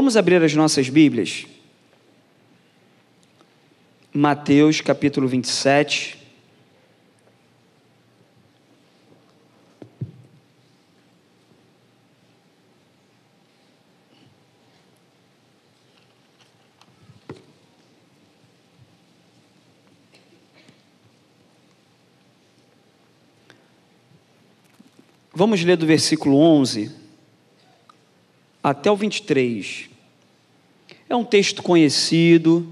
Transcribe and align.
Vamos 0.00 0.16
abrir 0.16 0.40
as 0.44 0.54
nossas 0.54 0.88
Bíblias? 0.88 1.44
Mateus 4.14 4.80
capítulo 4.80 5.26
27. 5.26 6.16
Vamos 25.34 25.64
ler 25.64 25.76
do 25.76 25.86
versículo 25.86 26.36
11 26.36 27.07
até 28.70 28.90
o 28.90 28.96
23. 28.96 29.88
É 31.08 31.16
um 31.16 31.24
texto 31.24 31.62
conhecido, 31.62 32.66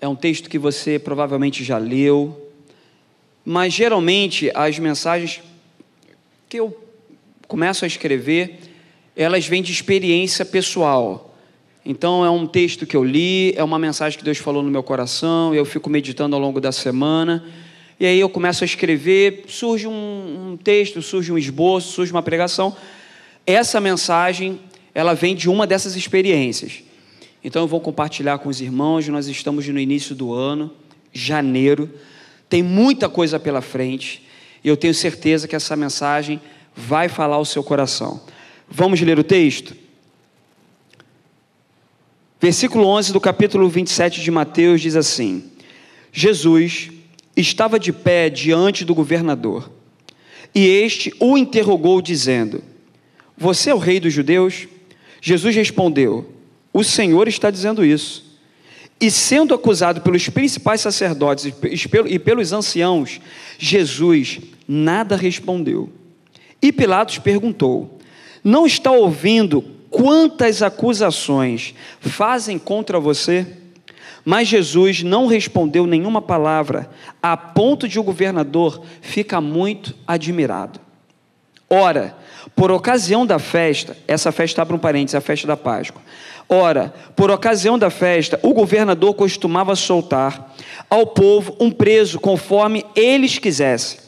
é 0.00 0.06
um 0.06 0.14
texto 0.14 0.48
que 0.48 0.58
você 0.58 0.98
provavelmente 0.98 1.64
já 1.64 1.78
leu, 1.78 2.50
mas 3.44 3.72
geralmente 3.72 4.50
as 4.54 4.78
mensagens 4.78 5.40
que 6.48 6.58
eu 6.60 6.76
começo 7.46 7.84
a 7.84 7.88
escrever, 7.88 8.58
elas 9.16 9.46
vêm 9.46 9.62
de 9.62 9.72
experiência 9.72 10.44
pessoal. 10.44 11.34
Então 11.84 12.24
é 12.24 12.30
um 12.30 12.46
texto 12.46 12.86
que 12.86 12.96
eu 12.96 13.02
li, 13.02 13.52
é 13.56 13.64
uma 13.64 13.78
mensagem 13.78 14.18
que 14.18 14.24
Deus 14.24 14.38
falou 14.38 14.62
no 14.62 14.70
meu 14.70 14.82
coração, 14.82 15.54
eu 15.54 15.64
fico 15.64 15.90
meditando 15.90 16.36
ao 16.36 16.40
longo 16.40 16.60
da 16.60 16.70
semana 16.70 17.44
e 17.98 18.06
aí 18.06 18.20
eu 18.20 18.28
começo 18.28 18.62
a 18.62 18.66
escrever, 18.66 19.44
surge 19.48 19.88
um, 19.88 20.52
um 20.52 20.56
texto, 20.56 21.02
surge 21.02 21.32
um 21.32 21.38
esboço, 21.38 21.90
surge 21.90 22.12
uma 22.12 22.22
pregação. 22.22 22.76
Essa 23.44 23.80
mensagem, 23.80 24.60
ela 24.98 25.14
vem 25.14 25.36
de 25.36 25.48
uma 25.48 25.64
dessas 25.64 25.94
experiências. 25.94 26.82
Então 27.44 27.62
eu 27.62 27.68
vou 27.68 27.80
compartilhar 27.80 28.36
com 28.38 28.48
os 28.48 28.60
irmãos, 28.60 29.06
nós 29.06 29.28
estamos 29.28 29.64
no 29.68 29.78
início 29.78 30.12
do 30.12 30.34
ano, 30.34 30.72
janeiro, 31.12 31.88
tem 32.48 32.64
muita 32.64 33.08
coisa 33.08 33.38
pela 33.38 33.60
frente, 33.60 34.26
e 34.64 34.66
eu 34.66 34.76
tenho 34.76 34.92
certeza 34.92 35.46
que 35.46 35.54
essa 35.54 35.76
mensagem 35.76 36.40
vai 36.74 37.08
falar 37.08 37.36
ao 37.36 37.44
seu 37.44 37.62
coração. 37.62 38.20
Vamos 38.68 39.00
ler 39.00 39.16
o 39.20 39.22
texto? 39.22 39.76
Versículo 42.40 42.84
11 42.84 43.12
do 43.12 43.20
capítulo 43.20 43.68
27 43.68 44.20
de 44.20 44.32
Mateus 44.32 44.80
diz 44.80 44.96
assim: 44.96 45.44
Jesus 46.12 46.90
estava 47.36 47.78
de 47.78 47.92
pé 47.92 48.28
diante 48.28 48.84
do 48.84 48.96
governador. 48.96 49.70
E 50.52 50.66
este 50.66 51.14
o 51.20 51.38
interrogou, 51.38 52.02
dizendo: 52.02 52.64
Você 53.36 53.70
é 53.70 53.74
o 53.76 53.78
rei 53.78 54.00
dos 54.00 54.12
judeus? 54.12 54.66
Jesus 55.20 55.54
respondeu: 55.54 56.32
O 56.72 56.82
Senhor 56.84 57.28
está 57.28 57.50
dizendo 57.50 57.84
isso. 57.84 58.26
E 59.00 59.10
sendo 59.10 59.54
acusado 59.54 60.00
pelos 60.00 60.28
principais 60.28 60.80
sacerdotes 60.80 61.52
e 62.08 62.18
pelos 62.18 62.52
anciãos, 62.52 63.20
Jesus 63.56 64.40
nada 64.66 65.16
respondeu. 65.16 65.88
E 66.60 66.72
Pilatos 66.72 67.18
perguntou: 67.18 67.98
Não 68.42 68.66
está 68.66 68.90
ouvindo 68.90 69.62
quantas 69.88 70.62
acusações 70.62 71.74
fazem 72.00 72.58
contra 72.58 72.98
você? 72.98 73.46
Mas 74.24 74.48
Jesus 74.48 75.02
não 75.02 75.26
respondeu 75.26 75.86
nenhuma 75.86 76.20
palavra, 76.20 76.90
a 77.22 77.36
ponto 77.36 77.88
de 77.88 77.98
o 77.98 78.02
governador 78.02 78.82
ficar 79.00 79.40
muito 79.40 79.94
admirado. 80.06 80.80
Ora, 81.70 82.16
por 82.54 82.70
ocasião 82.70 83.26
da 83.26 83.38
festa, 83.38 83.96
essa 84.06 84.32
festa 84.32 84.62
abre 84.62 84.74
um 84.74 84.78
parênteses, 84.78 85.14
a 85.14 85.20
festa 85.20 85.46
da 85.46 85.56
Páscoa. 85.56 86.02
Ora, 86.48 86.94
por 87.14 87.30
ocasião 87.30 87.78
da 87.78 87.90
festa, 87.90 88.40
o 88.42 88.54
governador 88.54 89.14
costumava 89.14 89.76
soltar 89.76 90.54
ao 90.88 91.06
povo 91.06 91.54
um 91.60 91.70
preso 91.70 92.18
conforme 92.18 92.84
eles 92.96 93.38
quisessem. 93.38 94.00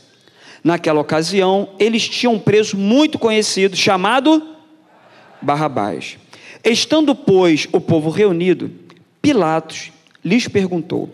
Naquela 0.64 1.00
ocasião, 1.00 1.70
eles 1.78 2.08
tinham 2.08 2.34
um 2.34 2.38
preso 2.38 2.76
muito 2.76 3.18
conhecido 3.18 3.76
chamado 3.76 4.56
Barrabás. 5.40 6.18
Estando, 6.64 7.14
pois, 7.14 7.66
o 7.72 7.80
povo 7.80 8.10
reunido, 8.10 8.70
Pilatos 9.20 9.92
lhes 10.24 10.48
perguntou: 10.48 11.10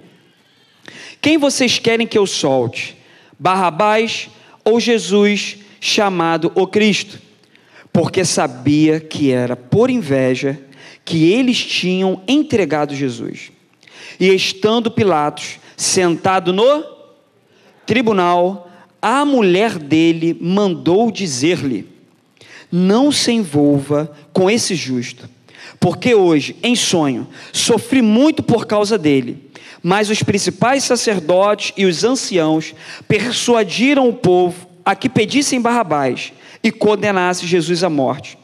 Quem 1.21 1.39
vocês 1.39 1.79
querem 1.79 2.07
que 2.07 2.19
eu 2.19 2.27
solte? 2.27 2.97
Barrabás 3.39 4.29
ou 4.65 4.81
Jesus, 4.81 5.59
chamado 5.81 6.53
o 6.55 6.67
Cristo? 6.67 7.21
Porque 7.93 8.25
sabia 8.25 9.01
que 9.01 9.31
era 9.31 9.57
por 9.57 9.91
inveja 9.91 10.61
que 11.05 11.33
eles 11.33 11.65
tinham 11.65 12.21
entregado 12.27 12.95
Jesus. 12.95 13.51
E 14.19 14.29
estando 14.35 14.91
Pilatos 14.91 15.59
sentado 15.77 16.53
no 16.53 16.85
tribunal, 17.87 18.71
a 19.01 19.25
mulher 19.25 19.79
dele 19.79 20.37
mandou 20.41 21.11
dizer-lhe: 21.11 21.87
Não 22.71 23.13
se 23.13 23.33
envolva 23.33 24.13
com 24.33 24.51
esse 24.51 24.75
justo 24.75 25.29
porque 25.81 26.15
hoje, 26.15 26.57
em 26.63 26.75
sonho, 26.75 27.27
sofri 27.53 28.03
muito 28.03 28.43
por 28.43 28.67
causa 28.67 28.97
dele. 28.97 29.51
Mas 29.83 30.11
os 30.11 30.23
principais 30.23 30.85
sacerdotes 30.85 31.73
e 31.77 31.85
os 31.85 32.03
anciãos 32.03 32.75
persuadiram 33.07 34.09
o 34.09 34.13
povo 34.13 34.66
a 34.87 34.95
que 34.95 35.09
pedissem 35.09 35.61
Barrabás 35.61 36.33
e 36.63 36.71
condenasse 36.71 37.45
Jesus 37.45 37.83
à 37.83 37.91
morte. 37.91 38.39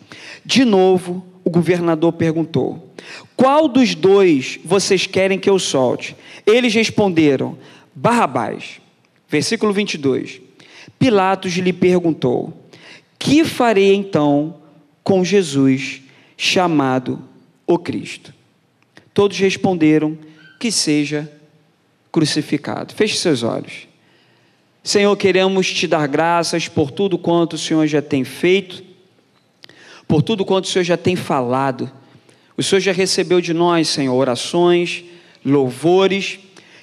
De 0.44 0.64
novo, 0.64 1.24
o 1.44 1.50
governador 1.50 2.12
perguntou: 2.14 2.92
Qual 3.36 3.68
dos 3.68 3.94
dois 3.94 4.58
vocês 4.64 5.06
querem 5.06 5.38
que 5.38 5.48
eu 5.48 5.56
solte? 5.60 6.16
Eles 6.44 6.74
responderam: 6.74 7.56
Barrabás. 7.94 8.80
Versículo 9.28 9.72
22. 9.72 10.40
Pilatos 10.98 11.52
lhe 11.52 11.72
perguntou: 11.72 12.52
Que 13.20 13.44
farei 13.44 13.94
então 13.94 14.56
com 15.04 15.24
Jesus 15.24 16.02
chamado 16.36 17.22
o 17.66 17.78
Cristo. 17.78 18.34
Todos 19.14 19.38
responderam 19.38 20.18
que 20.58 20.72
seja 20.72 21.30
crucificado. 22.10 22.94
Feche 22.94 23.16
seus 23.16 23.44
olhos. 23.44 23.91
Senhor, 24.82 25.16
queremos 25.16 25.72
te 25.72 25.86
dar 25.86 26.06
graças 26.08 26.68
por 26.68 26.90
tudo 26.90 27.16
quanto 27.16 27.54
o 27.54 27.58
Senhor 27.58 27.86
já 27.86 28.02
tem 28.02 28.24
feito, 28.24 28.82
por 30.08 30.22
tudo 30.22 30.44
quanto 30.44 30.64
o 30.64 30.68
Senhor 30.68 30.84
já 30.84 30.96
tem 30.96 31.16
falado. 31.16 31.90
O 32.56 32.62
Senhor 32.62 32.80
já 32.80 32.92
recebeu 32.92 33.40
de 33.40 33.54
nós, 33.54 33.88
Senhor, 33.88 34.14
orações, 34.14 35.04
louvores 35.44 36.38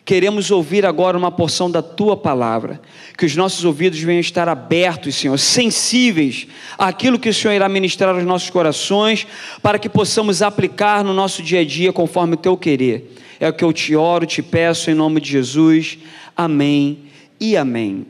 Queremos 0.09 0.49
ouvir 0.49 0.87
agora 0.87 1.15
uma 1.15 1.29
porção 1.29 1.69
da 1.69 1.83
tua 1.83 2.17
palavra. 2.17 2.81
Que 3.15 3.27
os 3.27 3.35
nossos 3.35 3.63
ouvidos 3.63 3.99
venham 3.99 4.19
estar 4.19 4.49
abertos, 4.49 5.13
Senhor, 5.13 5.37
sensíveis 5.37 6.47
àquilo 6.79 7.19
que 7.19 7.29
o 7.29 7.33
Senhor 7.33 7.53
irá 7.53 7.69
ministrar 7.69 8.15
aos 8.15 8.23
nossos 8.23 8.49
corações, 8.49 9.27
para 9.61 9.77
que 9.77 9.87
possamos 9.87 10.41
aplicar 10.41 11.03
no 11.03 11.13
nosso 11.13 11.43
dia 11.43 11.59
a 11.59 11.63
dia 11.63 11.93
conforme 11.93 12.33
o 12.33 12.37
teu 12.37 12.57
querer. 12.57 13.15
É 13.39 13.49
o 13.49 13.53
que 13.53 13.63
eu 13.63 13.71
te 13.71 13.95
oro, 13.95 14.25
te 14.25 14.41
peço 14.41 14.89
em 14.89 14.95
nome 14.95 15.21
de 15.21 15.29
Jesus. 15.29 15.99
Amém 16.35 17.08
e 17.39 17.55
amém. 17.55 18.05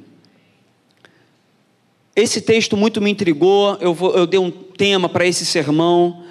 Esse 2.16 2.42
texto 2.42 2.76
muito 2.76 3.02
me 3.02 3.10
intrigou. 3.10 3.78
Eu, 3.80 3.94
vou, 3.94 4.14
eu 4.14 4.28
dei 4.28 4.40
um 4.40 4.52
tema 4.52 5.08
para 5.08 5.26
esse 5.26 5.46
sermão. 5.46 6.24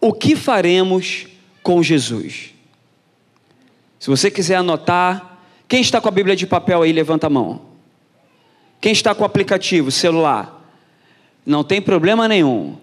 O 0.00 0.12
que 0.12 0.34
faremos 0.34 1.26
com 1.62 1.82
Jesus? 1.82 2.54
Se 3.98 4.08
você 4.08 4.30
quiser 4.30 4.56
anotar, 4.56 5.38
quem 5.68 5.80
está 5.80 6.00
com 6.00 6.08
a 6.08 6.12
Bíblia 6.12 6.34
de 6.34 6.46
papel 6.46 6.82
aí, 6.82 6.92
levanta 6.92 7.26
a 7.26 7.30
mão. 7.30 7.62
Quem 8.80 8.92
está 8.92 9.14
com 9.14 9.22
o 9.22 9.26
aplicativo, 9.26 9.90
celular? 9.90 10.54
Não 11.44 11.64
tem 11.64 11.80
problema 11.80 12.28
nenhum. 12.28 12.76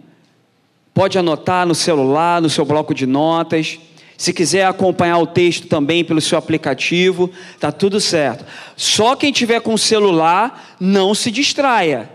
Pode 0.94 1.18
anotar 1.18 1.66
no 1.66 1.76
celular, 1.76 2.42
no 2.42 2.50
seu 2.50 2.66
bloco 2.66 2.94
de 2.94 3.06
notas. 3.06 3.79
Se 4.17 4.32
quiser 4.32 4.66
acompanhar 4.66 5.17
o 5.17 5.28
texto 5.28 5.67
também 5.67 6.03
pelo 6.03 6.22
seu 6.22 6.38
aplicativo, 6.38 7.29
tá 7.59 7.72
tudo 7.72 8.00
certo. 8.00 8.46
Só 8.76 9.16
quem 9.16 9.32
tiver 9.32 9.59
com 9.59 9.78
celular, 9.78 10.76
não 10.79 11.14
se 11.14 11.29
distraia. 11.29 12.09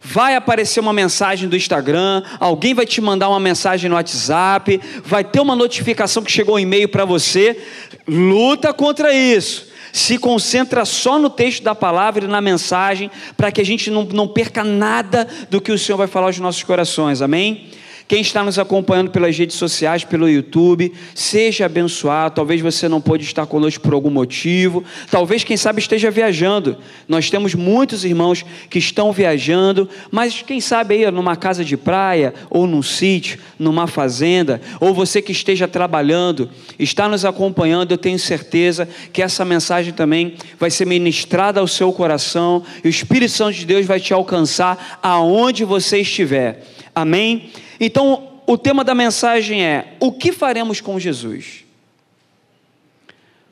Vai 0.00 0.36
aparecer 0.36 0.78
uma 0.78 0.92
mensagem 0.92 1.48
do 1.48 1.56
Instagram, 1.56 2.22
alguém 2.38 2.74
vai 2.74 2.86
te 2.86 3.00
mandar 3.00 3.28
uma 3.28 3.40
mensagem 3.40 3.90
no 3.90 3.96
WhatsApp, 3.96 4.80
vai 5.04 5.24
ter 5.24 5.40
uma 5.40 5.56
notificação 5.56 6.22
que 6.22 6.30
chegou 6.30 6.54
um 6.54 6.60
e-mail 6.60 6.88
para 6.88 7.04
você. 7.04 7.60
Luta 8.06 8.72
contra 8.72 9.12
isso. 9.12 9.66
Se 9.92 10.16
concentra 10.18 10.84
só 10.84 11.18
no 11.18 11.28
texto 11.28 11.64
da 11.64 11.74
palavra 11.74 12.24
e 12.24 12.28
na 12.28 12.40
mensagem, 12.40 13.10
para 13.36 13.50
que 13.50 13.60
a 13.60 13.64
gente 13.64 13.90
não, 13.90 14.04
não 14.04 14.28
perca 14.28 14.62
nada 14.62 15.26
do 15.50 15.60
que 15.60 15.72
o 15.72 15.78
Senhor 15.78 15.98
vai 15.98 16.06
falar 16.06 16.26
aos 16.26 16.38
nossos 16.38 16.62
corações, 16.62 17.20
amém? 17.20 17.68
Quem 18.08 18.20
está 18.20 18.44
nos 18.44 18.56
acompanhando 18.56 19.10
pelas 19.10 19.36
redes 19.36 19.56
sociais, 19.56 20.04
pelo 20.04 20.30
YouTube, 20.30 20.92
seja 21.12 21.66
abençoado. 21.66 22.36
Talvez 22.36 22.60
você 22.60 22.88
não 22.88 23.00
pôde 23.00 23.24
estar 23.24 23.46
conosco 23.46 23.82
por 23.82 23.94
algum 23.94 24.10
motivo. 24.10 24.84
Talvez, 25.10 25.42
quem 25.42 25.56
sabe, 25.56 25.80
esteja 25.80 26.08
viajando. 26.08 26.76
Nós 27.08 27.30
temos 27.30 27.52
muitos 27.56 28.04
irmãos 28.04 28.44
que 28.70 28.78
estão 28.78 29.10
viajando, 29.10 29.88
mas 30.08 30.40
quem 30.40 30.60
sabe 30.60 30.94
aí 30.94 31.10
numa 31.10 31.34
casa 31.34 31.64
de 31.64 31.76
praia, 31.76 32.32
ou 32.48 32.64
num 32.64 32.82
sítio, 32.82 33.40
numa 33.58 33.88
fazenda, 33.88 34.60
ou 34.78 34.94
você 34.94 35.20
que 35.20 35.32
esteja 35.32 35.66
trabalhando, 35.66 36.48
está 36.78 37.08
nos 37.08 37.24
acompanhando, 37.24 37.90
eu 37.90 37.98
tenho 37.98 38.20
certeza 38.20 38.88
que 39.12 39.20
essa 39.20 39.44
mensagem 39.44 39.92
também 39.92 40.34
vai 40.60 40.70
ser 40.70 40.86
ministrada 40.86 41.58
ao 41.58 41.66
seu 41.66 41.92
coração 41.92 42.62
e 42.84 42.86
o 42.86 42.90
Espírito 42.90 43.32
Santo 43.32 43.54
de 43.54 43.66
Deus 43.66 43.84
vai 43.84 43.98
te 43.98 44.14
alcançar 44.14 45.00
aonde 45.02 45.64
você 45.64 45.98
estiver. 45.98 46.64
Amém? 46.94 47.50
Então, 47.78 48.40
o 48.46 48.56
tema 48.56 48.84
da 48.84 48.94
mensagem 48.94 49.64
é: 49.64 49.96
o 50.00 50.12
que 50.12 50.32
faremos 50.32 50.80
com 50.80 50.98
Jesus? 50.98 51.64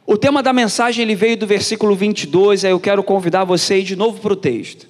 O 0.07 0.19
tema 0.19 0.43
da 0.43 0.53
mensagem 0.53 1.03
ele 1.03 1.15
veio 1.15 1.37
do 1.37 1.47
versículo 1.47 1.97
22, 1.97 2.65
aí 2.65 2.71
eu 2.71 2.81
quero 2.81 3.03
convidar 3.03 3.45
você 3.45 3.83
de 3.83 3.97
novo 3.97 4.21
para 4.21 4.35
o 4.35 4.37
texto. 4.37 4.87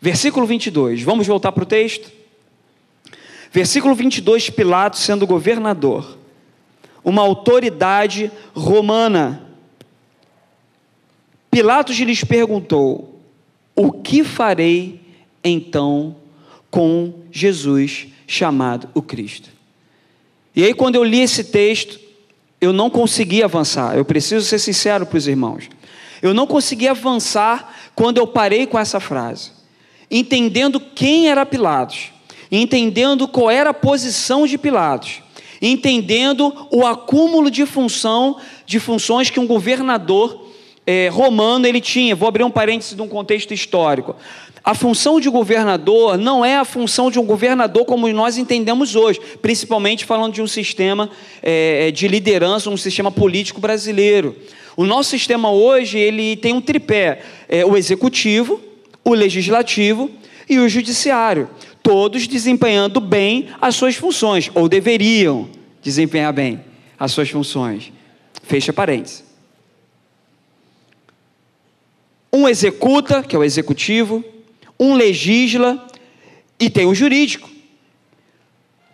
Versículo 0.00 0.46
22, 0.46 1.02
vamos 1.02 1.26
voltar 1.26 1.52
para 1.52 1.64
o 1.64 1.66
texto? 1.66 2.10
Versículo 3.50 3.94
22, 3.94 4.48
Pilatos 4.50 5.00
sendo 5.00 5.26
governador, 5.26 6.18
uma 7.04 7.22
autoridade 7.22 8.30
romana. 8.54 9.46
Pilatos 11.50 11.96
lhes 11.96 12.24
perguntou: 12.24 13.20
O 13.74 13.92
que 13.92 14.24
farei 14.24 15.00
então 15.44 16.16
com 16.70 17.12
Jesus 17.30 18.11
chamado 18.32 18.88
o 18.94 19.02
Cristo. 19.02 19.50
E 20.56 20.64
aí, 20.64 20.72
quando 20.72 20.96
eu 20.96 21.04
li 21.04 21.20
esse 21.20 21.44
texto, 21.44 22.00
eu 22.60 22.72
não 22.72 22.88
consegui 22.88 23.42
avançar. 23.42 23.96
Eu 23.96 24.04
preciso 24.04 24.46
ser 24.46 24.58
sincero 24.58 25.04
para 25.04 25.18
os 25.18 25.26
irmãos. 25.26 25.68
Eu 26.22 26.32
não 26.32 26.46
consegui 26.46 26.88
avançar 26.88 27.74
quando 27.94 28.18
eu 28.18 28.26
parei 28.26 28.66
com 28.66 28.78
essa 28.78 29.00
frase, 29.00 29.50
entendendo 30.10 30.80
quem 30.80 31.28
era 31.28 31.44
Pilatos, 31.44 32.10
entendendo 32.50 33.28
qual 33.28 33.50
era 33.50 33.70
a 33.70 33.74
posição 33.74 34.46
de 34.46 34.56
Pilatos, 34.56 35.20
entendendo 35.60 36.68
o 36.70 36.86
acúmulo 36.86 37.50
de 37.50 37.66
função, 37.66 38.38
de 38.64 38.78
funções 38.78 39.30
que 39.30 39.40
um 39.40 39.46
governador 39.46 40.46
é, 40.86 41.08
romano 41.08 41.66
ele 41.66 41.80
tinha. 41.80 42.14
Vou 42.14 42.28
abrir 42.28 42.44
um 42.44 42.50
parêntese 42.50 42.94
de 42.94 43.02
um 43.02 43.08
contexto 43.08 43.52
histórico. 43.52 44.16
A 44.64 44.74
função 44.74 45.18
de 45.18 45.28
governador 45.28 46.16
não 46.16 46.44
é 46.44 46.56
a 46.56 46.64
função 46.64 47.10
de 47.10 47.18
um 47.18 47.26
governador 47.26 47.84
como 47.84 48.06
nós 48.12 48.38
entendemos 48.38 48.94
hoje, 48.94 49.20
principalmente 49.40 50.04
falando 50.04 50.34
de 50.34 50.42
um 50.42 50.46
sistema 50.46 51.10
é, 51.42 51.90
de 51.90 52.06
liderança, 52.06 52.70
um 52.70 52.76
sistema 52.76 53.10
político 53.10 53.60
brasileiro. 53.60 54.36
O 54.76 54.84
nosso 54.84 55.10
sistema 55.10 55.50
hoje 55.50 55.98
ele 55.98 56.36
tem 56.36 56.54
um 56.54 56.60
tripé: 56.60 57.22
é, 57.48 57.66
o 57.66 57.76
executivo, 57.76 58.60
o 59.04 59.14
legislativo 59.14 60.08
e 60.48 60.60
o 60.60 60.68
judiciário, 60.68 61.50
todos 61.82 62.28
desempenhando 62.28 63.00
bem 63.00 63.48
as 63.60 63.74
suas 63.74 63.96
funções, 63.96 64.48
ou 64.54 64.68
deveriam 64.68 65.48
desempenhar 65.82 66.32
bem 66.32 66.60
as 66.98 67.10
suas 67.10 67.28
funções. 67.28 67.92
Fecha 68.44 68.72
parênteses. 68.72 69.24
Um 72.32 72.48
executa, 72.48 73.22
que 73.22 73.36
é 73.36 73.38
o 73.38 73.44
executivo, 73.44 74.24
um 74.78 74.94
legisla 74.94 75.86
e 76.58 76.70
tem 76.70 76.86
o 76.86 76.94
jurídico. 76.94 77.50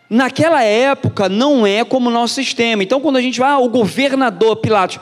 Naquela 0.09 0.63
época 0.63 1.29
não 1.29 1.67
é 1.67 1.85
como 1.85 2.09
o 2.09 2.13
nosso 2.13 2.35
sistema. 2.35 2.83
Então, 2.83 3.01
quando 3.01 3.17
a 3.17 3.21
gente 3.23 3.39
vai, 3.39 3.51
ah, 3.51 3.59
o 3.59 3.69
governador 3.69 4.57
Pilatos, 4.57 4.99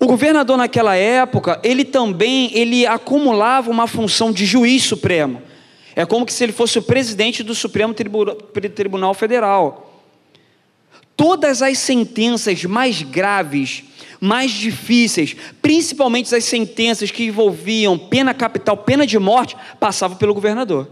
o 0.00 0.06
governador 0.06 0.56
naquela 0.56 0.94
época, 0.96 1.60
ele 1.62 1.84
também 1.84 2.50
ele 2.54 2.86
acumulava 2.86 3.70
uma 3.70 3.86
função 3.86 4.32
de 4.32 4.46
juiz 4.46 4.84
supremo. 4.84 5.42
É 5.94 6.06
como 6.06 6.28
se 6.30 6.44
ele 6.44 6.52
fosse 6.52 6.78
o 6.78 6.82
presidente 6.82 7.42
do 7.42 7.54
Supremo 7.54 7.92
Tribunal 7.92 9.12
Federal. 9.14 10.04
Todas 11.16 11.60
as 11.60 11.78
sentenças 11.78 12.64
mais 12.64 13.02
graves 13.02 13.82
mais 14.20 14.50
difíceis, 14.50 15.36
principalmente 15.62 16.34
as 16.34 16.44
sentenças 16.44 17.10
que 17.10 17.24
envolviam 17.24 17.98
pena 17.98 18.34
capital, 18.34 18.76
pena 18.76 19.06
de 19.06 19.18
morte, 19.18 19.56
passavam 19.78 20.16
pelo 20.16 20.34
governador. 20.34 20.88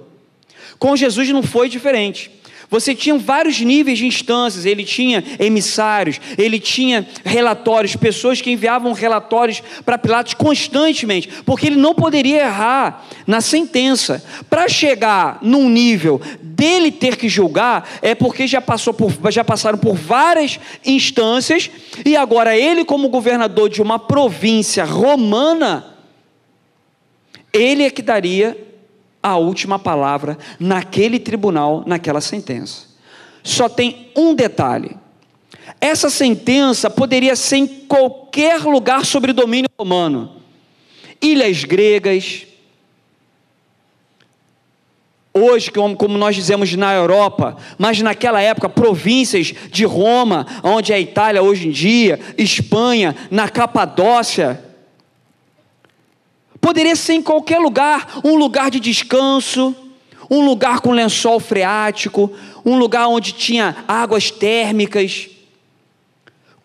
Com 0.79 0.97
Jesus 0.97 1.29
não 1.31 1.43
foi 1.43 1.69
diferente. 1.69 2.31
Você 2.69 2.95
tinha 2.95 3.17
vários 3.17 3.61
níveis 3.61 3.99
de 3.99 4.07
instâncias, 4.07 4.67
ele 4.67 4.85
tinha 4.85 5.23
emissários, 5.39 6.21
ele 6.37 6.59
tinha 6.59 7.07
relatórios, 7.25 7.95
pessoas 7.95 8.41
que 8.41 8.51
enviavam 8.51 8.93
relatórios 8.93 9.63
para 9.85 9.99
Pilatos 9.99 10.35
constantemente, 10.35 11.29
porque 11.45 11.69
ele 11.69 11.77
não 11.77 11.95
poderia 11.95 12.43
errar 12.43 13.07
na 13.27 13.41
sentença. 13.41 14.25
Para 14.51 14.69
chegar 14.69 15.39
num 15.43 15.69
nível 15.69 16.21
dele 16.43 16.91
ter 16.91 17.17
que 17.17 17.29
julgar, 17.29 17.89
é 18.03 18.15
porque 18.15 18.47
já, 18.47 18.61
passou 18.61 18.93
por, 18.93 19.13
já 19.31 19.45
passaram 19.45 19.79
por 19.79 19.95
várias 19.95 20.59
instâncias, 20.85 21.71
e 22.05 22.17
agora 22.17 22.57
ele, 22.57 22.85
como 22.85 23.09
governador 23.09 23.69
de 23.69 23.81
uma 23.81 23.99
província 23.99 24.85
romana, 24.85 25.95
ele 27.53 27.85
é 27.85 27.91
que 27.91 28.03
daria 28.03 28.66
a 29.27 29.37
última 29.37 29.77
palavra 29.77 30.39
naquele 30.61 31.19
tribunal, 31.19 31.83
naquela 31.85 32.21
sentença. 32.21 32.87
Só 33.43 33.69
tem 33.69 34.13
um 34.15 34.37
detalhe: 34.37 34.97
essa 35.81 36.09
sentença 36.09 36.89
poderia 36.89 37.35
ser 37.35 37.57
em 37.57 37.67
qualquer 37.67 38.63
lugar 38.63 39.05
sobre 39.05 39.33
domínio 39.33 39.69
romano, 39.77 40.31
ilhas 41.21 41.65
gregas, 41.65 42.47
hoje, 45.35 45.73
como 45.73 46.17
nós 46.17 46.37
dizemos 46.37 46.73
na 46.77 46.95
Europa, 46.95 47.57
mas 47.77 48.01
naquela 48.01 48.41
época, 48.41 48.69
províncias 48.69 49.53
de 49.73 49.85
Roma, 49.85 50.47
onde 50.63 50.93
é 50.93 50.95
a 50.95 51.01
Itália 51.01 51.43
hoje 51.43 51.67
em 51.67 51.73
dia, 51.73 52.21
Espanha, 52.39 53.15
na 53.29 53.49
Capadócia, 53.49 54.66
Poderia 56.67 56.97
ser 56.97 57.13
em 57.13 57.23
qualquer 57.23 57.61
lugar, 57.61 58.19
um 58.25 58.35
lugar 58.35 58.73
de 58.73 58.81
descanso, 58.81 59.73
um 60.29 60.45
lugar 60.45 60.81
com 60.81 60.91
lençol 60.91 61.39
freático, 61.39 62.29
um 62.65 62.77
lugar 62.77 63.07
onde 63.07 63.31
tinha 63.31 63.85
águas 63.87 64.33
térmicas. 64.33 65.29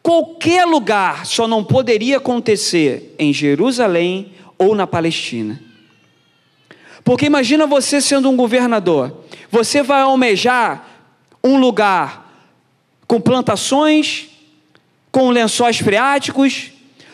Qualquer 0.01 0.65
lugar 0.65 1.27
só 1.27 1.47
não 1.47 1.63
poderia 1.63 2.17
acontecer 2.17 3.13
em 3.19 3.31
Jerusalém 3.31 4.31
ou 4.57 4.73
na 4.73 4.87
Palestina. 4.87 5.61
Porque 7.03 7.27
imagina 7.27 7.67
você 7.67 8.01
sendo 8.01 8.27
um 8.27 8.35
governador, 8.35 9.15
você 9.51 9.83
vai 9.83 10.01
almejar 10.01 10.83
um 11.43 11.57
lugar 11.57 12.27
com 13.05 13.21
plantações, 13.21 14.29
com 15.11 15.29
lençóis 15.29 15.77
freáticos, 15.77 16.71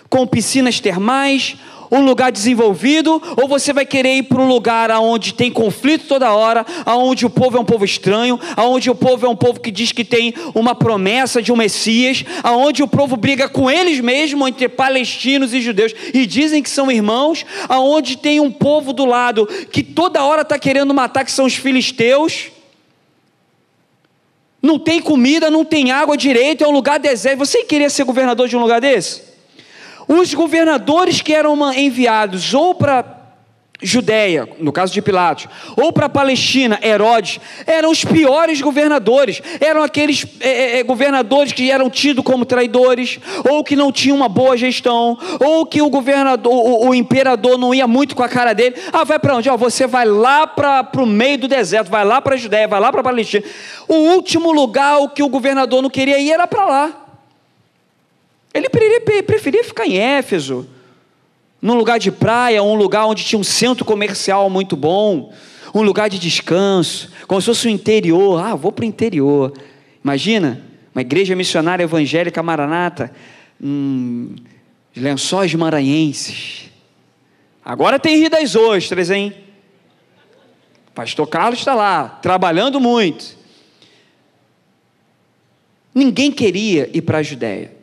com 0.09 0.25
piscinas 0.25 0.79
termais, 0.79 1.57
um 1.91 2.03
lugar 2.03 2.31
desenvolvido, 2.31 3.21
ou 3.41 3.47
você 3.47 3.73
vai 3.73 3.85
querer 3.85 4.17
ir 4.17 4.23
para 4.23 4.41
um 4.41 4.47
lugar 4.47 4.91
onde 4.91 5.33
tem 5.33 5.51
conflito 5.51 6.07
toda 6.07 6.33
hora, 6.33 6.65
onde 6.85 7.25
o 7.25 7.29
povo 7.29 7.57
é 7.57 7.59
um 7.59 7.65
povo 7.65 7.85
estranho, 7.85 8.39
onde 8.57 8.89
o 8.89 8.95
povo 8.95 9.25
é 9.25 9.29
um 9.29 9.35
povo 9.35 9.59
que 9.59 9.71
diz 9.71 9.91
que 9.91 10.03
tem 10.03 10.33
uma 10.53 10.75
promessa 10.75 11.41
de 11.41 11.51
um 11.51 11.55
Messias, 11.55 12.23
onde 12.43 12.83
o 12.83 12.87
povo 12.87 13.17
briga 13.17 13.49
com 13.49 13.69
eles 13.69 13.99
mesmos, 13.99 14.47
entre 14.47 14.69
palestinos 14.69 15.53
e 15.53 15.61
judeus, 15.61 15.93
e 16.13 16.25
dizem 16.25 16.61
que 16.63 16.69
são 16.69 16.91
irmãos, 16.91 17.45
aonde 17.67 18.17
tem 18.17 18.39
um 18.39 18.51
povo 18.51 18.93
do 18.93 19.05
lado 19.05 19.45
que 19.71 19.83
toda 19.83 20.23
hora 20.23 20.41
está 20.41 20.57
querendo 20.57 20.93
matar, 20.93 21.25
que 21.25 21.31
são 21.31 21.45
os 21.45 21.55
filisteus. 21.55 22.51
Não 24.61 24.79
tem 24.79 25.01
comida, 25.01 25.51
não 25.51 25.63
tem 25.63 25.91
água 25.91 26.17
direito, 26.17 26.63
é 26.63 26.67
um 26.67 26.71
lugar 26.71 26.99
deserto. 26.99 27.39
Você 27.39 27.63
queria 27.63 27.89
ser 27.89 28.03
governador 28.03 28.47
de 28.47 28.57
um 28.57 28.59
lugar 28.59 28.81
desse? 28.81 29.26
Os 30.07 30.33
governadores 30.33 31.21
que 31.21 31.33
eram 31.33 31.73
enviados 31.73 32.53
ou 32.53 32.73
para 32.73 33.17
Judéia, 33.79 34.49
no 34.57 34.71
caso 34.71 34.91
de 34.91 35.03
Pilatos, 35.03 35.47
ou 35.75 35.93
para 35.93 36.09
Palestina, 36.09 36.79
Herodes, 36.81 37.39
eram 37.65 37.91
os 37.91 38.03
piores 38.03 38.59
governadores, 38.59 39.39
eram 39.59 39.83
aqueles 39.83 40.25
é, 40.39 40.79
é, 40.79 40.83
governadores 40.83 41.53
que 41.53 41.69
eram 41.69 41.87
tidos 41.87 42.23
como 42.23 42.43
traidores, 42.43 43.19
ou 43.47 43.63
que 43.63 43.75
não 43.75 43.91
tinham 43.91 44.17
uma 44.17 44.27
boa 44.27 44.57
gestão, 44.57 45.15
ou 45.39 45.63
que 45.63 45.79
o 45.79 45.91
governador, 45.91 46.51
o, 46.51 46.87
o 46.87 46.95
imperador 46.95 47.55
não 47.55 47.71
ia 47.71 47.85
muito 47.85 48.15
com 48.15 48.23
a 48.23 48.29
cara 48.29 48.53
dele. 48.53 48.75
Ah, 48.91 49.03
vai 49.03 49.19
para 49.19 49.35
onde? 49.35 49.47
Ah, 49.47 49.55
você 49.55 49.85
vai 49.85 50.05
lá 50.05 50.47
para 50.47 50.89
o 50.97 51.05
meio 51.05 51.37
do 51.37 51.47
deserto, 51.47 51.91
vai 51.91 52.03
lá 52.03 52.19
para 52.19 52.33
a 52.33 52.37
Judéia, 52.37 52.67
vai 52.67 52.79
lá 52.79 52.91
para 52.91 53.03
Palestina. 53.03 53.45
O 53.87 53.93
último 53.93 54.51
lugar 54.51 55.07
que 55.09 55.21
o 55.21 55.29
governador 55.29 55.83
não 55.83 55.89
queria 55.89 56.17
ir 56.17 56.31
era 56.31 56.47
para 56.47 56.65
lá. 56.65 57.06
Ele 58.57 59.21
preferia 59.21 59.63
ficar 59.63 59.85
em 59.85 59.99
Éfeso, 59.99 60.67
num 61.61 61.75
lugar 61.75 61.99
de 61.99 62.11
praia, 62.11 62.63
um 62.63 62.73
lugar 62.73 63.05
onde 63.05 63.23
tinha 63.23 63.37
um 63.37 63.43
centro 63.43 63.85
comercial 63.85 64.49
muito 64.49 64.75
bom, 64.75 65.31
um 65.75 65.83
lugar 65.83 66.09
de 66.09 66.17
descanso, 66.17 67.11
como 67.27 67.39
se 67.39 67.45
fosse 67.45 67.67
o 67.67 67.69
interior. 67.69 68.41
Ah, 68.43 68.55
vou 68.55 68.71
para 68.71 68.81
o 68.81 68.87
interior. 68.87 69.53
Imagina, 70.03 70.59
uma 70.95 71.01
igreja 71.01 71.35
missionária 71.35 71.83
evangélica 71.83 72.41
maranata, 72.41 73.11
hum, 73.61 74.35
lençóis 74.95 75.53
maranhenses. 75.53 76.71
Agora 77.63 77.99
tem 77.99 78.17
Rio 78.17 78.29
das 78.31 78.55
Ostras, 78.55 79.11
hein? 79.11 79.35
Pastor 80.95 81.27
Carlos 81.27 81.59
está 81.59 81.75
lá, 81.75 82.09
trabalhando 82.23 82.79
muito. 82.79 83.37
Ninguém 85.93 86.31
queria 86.31 86.89
ir 86.91 87.03
para 87.03 87.19
a 87.19 87.23
Judéia. 87.23 87.76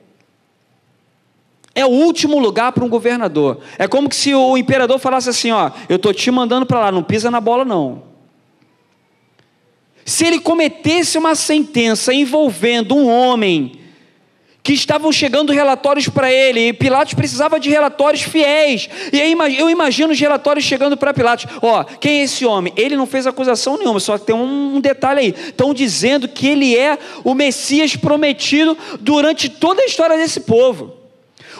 É 1.74 1.84
o 1.84 1.88
último 1.88 2.38
lugar 2.38 2.72
para 2.72 2.84
um 2.84 2.88
governador. 2.88 3.58
É 3.78 3.88
como 3.88 4.12
se 4.12 4.32
o 4.34 4.56
imperador 4.56 4.98
falasse 4.98 5.28
assim: 5.28 5.50
ó, 5.50 5.70
eu 5.88 5.96
estou 5.96 6.14
te 6.14 6.30
mandando 6.30 6.64
para 6.64 6.80
lá, 6.80 6.92
não 6.92 7.02
pisa 7.02 7.30
na 7.30 7.40
bola, 7.40 7.64
não. 7.64 8.14
Se 10.04 10.26
ele 10.26 10.38
cometesse 10.38 11.18
uma 11.18 11.34
sentença 11.34 12.12
envolvendo 12.12 12.94
um 12.94 13.08
homem 13.08 13.80
que 14.62 14.72
estavam 14.72 15.12
chegando 15.12 15.52
relatórios 15.52 16.08
para 16.08 16.32
ele, 16.32 16.68
e 16.68 16.72
Pilatos 16.72 17.12
precisava 17.12 17.60
de 17.60 17.68
relatórios 17.68 18.22
fiéis. 18.22 18.88
E 19.12 19.20
aí 19.20 19.36
eu 19.58 19.68
imagino 19.68 20.12
os 20.12 20.18
relatórios 20.18 20.64
chegando 20.64 20.96
para 20.96 21.12
Pilatos: 21.12 21.46
ó, 21.60 21.84
quem 21.84 22.20
é 22.20 22.24
esse 22.24 22.46
homem? 22.46 22.72
Ele 22.76 22.96
não 22.96 23.06
fez 23.06 23.26
acusação 23.26 23.76
nenhuma, 23.76 23.98
só 23.98 24.16
tem 24.16 24.34
um 24.34 24.80
detalhe 24.80 25.20
aí: 25.20 25.34
estão 25.48 25.74
dizendo 25.74 26.28
que 26.28 26.46
ele 26.46 26.76
é 26.76 26.98
o 27.24 27.34
Messias 27.34 27.96
prometido 27.96 28.78
durante 29.00 29.48
toda 29.48 29.82
a 29.82 29.86
história 29.86 30.16
desse 30.16 30.40
povo. 30.40 31.03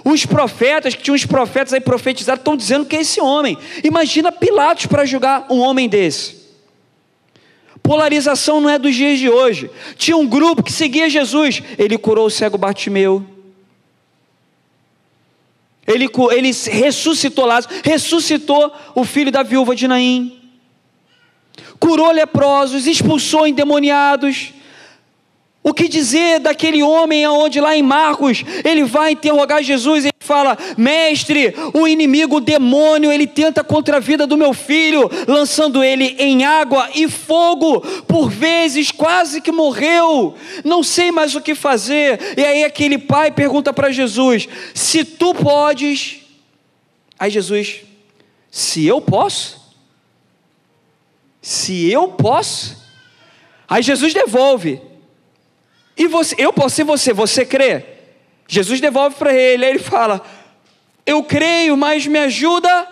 Os 0.05 0.27
profetas, 0.27 0.95
que 0.95 1.03
tinham 1.03 1.15
os 1.15 1.25
profetas 1.25 1.73
aí 1.73 1.81
profetizados, 1.81 2.41
estão 2.41 2.57
dizendo 2.57 2.85
que 2.85 2.95
é 2.95 3.01
esse 3.01 3.21
homem. 3.21 3.57
Imagina 3.83 4.31
Pilatos 4.31 4.85
para 4.87 5.07
julgar 5.07 5.47
um 5.51 5.61
homem 5.61 5.89
desse. 5.89 6.45
Polarização 7.83 8.61
não 8.61 8.69
é 8.69 8.79
dos 8.79 8.95
dias 8.95 9.19
de 9.19 9.31
hoje. 9.31 9.71
Tinha 9.97 10.17
um 10.17 10.27
grupo 10.27 10.63
que 10.63 10.73
seguia 10.73 11.09
Jesus. 11.09 11.63
Ele 11.79 11.97
curou 11.97 12.27
o 12.27 12.31
cego 12.31 12.59
Bartimeu. 12.59 13.25
Ele, 15.87 16.09
ele 16.33 16.51
ressuscitou 16.71 17.45
Lázaro, 17.45 17.75
ressuscitou 17.83 18.73
o 18.95 19.05
filho 19.05 19.31
da 19.31 19.43
viúva 19.43 19.77
de 19.77 19.87
Naim. 19.87 20.41
Curou 21.79 22.11
leprosos, 22.11 22.87
expulsou 22.87 23.47
endemoniados. 23.47 24.55
O 25.67 25.73
que 25.73 25.89
dizer 25.89 26.41
daquele 26.41 26.83
homem 26.83 27.25
aonde 27.25 27.59
lá 27.59 27.75
em 27.75 27.83
Marcos 27.83 28.45
ele 28.63 28.85
vai 28.85 29.13
interrogar 29.13 29.63
Jesus 29.63 30.05
e 30.05 30.11
fala: 30.21 30.59
"Mestre, 30.77 31.55
o 31.73 31.89
inimigo, 31.89 32.37
o 32.37 32.41
demônio, 32.41 33.11
ele 33.11 33.27
tenta 33.27 33.65
contra 33.65 33.97
a 33.97 34.01
vida 34.01 34.27
do 34.27 34.37
meu 34.37 34.53
filho, 34.53 35.11
lançando 35.27 35.83
ele 35.83 36.17
em 36.19 36.45
água 36.45 36.91
e 36.95 37.09
fogo, 37.09 37.81
por 38.03 38.29
vezes 38.29 38.91
quase 38.91 39.41
que 39.41 39.51
morreu. 39.51 40.35
Não 40.63 40.83
sei 40.83 41.11
mais 41.11 41.35
o 41.35 41.41
que 41.41 41.55
fazer". 41.55 42.21
E 42.37 42.45
aí 42.45 42.63
aquele 42.63 42.99
pai 42.99 43.31
pergunta 43.31 43.73
para 43.73 43.91
Jesus: 43.91 44.47
"Se 44.75 45.03
tu 45.03 45.35
podes?" 45.35 46.21
Aí 47.19 47.31
Jesus: 47.31 47.81
"Se 48.51 48.85
eu 48.85 49.01
posso?" 49.01 49.65
Se 51.41 51.91
eu 51.91 52.09
posso? 52.09 52.77
Aí 53.69 53.83
Jesus 53.83 54.13
devolve: 54.15 54.81
e 55.97 56.07
você, 56.07 56.35
eu 56.39 56.53
posso 56.53 56.77
ser 56.77 56.85
você, 56.85 57.13
você 57.13 57.45
crê? 57.45 57.85
Jesus 58.47 58.81
devolve 58.81 59.17
para 59.17 59.33
ele, 59.33 59.65
aí 59.65 59.71
ele 59.71 59.79
fala: 59.79 60.21
Eu 61.07 61.23
creio, 61.23 61.77
mas 61.77 62.07
me 62.07 62.19
ajuda 62.19 62.89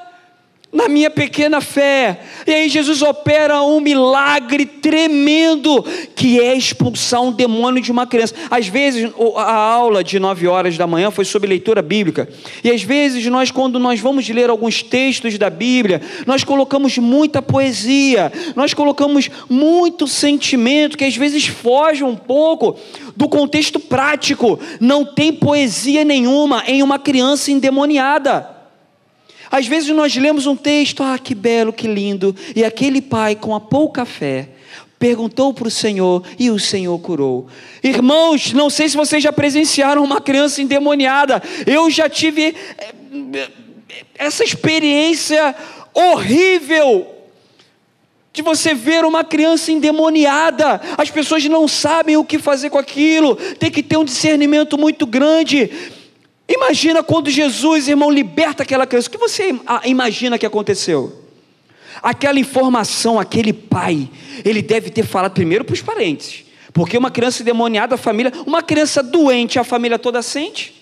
na 0.72 0.88
minha 0.88 1.10
pequena 1.10 1.60
fé. 1.60 2.20
E 2.46 2.52
aí 2.52 2.68
Jesus 2.68 3.02
opera 3.02 3.62
um 3.62 3.78
milagre 3.78 4.64
tremendo, 4.64 5.84
que 6.16 6.40
é 6.40 6.56
expulsar 6.56 7.20
um 7.20 7.30
demônio 7.30 7.82
de 7.82 7.92
uma 7.92 8.06
criança. 8.06 8.34
Às 8.50 8.68
vezes, 8.68 9.12
a 9.36 9.52
aula 9.52 10.02
de 10.02 10.18
nove 10.18 10.48
horas 10.48 10.78
da 10.78 10.86
manhã 10.86 11.10
foi 11.10 11.26
sobre 11.26 11.48
leitura 11.48 11.82
bíblica. 11.82 12.26
E 12.64 12.70
às 12.70 12.82
vezes, 12.82 13.26
nós, 13.26 13.50
quando 13.50 13.78
nós 13.78 14.00
vamos 14.00 14.26
ler 14.30 14.48
alguns 14.48 14.82
textos 14.82 15.36
da 15.36 15.50
Bíblia, 15.50 16.00
nós 16.26 16.42
colocamos 16.42 16.96
muita 16.96 17.42
poesia, 17.42 18.32
nós 18.56 18.72
colocamos 18.72 19.28
muito 19.50 20.06
sentimento, 20.06 20.96
que 20.96 21.04
às 21.04 21.16
vezes 21.16 21.46
foge 21.46 22.02
um 22.02 22.16
pouco 22.16 22.78
do 23.14 23.28
contexto 23.28 23.78
prático. 23.78 24.58
Não 24.80 25.04
tem 25.04 25.34
poesia 25.34 26.02
nenhuma 26.02 26.64
em 26.66 26.82
uma 26.82 26.98
criança 26.98 27.50
endemoniada. 27.50 28.51
Às 29.52 29.66
vezes 29.66 29.90
nós 29.90 30.16
lemos 30.16 30.46
um 30.46 30.56
texto, 30.56 31.02
ah, 31.02 31.18
que 31.18 31.34
belo, 31.34 31.74
que 31.74 31.86
lindo, 31.86 32.34
e 32.56 32.64
aquele 32.64 33.02
pai 33.02 33.36
com 33.36 33.54
a 33.54 33.60
pouca 33.60 34.06
fé 34.06 34.48
perguntou 34.98 35.52
para 35.52 35.68
o 35.68 35.70
Senhor 35.70 36.22
e 36.38 36.48
o 36.48 36.58
Senhor 36.58 36.98
curou. 37.00 37.48
Irmãos, 37.82 38.52
não 38.52 38.70
sei 38.70 38.88
se 38.88 38.96
vocês 38.96 39.22
já 39.22 39.32
presenciaram 39.32 40.02
uma 40.02 40.22
criança 40.22 40.62
endemoniada, 40.62 41.42
eu 41.66 41.90
já 41.90 42.08
tive 42.08 42.54
eh, 42.78 43.50
essa 44.14 44.42
experiência 44.42 45.54
horrível 45.92 47.06
de 48.32 48.40
você 48.40 48.72
ver 48.72 49.04
uma 49.04 49.22
criança 49.22 49.70
endemoniada, 49.70 50.80
as 50.96 51.10
pessoas 51.10 51.44
não 51.44 51.68
sabem 51.68 52.16
o 52.16 52.24
que 52.24 52.38
fazer 52.38 52.70
com 52.70 52.78
aquilo, 52.78 53.36
tem 53.58 53.70
que 53.70 53.82
ter 53.82 53.98
um 53.98 54.04
discernimento 54.04 54.78
muito 54.78 55.04
grande. 55.04 55.70
Imagina 56.48 57.02
quando 57.02 57.30
Jesus, 57.30 57.88
irmão, 57.88 58.10
liberta 58.10 58.62
aquela 58.62 58.86
criança. 58.86 59.08
O 59.08 59.10
que 59.10 59.18
você 59.18 59.54
imagina 59.84 60.38
que 60.38 60.46
aconteceu? 60.46 61.20
Aquela 62.02 62.38
informação, 62.38 63.18
aquele 63.18 63.52
pai, 63.52 64.08
ele 64.44 64.62
deve 64.62 64.90
ter 64.90 65.04
falado 65.04 65.32
primeiro 65.32 65.64
para 65.64 65.74
os 65.74 65.82
parentes. 65.82 66.44
Porque 66.72 66.96
uma 66.96 67.10
criança 67.10 67.42
endemoniada, 67.42 67.94
a 67.94 67.98
família, 67.98 68.32
uma 68.46 68.62
criança 68.62 69.02
doente, 69.02 69.58
a 69.58 69.64
família 69.64 69.98
toda 69.98 70.22
sente. 70.22 70.80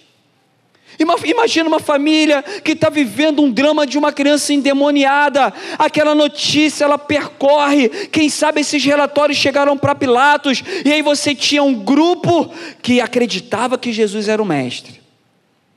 Imagina 1.25 1.69
uma 1.69 1.81
família 1.81 2.43
que 2.43 2.73
está 2.73 2.91
vivendo 2.91 3.43
um 3.43 3.51
drama 3.51 3.87
de 3.87 3.97
uma 3.97 4.13
criança 4.13 4.53
endemoniada. 4.53 5.53
Aquela 5.79 6.15
notícia 6.15 6.85
ela 6.85 6.99
percorre. 6.99 7.89
Quem 7.89 8.29
sabe 8.29 8.61
esses 8.61 8.85
relatórios 8.85 9.39
chegaram 9.39 9.79
para 9.79 9.95
Pilatos. 9.95 10.63
E 10.85 10.93
aí 10.93 11.01
você 11.01 11.35
tinha 11.35 11.63
um 11.63 11.75
grupo 11.75 12.53
que 12.83 13.01
acreditava 13.01 13.79
que 13.79 13.93
Jesus 13.93 14.29
era 14.29 14.43
o 14.43 14.47
mestre 14.47 15.00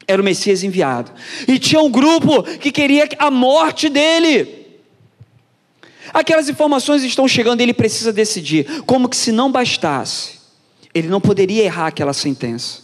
era 0.07 0.21
o 0.21 0.25
Messias 0.25 0.63
enviado. 0.63 1.11
E 1.47 1.57
tinha 1.57 1.81
um 1.81 1.89
grupo 1.89 2.43
que 2.43 2.71
queria 2.71 3.07
a 3.17 3.31
morte 3.31 3.89
dele. 3.89 4.63
Aquelas 6.13 6.49
informações 6.49 7.03
estão 7.03 7.27
chegando 7.27 7.61
e 7.61 7.63
ele 7.63 7.73
precisa 7.73 8.11
decidir. 8.11 8.83
Como 8.83 9.09
que 9.09 9.15
se 9.15 9.31
não 9.31 9.51
bastasse, 9.51 10.39
ele 10.93 11.07
não 11.07 11.21
poderia 11.21 11.63
errar 11.63 11.87
aquela 11.87 12.13
sentença. 12.13 12.83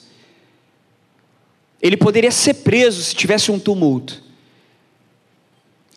Ele 1.81 1.95
poderia 1.95 2.31
ser 2.31 2.55
preso 2.55 3.03
se 3.03 3.15
tivesse 3.15 3.51
um 3.51 3.59
tumulto. 3.59 4.23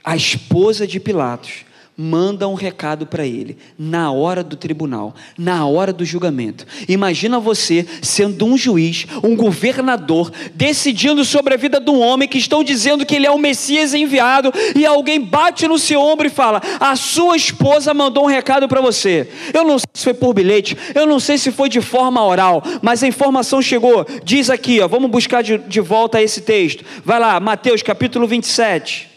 A 0.04 0.16
esposa 0.16 0.86
de 0.86 0.98
Pilatos 1.00 1.64
manda 2.02 2.48
um 2.48 2.54
recado 2.54 3.06
para 3.06 3.24
ele, 3.24 3.56
na 3.78 4.10
hora 4.10 4.42
do 4.42 4.56
tribunal, 4.56 5.14
na 5.38 5.64
hora 5.66 5.92
do 5.92 6.04
julgamento. 6.04 6.66
Imagina 6.88 7.38
você 7.38 7.86
sendo 8.02 8.44
um 8.44 8.58
juiz, 8.58 9.06
um 9.22 9.36
governador, 9.36 10.32
decidindo 10.52 11.24
sobre 11.24 11.54
a 11.54 11.56
vida 11.56 11.78
de 11.78 11.90
um 11.90 12.00
homem 12.00 12.28
que 12.28 12.38
estão 12.38 12.64
dizendo 12.64 13.06
que 13.06 13.14
ele 13.14 13.26
é 13.26 13.30
o 13.30 13.38
Messias 13.38 13.94
enviado, 13.94 14.52
e 14.74 14.84
alguém 14.84 15.20
bate 15.20 15.68
no 15.68 15.78
seu 15.78 16.00
ombro 16.00 16.26
e 16.26 16.30
fala: 16.30 16.60
A 16.80 16.96
sua 16.96 17.36
esposa 17.36 17.94
mandou 17.94 18.24
um 18.24 18.28
recado 18.28 18.66
para 18.66 18.80
você. 18.80 19.28
Eu 19.54 19.64
não 19.64 19.78
sei 19.78 19.88
se 19.94 20.04
foi 20.04 20.14
por 20.14 20.34
bilhete, 20.34 20.76
eu 20.94 21.06
não 21.06 21.20
sei 21.20 21.38
se 21.38 21.52
foi 21.52 21.68
de 21.68 21.80
forma 21.80 22.24
oral, 22.24 22.62
mas 22.82 23.02
a 23.02 23.06
informação 23.06 23.62
chegou. 23.62 24.04
Diz 24.24 24.50
aqui, 24.50 24.80
ó, 24.80 24.88
vamos 24.88 25.10
buscar 25.10 25.42
de, 25.42 25.58
de 25.58 25.80
volta 25.80 26.20
esse 26.20 26.40
texto. 26.40 26.84
Vai 27.04 27.20
lá, 27.20 27.38
Mateus 27.38 27.82
capítulo 27.82 28.26
27. 28.26 29.11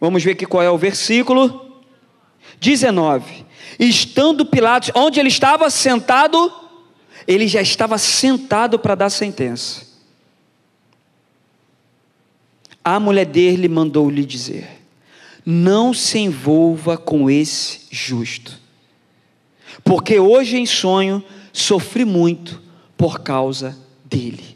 Vamos 0.00 0.22
ver 0.22 0.32
aqui 0.32 0.46
qual 0.46 0.62
é 0.62 0.70
o 0.70 0.78
versículo 0.78 1.72
19. 2.60 3.44
Estando 3.78 4.46
Pilatos, 4.46 4.90
onde 4.94 5.20
ele 5.20 5.28
estava 5.28 5.68
sentado, 5.70 6.52
ele 7.26 7.46
já 7.46 7.60
estava 7.60 7.98
sentado 7.98 8.78
para 8.78 8.94
dar 8.94 9.10
sentença. 9.10 9.86
A 12.84 13.00
mulher 13.00 13.26
dele 13.26 13.68
mandou-lhe 13.68 14.24
dizer: 14.24 14.82
Não 15.44 15.92
se 15.92 16.18
envolva 16.18 16.96
com 16.96 17.28
esse 17.28 17.86
justo, 17.90 18.58
porque 19.82 20.18
hoje 20.20 20.56
em 20.56 20.66
sonho 20.66 21.22
sofri 21.52 22.04
muito 22.04 22.62
por 22.96 23.20
causa 23.20 23.76
dele. 24.04 24.55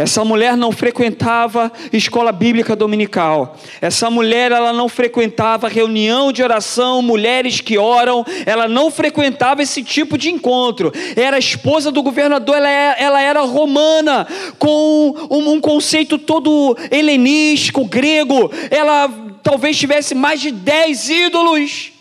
Essa 0.00 0.24
mulher 0.24 0.56
não 0.56 0.72
frequentava 0.72 1.70
escola 1.92 2.32
bíblica 2.32 2.74
dominical. 2.74 3.54
Essa 3.82 4.08
mulher 4.08 4.50
ela 4.50 4.72
não 4.72 4.88
frequentava 4.88 5.68
reunião 5.68 6.32
de 6.32 6.42
oração, 6.42 7.02
mulheres 7.02 7.60
que 7.60 7.76
oram. 7.76 8.24
Ela 8.46 8.66
não 8.66 8.90
frequentava 8.90 9.62
esse 9.62 9.82
tipo 9.82 10.16
de 10.16 10.30
encontro. 10.30 10.90
Era 11.14 11.38
esposa 11.38 11.92
do 11.92 12.02
governador. 12.02 12.56
Ela, 12.56 12.70
é, 12.70 12.96
ela 12.98 13.20
era 13.20 13.42
romana 13.42 14.26
com 14.58 15.14
um, 15.30 15.52
um 15.52 15.60
conceito 15.60 16.16
todo 16.16 16.74
helenístico, 16.90 17.84
grego. 17.84 18.50
Ela 18.70 19.06
talvez 19.42 19.76
tivesse 19.76 20.14
mais 20.14 20.40
de 20.40 20.50
dez 20.50 21.10
ídolos. 21.10 21.99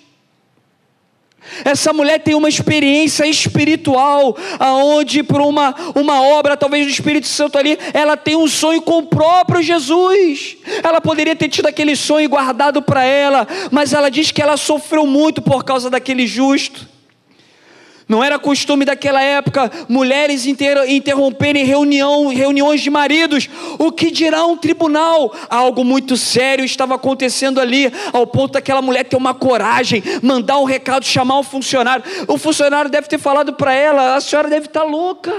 Essa 1.63 1.93
mulher 1.93 2.19
tem 2.19 2.35
uma 2.35 2.49
experiência 2.49 3.25
espiritual, 3.25 4.37
aonde 4.59 5.23
por 5.23 5.41
uma, 5.41 5.75
uma 5.95 6.21
obra, 6.21 6.57
talvez 6.57 6.85
do 6.85 6.91
Espírito 6.91 7.27
Santo 7.27 7.57
ali, 7.57 7.77
ela 7.93 8.15
tem 8.17 8.35
um 8.35 8.47
sonho 8.47 8.81
com 8.81 8.99
o 8.99 9.05
próprio 9.05 9.61
Jesus. 9.61 10.57
Ela 10.83 11.01
poderia 11.01 11.35
ter 11.35 11.49
tido 11.49 11.67
aquele 11.67 11.95
sonho 11.95 12.29
guardado 12.29 12.81
para 12.81 13.03
ela, 13.03 13.47
mas 13.71 13.93
ela 13.93 14.09
diz 14.09 14.31
que 14.31 14.41
ela 14.41 14.57
sofreu 14.57 15.05
muito 15.05 15.41
por 15.41 15.63
causa 15.63 15.89
daquele 15.89 16.27
justo. 16.27 16.98
Não 18.09 18.23
era 18.23 18.39
costume 18.39 18.85
daquela 18.85 19.21
época 19.21 19.71
mulheres 19.87 20.47
interromperem 20.47 21.63
reunião, 21.63 22.25
reuniões 22.29 22.81
de 22.81 22.89
maridos. 22.89 23.47
O 23.77 23.91
que 23.91 24.09
dirá 24.09 24.43
um 24.45 24.57
tribunal? 24.57 25.31
Algo 25.47 25.83
muito 25.85 26.17
sério 26.17 26.65
estava 26.65 26.95
acontecendo 26.95 27.61
ali, 27.61 27.93
ao 28.11 28.25
ponto 28.25 28.53
daquela 28.53 28.81
mulher 28.81 29.03
ter 29.03 29.15
uma 29.15 29.35
coragem, 29.35 30.01
mandar 30.23 30.57
um 30.57 30.63
recado, 30.63 31.05
chamar 31.05 31.37
um 31.37 31.43
funcionário. 31.43 32.03
O 32.27 32.35
funcionário 32.39 32.89
deve 32.89 33.07
ter 33.07 33.19
falado 33.19 33.53
para 33.53 33.75
ela: 33.75 34.15
a 34.15 34.21
senhora 34.21 34.49
deve 34.49 34.65
estar 34.65 34.81
tá 34.81 34.85
louca. 34.87 35.31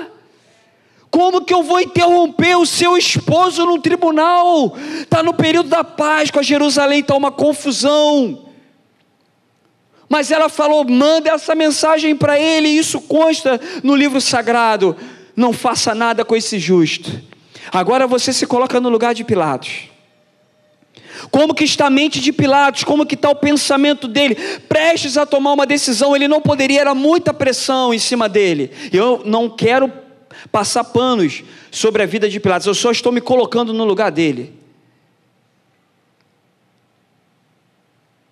Como 1.10 1.44
que 1.44 1.52
eu 1.52 1.64
vou 1.64 1.80
interromper 1.80 2.56
o 2.56 2.64
seu 2.64 2.96
esposo 2.96 3.66
no 3.66 3.80
tribunal? 3.80 4.76
Está 5.00 5.24
no 5.24 5.34
período 5.34 5.68
da 5.68 5.82
Páscoa, 5.82 6.40
Jerusalém 6.40 7.00
está 7.00 7.16
uma 7.16 7.32
confusão. 7.32 8.49
Mas 10.10 10.32
ela 10.32 10.48
falou: 10.48 10.84
manda 10.84 11.30
essa 11.30 11.54
mensagem 11.54 12.16
para 12.16 12.38
ele, 12.38 12.68
e 12.68 12.78
isso 12.78 13.00
consta 13.00 13.60
no 13.84 13.94
livro 13.94 14.20
sagrado. 14.20 14.96
Não 15.36 15.52
faça 15.52 15.94
nada 15.94 16.24
com 16.24 16.34
esse 16.34 16.58
justo. 16.58 17.22
Agora 17.72 18.08
você 18.08 18.32
se 18.32 18.44
coloca 18.44 18.80
no 18.80 18.88
lugar 18.88 19.14
de 19.14 19.22
Pilatos. 19.22 19.88
Como 21.30 21.54
que 21.54 21.62
está 21.62 21.86
a 21.86 21.90
mente 21.90 22.20
de 22.20 22.32
Pilatos? 22.32 22.82
Como 22.82 23.06
que 23.06 23.14
está 23.14 23.30
o 23.30 23.36
pensamento 23.36 24.08
dele? 24.08 24.34
Prestes 24.68 25.16
a 25.16 25.24
tomar 25.24 25.52
uma 25.52 25.66
decisão, 25.66 26.16
ele 26.16 26.26
não 26.26 26.40
poderia, 26.40 26.80
era 26.80 26.94
muita 26.94 27.32
pressão 27.32 27.94
em 27.94 27.98
cima 27.98 28.28
dele. 28.28 28.72
Eu 28.92 29.22
não 29.24 29.48
quero 29.48 29.92
passar 30.50 30.82
panos 30.82 31.44
sobre 31.70 32.02
a 32.02 32.06
vida 32.06 32.28
de 32.28 32.40
Pilatos, 32.40 32.66
eu 32.66 32.74
só 32.74 32.90
estou 32.90 33.12
me 33.12 33.20
colocando 33.20 33.72
no 33.72 33.84
lugar 33.84 34.10
dele. 34.10 34.52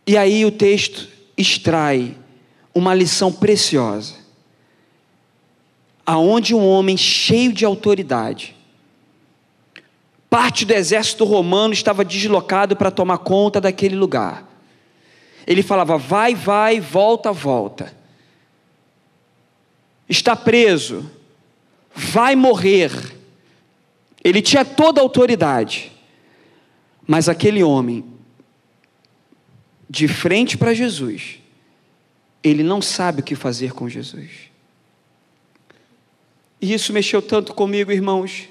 E 0.07 0.17
aí 0.17 0.45
o 0.45 0.51
texto 0.51 1.18
extrai 1.39 2.17
uma 2.75 2.93
lição 2.93 3.33
preciosa. 3.33 4.15
Aonde 6.05 6.55
um 6.55 6.67
homem 6.67 6.97
cheio 6.97 7.53
de 7.53 7.65
autoridade, 7.65 8.57
parte 10.29 10.65
do 10.65 10.73
exército 10.73 11.25
romano 11.25 11.73
estava 11.73 12.05
deslocado 12.05 12.75
para 12.77 12.91
tomar 12.91 13.19
conta 13.19 13.61
daquele 13.61 13.95
lugar. 13.95 14.45
Ele 15.47 15.63
falava: 15.63 15.97
vai, 15.97 16.35
vai, 16.35 16.81
volta, 16.81 17.33
volta. 17.33 17.97
Está 20.09 20.35
preso, 20.35 21.09
vai 21.95 22.35
morrer. 22.35 22.91
Ele 24.25 24.43
tinha 24.43 24.65
toda 24.65 25.01
a 25.01 25.05
autoridade, 25.05 25.93
mas 27.07 27.29
aquele 27.29 27.63
homem 27.63 28.18
de 29.89 30.07
frente 30.07 30.59
para 30.59 30.75
Jesus, 30.75 31.39
ele 32.43 32.63
não 32.63 32.83
sabe 32.83 33.21
o 33.21 33.25
que 33.25 33.35
fazer 33.35 33.73
com 33.73 33.89
Jesus. 33.89 34.31
E 36.61 36.73
isso 36.73 36.93
mexeu 36.93 37.23
tanto 37.23 37.55
comigo, 37.55 37.93
irmãos. 37.93 38.49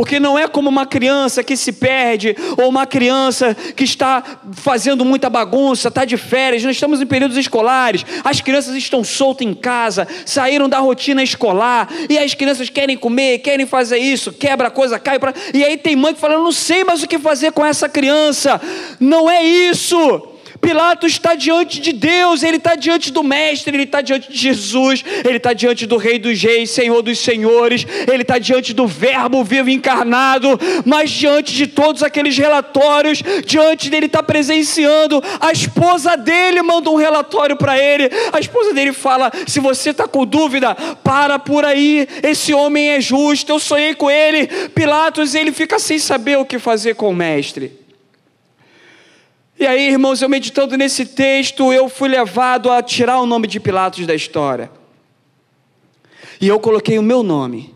Porque 0.00 0.18
não 0.18 0.38
é 0.38 0.48
como 0.48 0.70
uma 0.70 0.86
criança 0.86 1.44
que 1.44 1.54
se 1.58 1.72
perde, 1.72 2.34
ou 2.56 2.70
uma 2.70 2.86
criança 2.86 3.54
que 3.54 3.84
está 3.84 4.24
fazendo 4.54 5.04
muita 5.04 5.28
bagunça, 5.28 5.88
está 5.88 6.06
de 6.06 6.16
férias, 6.16 6.64
nós 6.64 6.74
estamos 6.74 7.02
em 7.02 7.06
períodos 7.06 7.36
escolares, 7.36 8.06
as 8.24 8.40
crianças 8.40 8.74
estão 8.76 9.04
soltas 9.04 9.46
em 9.46 9.52
casa, 9.52 10.08
saíram 10.24 10.70
da 10.70 10.78
rotina 10.78 11.22
escolar, 11.22 11.86
e 12.08 12.16
as 12.16 12.32
crianças 12.32 12.70
querem 12.70 12.96
comer, 12.96 13.40
querem 13.40 13.66
fazer 13.66 13.98
isso, 13.98 14.32
quebra 14.32 14.70
coisa, 14.70 14.98
cai 14.98 15.18
para. 15.18 15.34
E 15.52 15.62
aí 15.62 15.76
tem 15.76 15.94
mãe 15.94 16.14
que 16.14 16.20
fala: 16.20 16.38
não 16.38 16.50
sei 16.50 16.82
mais 16.82 17.02
o 17.02 17.06
que 17.06 17.18
fazer 17.18 17.52
com 17.52 17.66
essa 17.66 17.86
criança. 17.86 18.58
Não 18.98 19.30
é 19.30 19.44
isso. 19.44 20.30
Pilatos 20.60 21.12
está 21.12 21.34
diante 21.34 21.80
de 21.80 21.92
Deus, 21.92 22.42
ele 22.42 22.58
está 22.58 22.74
diante 22.74 23.10
do 23.10 23.22
Mestre, 23.22 23.74
ele 23.74 23.84
está 23.84 24.00
diante 24.02 24.30
de 24.30 24.38
Jesus, 24.38 25.02
ele 25.24 25.38
está 25.38 25.52
diante 25.52 25.86
do 25.86 25.96
Rei 25.96 26.18
dos 26.18 26.40
Reis, 26.40 26.70
Senhor 26.70 27.00
dos 27.02 27.18
Senhores, 27.18 27.86
ele 28.06 28.22
está 28.22 28.38
diante 28.38 28.74
do 28.74 28.86
Verbo 28.86 29.42
vivo 29.42 29.70
encarnado, 29.70 30.60
mas 30.84 31.10
diante 31.10 31.54
de 31.54 31.66
todos 31.66 32.02
aqueles 32.02 32.36
relatórios, 32.36 33.22
diante 33.46 33.88
dele 33.88 34.06
está 34.06 34.22
presenciando, 34.22 35.22
a 35.40 35.50
esposa 35.50 36.16
dele 36.16 36.62
manda 36.62 36.90
um 36.90 36.96
relatório 36.96 37.56
para 37.56 37.78
ele, 37.78 38.10
a 38.32 38.38
esposa 38.38 38.74
dele 38.74 38.92
fala: 38.92 39.32
se 39.46 39.60
você 39.60 39.90
está 39.90 40.06
com 40.06 40.26
dúvida, 40.26 40.74
para 41.02 41.38
por 41.38 41.64
aí, 41.64 42.06
esse 42.22 42.52
homem 42.52 42.90
é 42.90 43.00
justo, 43.00 43.50
eu 43.50 43.58
sonhei 43.58 43.94
com 43.94 44.10
ele. 44.10 44.46
Pilatos, 44.74 45.34
ele 45.34 45.52
fica 45.52 45.78
sem 45.78 45.98
saber 45.98 46.38
o 46.38 46.44
que 46.44 46.58
fazer 46.58 46.94
com 46.94 47.08
o 47.10 47.14
Mestre. 47.14 47.79
E 49.60 49.66
aí, 49.66 49.90
irmãos, 49.90 50.22
eu 50.22 50.28
meditando 50.30 50.74
nesse 50.74 51.04
texto, 51.04 51.70
eu 51.70 51.86
fui 51.86 52.08
levado 52.08 52.72
a 52.72 52.82
tirar 52.82 53.20
o 53.20 53.26
nome 53.26 53.46
de 53.46 53.60
Pilatos 53.60 54.06
da 54.06 54.14
história. 54.14 54.70
E 56.40 56.48
eu 56.48 56.58
coloquei 56.58 56.98
o 56.98 57.02
meu 57.02 57.22
nome. 57.22 57.74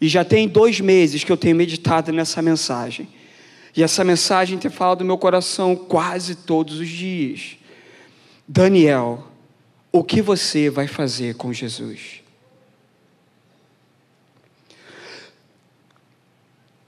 E 0.00 0.08
já 0.08 0.24
tem 0.24 0.48
dois 0.48 0.80
meses 0.80 1.22
que 1.22 1.30
eu 1.30 1.36
tenho 1.36 1.54
meditado 1.54 2.10
nessa 2.10 2.40
mensagem. 2.40 3.06
E 3.76 3.82
essa 3.82 4.02
mensagem 4.02 4.56
tem 4.56 4.70
falado 4.70 5.00
do 5.00 5.04
meu 5.04 5.18
coração 5.18 5.76
quase 5.76 6.36
todos 6.36 6.80
os 6.80 6.88
dias. 6.88 7.58
Daniel, 8.48 9.28
o 9.92 10.02
que 10.02 10.22
você 10.22 10.70
vai 10.70 10.86
fazer 10.86 11.34
com 11.34 11.52
Jesus? 11.52 12.22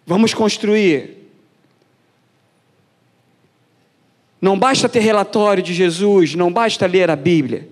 Vamos 0.06 0.32
construir 0.32 1.23
Não 4.44 4.58
basta 4.58 4.90
ter 4.90 5.00
relatório 5.00 5.62
de 5.62 5.72
Jesus, 5.72 6.34
não 6.34 6.52
basta 6.52 6.84
ler 6.84 7.10
a 7.10 7.16
Bíblia. 7.16 7.66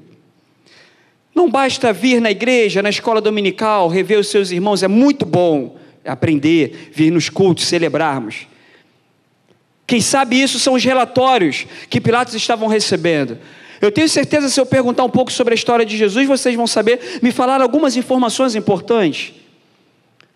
Não 1.34 1.50
basta 1.50 1.92
vir 1.92 2.18
na 2.18 2.30
igreja, 2.30 2.80
na 2.80 2.88
escola 2.88 3.20
dominical, 3.20 3.88
rever 3.88 4.18
os 4.18 4.28
seus 4.28 4.50
irmãos, 4.50 4.82
é 4.82 4.88
muito 4.88 5.26
bom 5.26 5.76
aprender, 6.02 6.90
vir 6.94 7.10
nos 7.10 7.28
cultos, 7.28 7.66
celebrarmos. 7.66 8.46
Quem 9.86 10.00
sabe 10.00 10.40
isso 10.40 10.58
são 10.58 10.72
os 10.72 10.82
relatórios 10.82 11.66
que 11.90 12.00
Pilatos 12.00 12.32
estavam 12.32 12.68
recebendo. 12.68 13.36
Eu 13.78 13.92
tenho 13.92 14.08
certeza, 14.08 14.48
se 14.48 14.58
eu 14.58 14.64
perguntar 14.64 15.04
um 15.04 15.10
pouco 15.10 15.30
sobre 15.30 15.52
a 15.52 15.54
história 15.54 15.84
de 15.84 15.94
Jesus, 15.94 16.26
vocês 16.26 16.56
vão 16.56 16.66
saber 16.66 17.20
me 17.20 17.32
falar 17.32 17.60
algumas 17.60 17.98
informações 17.98 18.54
importantes. 18.54 19.34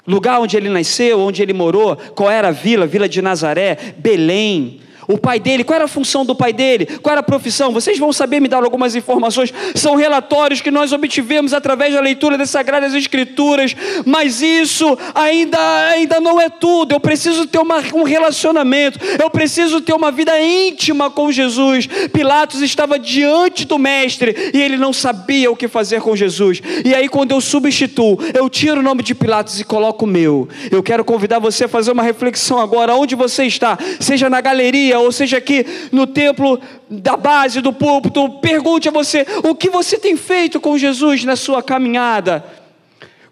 Lugar 0.07 0.38
onde 0.38 0.55
ele 0.55 0.68
nasceu, 0.68 1.18
onde 1.18 1.40
ele 1.40 1.55
morou, 1.55 1.96
qual 1.96 2.31
era 2.31 2.49
a 2.49 2.53
vila, 2.53 2.87
vila 2.87 3.09
de 3.09 3.22
Nazaré, 3.22 3.94
Belém, 3.96 4.83
o 5.09 5.19
pai 5.19 5.38
dele, 5.38 5.64
qual 5.64 5.77
era 5.77 5.85
a 5.85 5.88
função 5.88 6.25
do 6.25 6.35
pai 6.35 6.53
dele, 6.53 6.87
qual 7.03 7.12
era 7.12 7.21
a 7.21 7.25
profissão, 7.25 7.73
vocês 7.73 7.99
vão 7.99 8.12
saber 8.12 8.40
me 8.40 8.49
dar 8.49 8.62
algumas 8.62 8.95
informações, 8.95 9.53
são 9.75 9.95
relatórios 9.95 10.61
que 10.61 10.71
nós 10.71 10.92
obtivemos 10.92 11.53
através 11.53 11.95
da 11.95 12.01
leitura 12.01 12.37
das 12.37 12.51
Sagradas 12.51 12.95
Escrituras, 12.95 13.75
mas 14.05 14.42
isso 14.42 14.99
ainda, 15.14 15.59
ainda 15.88 16.21
não 16.21 16.40
é 16.40 16.49
tudo, 16.49 16.95
eu 16.95 17.01
preciso 17.01 17.47
ter 17.47 17.59
uma, 17.59 17.79
um 17.95 18.03
relacionamento, 18.03 18.99
eu 19.21 19.31
preciso 19.31 19.81
ter 19.81 19.92
uma 19.92 20.11
vida 20.11 20.40
íntima 20.40 21.11
com 21.11 21.31
Jesus. 21.31 21.87
Pilatos 22.12 22.62
estava 22.62 22.99
diante 22.99 23.64
do 23.64 23.79
Mestre 23.79 24.51
e 24.53 24.61
ele 24.61 24.77
não 24.77 24.92
sabia 24.92 25.51
o 25.51 25.57
que 25.57 25.69
fazer 25.69 26.01
com 26.01 26.16
Jesus, 26.16 26.61
e 26.85 26.95
aí 26.95 27.09
quando 27.09 27.33
eu 27.33 27.40
substituo, 27.40 28.19
eu 28.35 28.49
tiro 28.49 28.81
o 28.81 28.83
nome 28.83 29.03
de 29.03 29.14
Pilatos 29.14 29.61
e 29.61 29.64
coloco 29.64 30.05
o 30.05 30.09
meu, 30.09 30.49
eu 30.71 30.83
quero 30.83 31.05
convidar 31.05 31.38
você 31.38 31.64
a 31.64 31.69
fazer 31.69 31.92
uma 31.92 32.03
reflexão 32.03 32.59
agora, 32.59 32.95
onde 32.95 33.14
você 33.14 33.45
está, 33.45 33.79
seja 34.01 34.29
na 34.29 34.40
galeria, 34.40 34.95
ou 34.98 35.12
seja 35.12 35.38
aqui 35.38 35.64
no 35.92 36.06
templo 36.06 36.61
da 36.88 37.16
base 37.16 37.61
do 37.61 37.72
púlpito, 37.72 38.28
pergunte 38.40 38.88
a 38.88 38.92
você: 38.92 39.26
o 39.42 39.54
que 39.54 39.70
você 39.70 39.98
tem 39.98 40.16
feito 40.16 40.61
com 40.61 40.78
Jesus 40.78 41.24
na 41.24 41.37
sua 41.37 41.62
caminhada? 41.62 42.44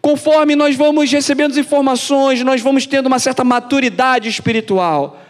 Conforme 0.00 0.54
nós 0.54 0.76
vamos 0.76 1.10
recebendo 1.10 1.58
informações, 1.58 2.42
nós 2.42 2.60
vamos 2.60 2.86
tendo 2.86 3.06
uma 3.06 3.18
certa 3.18 3.42
maturidade 3.42 4.28
espiritual. 4.28 5.20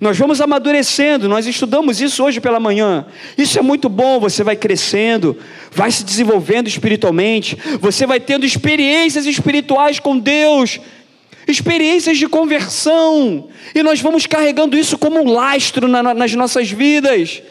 Nós 0.00 0.16
vamos 0.16 0.40
amadurecendo, 0.40 1.28
nós 1.28 1.46
estudamos 1.46 2.00
isso 2.00 2.24
hoje 2.24 2.40
pela 2.40 2.58
manhã. 2.58 3.04
Isso 3.36 3.58
é 3.58 3.62
muito 3.62 3.86
bom, 3.88 4.18
você 4.18 4.42
vai 4.42 4.56
crescendo, 4.56 5.36
vai 5.70 5.90
se 5.90 6.04
desenvolvendo 6.04 6.68
espiritualmente, 6.68 7.58
você 7.80 8.06
vai 8.06 8.18
tendo 8.18 8.46
experiências 8.46 9.26
espirituais 9.26 9.98
com 9.98 10.18
Deus 10.18 10.80
experiências 11.46 12.18
de 12.18 12.28
conversão, 12.28 13.48
e 13.74 13.82
nós 13.82 14.00
vamos 14.00 14.26
carregando 14.26 14.76
isso 14.76 14.96
como 14.98 15.20
um 15.20 15.30
lastro 15.30 15.88
na, 15.88 16.14
nas 16.14 16.34
nossas 16.34 16.70
vidas. 16.70 17.42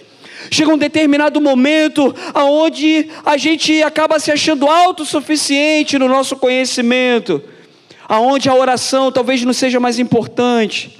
Chega 0.49 0.73
um 0.73 0.77
determinado 0.77 1.39
momento 1.41 2.15
aonde 2.33 3.07
a 3.25 3.37
gente 3.37 3.83
acaba 3.83 4.19
se 4.19 4.31
achando 4.31 4.67
autossuficiente 4.67 5.99
no 5.99 6.07
nosso 6.07 6.37
conhecimento, 6.37 7.41
aonde 8.07 8.49
a 8.49 8.55
oração 8.55 9.11
talvez 9.11 9.43
não 9.43 9.53
seja 9.53 9.79
mais 9.79 9.99
importante. 9.99 10.97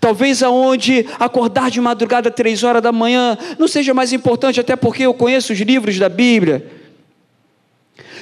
Talvez 0.00 0.42
aonde 0.42 1.06
acordar 1.20 1.70
de 1.70 1.80
madrugada 1.80 2.28
três 2.28 2.64
horas 2.64 2.82
da 2.82 2.90
manhã 2.90 3.38
não 3.56 3.68
seja 3.68 3.94
mais 3.94 4.12
importante, 4.12 4.58
até 4.58 4.74
porque 4.74 5.04
eu 5.04 5.14
conheço 5.14 5.52
os 5.52 5.60
livros 5.60 5.96
da 5.96 6.08
Bíblia. 6.08 6.81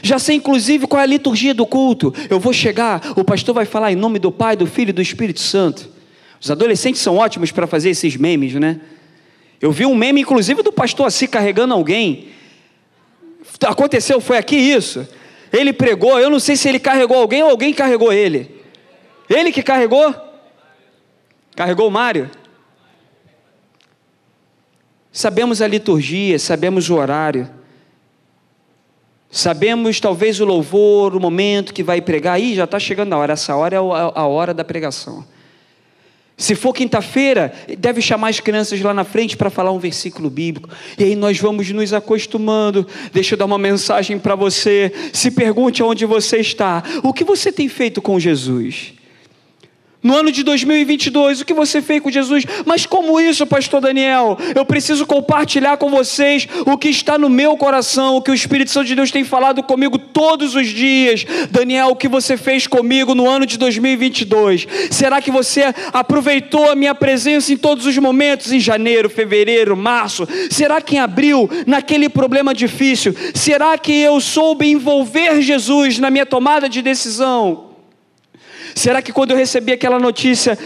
Já 0.02 0.18
sei 0.18 0.36
inclusive 0.36 0.86
qual 0.86 1.00
é 1.00 1.04
a 1.04 1.06
liturgia 1.06 1.54
do 1.54 1.66
culto. 1.66 2.12
Eu 2.28 2.40
vou 2.40 2.52
chegar, 2.52 3.12
o 3.16 3.24
pastor 3.24 3.54
vai 3.54 3.64
falar 3.64 3.92
em 3.92 3.96
nome 3.96 4.18
do 4.18 4.32
Pai, 4.32 4.56
do 4.56 4.66
Filho 4.66 4.90
e 4.90 4.92
do 4.92 5.02
Espírito 5.02 5.40
Santo. 5.40 5.88
Os 6.40 6.50
adolescentes 6.50 7.00
são 7.02 7.16
ótimos 7.16 7.50
para 7.50 7.66
fazer 7.66 7.90
esses 7.90 8.16
memes, 8.16 8.54
né? 8.54 8.80
Eu 9.60 9.70
vi 9.70 9.84
um 9.84 9.94
meme, 9.94 10.22
inclusive, 10.22 10.62
do 10.62 10.72
pastor 10.72 11.06
assim 11.06 11.26
carregando 11.26 11.74
alguém. 11.74 12.28
Aconteceu, 13.66 14.20
foi 14.20 14.38
aqui 14.38 14.56
isso. 14.56 15.06
Ele 15.52 15.72
pregou, 15.72 16.18
eu 16.18 16.30
não 16.30 16.40
sei 16.40 16.56
se 16.56 16.68
ele 16.68 16.78
carregou 16.78 17.18
alguém 17.18 17.42
ou 17.42 17.50
alguém 17.50 17.74
carregou 17.74 18.12
ele. 18.12 18.62
Ele 19.28 19.52
que 19.52 19.62
carregou? 19.62 20.14
Carregou 21.54 21.88
o 21.88 21.90
Mário? 21.90 22.30
Sabemos 25.12 25.60
a 25.60 25.66
liturgia, 25.66 26.38
sabemos 26.38 26.88
o 26.88 26.94
horário. 26.94 27.50
Sabemos 29.30 30.00
talvez 30.00 30.40
o 30.40 30.44
louvor, 30.44 31.14
o 31.14 31.20
momento 31.20 31.72
que 31.72 31.82
vai 31.82 32.00
pregar. 32.00 32.34
Aí 32.34 32.54
já 32.54 32.64
está 32.64 32.78
chegando 32.78 33.12
a 33.12 33.18
hora. 33.18 33.32
Essa 33.34 33.54
hora 33.54 33.76
é 33.76 33.78
a 33.78 34.26
hora 34.26 34.52
da 34.52 34.64
pregação. 34.64 35.24
Se 36.36 36.54
for 36.54 36.72
quinta-feira, 36.72 37.52
deve 37.78 38.00
chamar 38.00 38.28
as 38.28 38.40
crianças 38.40 38.80
lá 38.80 38.94
na 38.94 39.04
frente 39.04 39.36
para 39.36 39.50
falar 39.50 39.72
um 39.72 39.78
versículo 39.78 40.30
bíblico. 40.30 40.70
E 40.98 41.04
aí 41.04 41.14
nós 41.14 41.38
vamos 41.38 41.70
nos 41.70 41.92
acostumando. 41.92 42.86
Deixa 43.12 43.34
eu 43.34 43.38
dar 43.38 43.44
uma 43.44 43.58
mensagem 43.58 44.18
para 44.18 44.34
você. 44.34 44.90
Se 45.12 45.30
pergunte 45.30 45.82
aonde 45.82 46.06
você 46.06 46.38
está. 46.38 46.82
O 47.02 47.12
que 47.12 47.24
você 47.24 47.52
tem 47.52 47.68
feito 47.68 48.00
com 48.00 48.18
Jesus? 48.18 48.94
No 50.02 50.16
ano 50.16 50.32
de 50.32 50.42
2022, 50.42 51.42
o 51.42 51.44
que 51.44 51.52
você 51.52 51.82
fez 51.82 52.02
com 52.02 52.10
Jesus? 52.10 52.44
Mas 52.64 52.86
como 52.86 53.20
isso, 53.20 53.46
pastor 53.46 53.82
Daniel? 53.82 54.38
Eu 54.54 54.64
preciso 54.64 55.04
compartilhar 55.04 55.76
com 55.76 55.90
vocês 55.90 56.48
o 56.64 56.78
que 56.78 56.88
está 56.88 57.18
no 57.18 57.28
meu 57.28 57.54
coração, 57.56 58.16
o 58.16 58.22
que 58.22 58.30
o 58.30 58.34
Espírito 58.34 58.70
Santo 58.70 58.86
de 58.86 58.94
Deus 58.94 59.10
tem 59.10 59.24
falado 59.24 59.62
comigo 59.62 59.98
todos 59.98 60.54
os 60.54 60.68
dias. 60.68 61.26
Daniel, 61.50 61.88
o 61.88 61.96
que 61.96 62.08
você 62.08 62.38
fez 62.38 62.66
comigo 62.66 63.14
no 63.14 63.28
ano 63.28 63.44
de 63.44 63.58
2022? 63.58 64.66
Será 64.90 65.20
que 65.20 65.30
você 65.30 65.64
aproveitou 65.92 66.70
a 66.70 66.74
minha 66.74 66.94
presença 66.94 67.52
em 67.52 67.56
todos 67.58 67.84
os 67.84 67.98
momentos, 67.98 68.52
em 68.52 68.60
janeiro, 68.60 69.10
fevereiro, 69.10 69.76
março? 69.76 70.26
Será 70.50 70.80
que 70.80 70.96
em 70.96 70.98
abril, 70.98 71.48
naquele 71.66 72.08
problema 72.08 72.54
difícil? 72.54 73.14
Será 73.34 73.76
que 73.76 73.92
eu 73.92 74.18
soube 74.18 74.66
envolver 74.66 75.42
Jesus 75.42 75.98
na 75.98 76.10
minha 76.10 76.24
tomada 76.24 76.70
de 76.70 76.80
decisão? 76.80 77.69
Será 78.80 79.02
que 79.02 79.12
quando 79.12 79.32
eu 79.32 79.36
recebi 79.36 79.72
aquela 79.72 79.98
notícia 79.98 80.58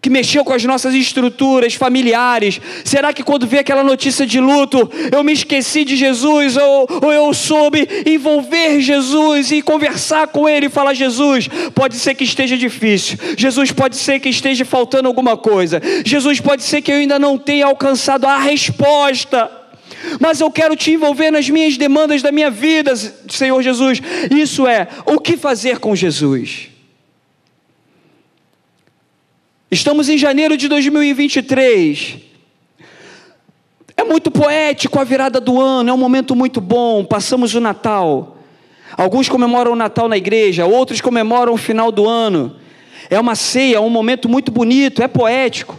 que 0.00 0.08
mexeu 0.08 0.42
com 0.42 0.54
as 0.54 0.64
nossas 0.64 0.94
estruturas 0.94 1.74
familiares? 1.74 2.58
Será 2.82 3.12
que 3.12 3.22
quando 3.22 3.46
vi 3.46 3.58
aquela 3.58 3.84
notícia 3.84 4.24
de 4.24 4.40
luto, 4.40 4.90
eu 5.12 5.22
me 5.22 5.34
esqueci 5.34 5.84
de 5.84 5.96
Jesus 5.96 6.56
ou, 6.56 6.88
ou, 7.02 7.12
eu 7.12 7.34
soube 7.34 7.86
envolver 8.06 8.80
Jesus 8.80 9.52
e 9.52 9.60
conversar 9.60 10.28
com 10.28 10.48
Ele 10.48 10.64
e 10.64 10.70
falar: 10.70 10.94
Jesus, 10.94 11.46
pode 11.74 11.96
ser 11.96 12.14
que 12.14 12.24
esteja 12.24 12.56
difícil, 12.56 13.18
Jesus 13.36 13.70
pode 13.70 13.94
ser 13.94 14.18
que 14.18 14.30
esteja 14.30 14.64
faltando 14.64 15.08
alguma 15.08 15.36
coisa, 15.36 15.82
Jesus 16.06 16.40
pode 16.40 16.62
ser 16.62 16.80
que 16.80 16.90
eu 16.90 16.96
ainda 16.96 17.18
não 17.18 17.36
tenha 17.36 17.66
alcançado 17.66 18.24
a 18.24 18.38
resposta. 18.38 19.50
Mas 20.18 20.40
eu 20.40 20.50
quero 20.50 20.74
te 20.74 20.92
envolver 20.92 21.30
nas 21.30 21.50
minhas 21.50 21.76
demandas 21.76 22.22
da 22.22 22.32
minha 22.32 22.50
vida, 22.50 22.94
Senhor 23.28 23.60
Jesus. 23.60 24.00
Isso 24.30 24.66
é 24.66 24.88
o 25.04 25.18
que 25.20 25.36
fazer 25.36 25.80
com 25.80 25.94
Jesus. 25.94 26.77
Estamos 29.70 30.08
em 30.08 30.16
janeiro 30.16 30.56
de 30.56 30.66
2023. 30.66 32.16
É 33.94 34.02
muito 34.02 34.30
poético 34.30 34.98
a 34.98 35.04
virada 35.04 35.40
do 35.40 35.60
ano, 35.60 35.90
é 35.90 35.92
um 35.92 35.98
momento 35.98 36.34
muito 36.34 36.60
bom. 36.60 37.04
Passamos 37.04 37.54
o 37.54 37.60
Natal. 37.60 38.38
Alguns 38.96 39.28
comemoram 39.28 39.72
o 39.72 39.76
Natal 39.76 40.08
na 40.08 40.16
igreja, 40.16 40.64
outros 40.64 41.02
comemoram 41.02 41.52
o 41.52 41.58
final 41.58 41.92
do 41.92 42.08
ano. 42.08 42.56
É 43.10 43.20
uma 43.20 43.34
ceia, 43.34 43.80
um 43.80 43.90
momento 43.90 44.26
muito 44.26 44.50
bonito, 44.50 45.02
é 45.02 45.08
poético. 45.08 45.78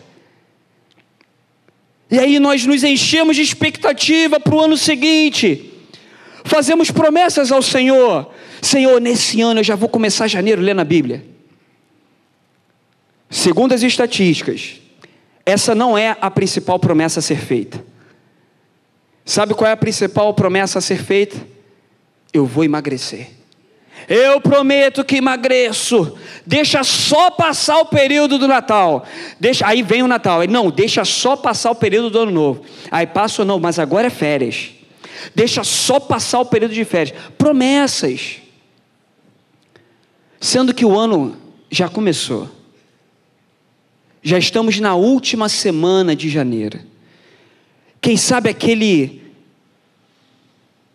E 2.12 2.20
aí 2.20 2.40
nós 2.40 2.66
nos 2.66 2.84
enchemos 2.84 3.36
de 3.36 3.42
expectativa 3.42 4.40
para 4.40 4.56
o 4.56 4.60
ano 4.60 4.78
seguinte. 4.78 5.74
Fazemos 6.44 6.92
promessas 6.92 7.52
ao 7.52 7.62
Senhor. 7.62 8.32
Senhor, 8.62 9.02
nesse 9.02 9.42
ano 9.42 9.62
eu 9.62 9.64
já 9.64 9.76
vou 9.76 9.90
começar 9.90 10.28
janeiro 10.28 10.62
lendo 10.62 10.82
a 10.82 10.86
Bíblia. 10.86 11.29
Segundo 13.30 13.74
as 13.74 13.84
estatísticas, 13.84 14.82
essa 15.46 15.76
não 15.76 15.98
é 15.98 16.18
a 16.20 16.32
principal 16.32 16.80
promessa 16.80 17.20
a 17.20 17.24
ser 17.24 17.38
feita. 17.38 17.84
Sabe 19.24 19.54
qual 19.54 19.70
é 19.70 19.74
a 19.74 19.78
principal 19.78 20.34
promessa 20.34 20.80
a 20.80 20.82
ser 20.82 21.04
feita? 21.04 21.38
Eu 22.34 22.46
vou 22.46 22.64
emagrecer. 22.64 23.30
Eu 24.08 24.42
prometo 24.42 25.04
que 25.04 25.18
emagreço. 25.18 26.18
Deixa 26.46 26.84
só 26.84 27.30
passar 27.30 27.78
o 27.80 27.86
período 27.86 28.40
do 28.40 28.48
Natal. 28.48 29.06
Deixa, 29.40 29.68
aí 29.68 29.84
vem 29.84 30.02
o 30.02 30.08
Natal. 30.08 30.48
Não, 30.48 30.72
deixa 30.72 31.06
só 31.06 31.36
passar 31.36 31.70
o 31.70 31.76
período 31.76 32.10
do 32.10 32.20
Ano 32.20 32.32
Novo. 32.32 32.64
Aí 32.90 33.06
passa 33.06 33.44
ou 33.44 33.46
não, 33.46 33.60
mas 33.60 33.78
agora 33.78 34.08
é 34.08 34.10
férias. 34.10 34.72
Deixa 35.36 35.64
só 35.64 36.00
passar 36.00 36.40
o 36.40 36.46
período 36.46 36.74
de 36.74 36.84
férias. 36.86 37.16
Promessas. 37.38 38.38
Sendo 40.40 40.74
que 40.74 40.86
o 40.86 40.98
ano 40.98 41.38
já 41.70 41.88
começou. 41.88 42.59
Já 44.22 44.38
estamos 44.38 44.80
na 44.80 44.96
última 44.96 45.48
semana 45.48 46.16
de 46.16 46.30
janeiro. 46.30 46.80
Quem 48.02 48.18
sabe 48.18 48.50
aquele 48.50 49.20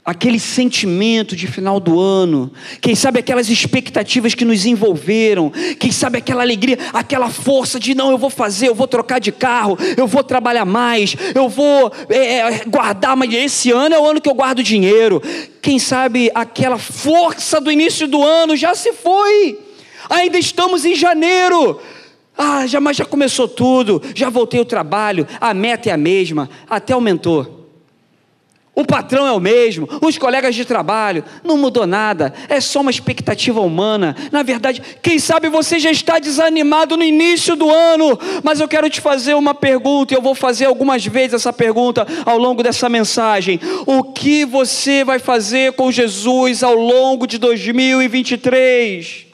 aquele 0.05 0.39
sentimento 0.39 1.35
de 1.35 1.47
final 1.47 1.81
do 1.81 1.99
ano, 1.99 2.53
quem 2.83 2.95
sabe 2.95 3.21
aquelas 3.21 3.49
expectativas 3.49 4.35
que 4.35 4.45
nos 4.45 4.67
envolveram, 4.67 5.51
quem 5.79 5.91
sabe 5.91 6.19
aquela 6.19 6.43
alegria, 6.43 6.79
aquela 6.93 7.31
força 7.31 7.81
de 7.81 7.95
não, 7.95 8.11
eu 8.11 8.19
vou 8.19 8.29
fazer, 8.29 8.69
eu 8.69 8.75
vou 8.75 8.87
trocar 8.87 9.19
de 9.19 9.33
carro, 9.33 9.79
eu 9.97 10.07
vou 10.07 10.23
trabalhar 10.23 10.67
mais, 10.67 11.17
eu 11.35 11.49
vou 11.49 11.91
é, 12.11 12.37
é 12.37 12.65
guardar, 12.67 13.17
mas 13.17 13.33
esse 13.33 13.71
ano 13.71 13.95
é 13.95 13.99
o 13.99 14.07
ano 14.07 14.21
que 14.21 14.29
eu 14.29 14.35
guardo 14.35 14.63
dinheiro. 14.63 15.23
Quem 15.63 15.79
sabe 15.79 16.31
aquela 16.35 16.77
força 16.77 17.59
do 17.59 17.73
início 17.73 18.07
do 18.07 18.23
ano 18.23 18.55
já 18.57 18.75
se 18.75 18.93
foi, 18.93 19.59
ainda 20.11 20.39
estamos 20.39 20.85
em 20.85 20.95
janeiro, 20.95 21.81
ah, 22.37 22.67
já, 22.67 22.81
mas 22.81 22.97
já 22.97 23.05
começou 23.05 23.47
tudo, 23.47 24.03
já 24.15 24.29
voltei 24.29 24.59
ao 24.59 24.67
trabalho, 24.67 25.27
a 25.41 25.55
meta 25.55 25.89
é 25.89 25.93
a 25.93 25.97
mesma, 25.97 26.49
até 26.69 26.93
aumentou. 26.93 27.65
O 28.77 28.85
patrão 28.85 29.25
é 29.25 29.31
o 29.31 29.39
mesmo, 29.39 29.89
os 30.03 30.19
colegas 30.19 30.53
de 30.53 30.65
trabalho, 30.65 31.25
não 31.45 31.57
mudou 31.57 31.87
nada, 31.87 32.35
é 32.49 32.61
só 32.61 32.81
uma 32.81 32.91
expectativa 32.91 33.61
humana. 33.61 34.17
Na 34.33 34.43
verdade, 34.43 34.83
quem 35.01 35.17
sabe 35.17 35.49
você 35.49 35.79
já 35.79 35.93
está 35.93 36.19
desanimado 36.19 36.97
no 36.97 37.05
início 37.05 37.55
do 37.55 37.71
ano, 37.71 38.19
mas 38.43 38.59
eu 38.59 38.67
quero 38.67 38.91
te 38.91 39.01
fazer 39.01 39.35
uma 39.35 39.55
pergunta, 39.55 40.13
e 40.13 40.17
eu 40.17 40.23
vou 40.23 40.35
fazer 40.35 40.65
algumas 40.65 41.07
vezes 41.07 41.35
essa 41.35 41.53
pergunta 41.53 42.05
ao 42.27 42.37
longo 42.37 42.65
dessa 42.65 42.89
mensagem. 42.89 43.61
O 43.87 44.03
que 44.03 44.45
você 44.45 45.05
vai 45.05 45.21
fazer 45.21 45.75
com 45.75 45.93
Jesus 45.93 46.65
ao 46.65 46.75
longo 46.75 47.29
de 47.29 47.39
2023? 47.39 49.34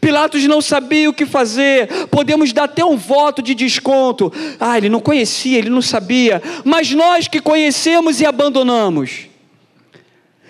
Pilatos 0.00 0.44
não 0.44 0.60
sabia 0.60 1.08
o 1.08 1.12
que 1.12 1.26
fazer. 1.26 1.88
Podemos 2.08 2.52
dar 2.52 2.64
até 2.64 2.84
um 2.84 2.96
voto 2.96 3.42
de 3.42 3.54
desconto. 3.54 4.32
Ah, 4.58 4.76
ele 4.78 4.88
não 4.88 5.00
conhecia, 5.00 5.58
ele 5.58 5.70
não 5.70 5.82
sabia. 5.82 6.42
Mas 6.64 6.92
nós 6.92 7.28
que 7.28 7.40
conhecemos 7.40 8.20
e 8.20 8.26
abandonamos. 8.26 9.32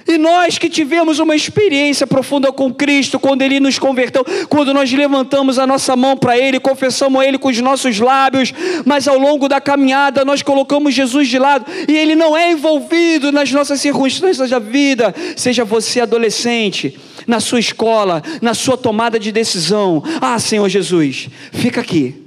E 0.07 0.19
nós 0.19 0.59
que 0.59 0.69
tivemos 0.69 1.19
uma 1.19 1.35
experiência 1.35 2.07
profunda 2.07 2.51
com 2.53 2.73
Cristo, 2.73 3.21
quando 3.21 3.43
Ele 3.43 3.61
nos 3.61 3.79
converteu, 3.79 4.25
quando 4.49 4.75
nós 4.75 4.93
levantamos 4.93 5.59
a 5.59 5.67
nossa 5.67 5.95
mão 5.95 6.17
para 6.17 6.37
Ele, 6.37 6.59
confessamos 6.59 7.21
a 7.21 7.27
Ele 7.27 7.39
com 7.39 7.49
os 7.49 7.61
nossos 7.61 7.99
lábios, 7.99 8.53
mas 8.85 9.07
ao 9.07 9.19
longo 9.19 9.49
da 9.49 9.61
caminhada 9.61 10.25
nós 10.25 10.43
colocamos 10.43 10.95
Jesus 10.95 11.29
de 11.29 11.39
lado 11.39 11.65
e 11.89 11.97
Ele 11.97 12.15
não 12.15 12.37
é 12.37 12.51
envolvido 12.51 13.31
nas 13.31 13.51
nossas 13.53 13.81
circunstâncias 13.81 14.51
da 14.51 14.59
vida, 14.59 15.15
seja 15.37 15.65
você 15.65 16.01
adolescente, 16.01 16.99
na 17.27 17.41
sua 17.41 17.61
escola, 17.61 18.23
na 18.41 18.55
sua 18.55 18.77
tomada 18.77 19.19
de 19.19 19.33
decisão. 19.33 20.03
Ah, 20.21 20.39
Senhor 20.39 20.69
Jesus, 20.69 21.29
fica 21.53 21.81
aqui. 21.81 22.23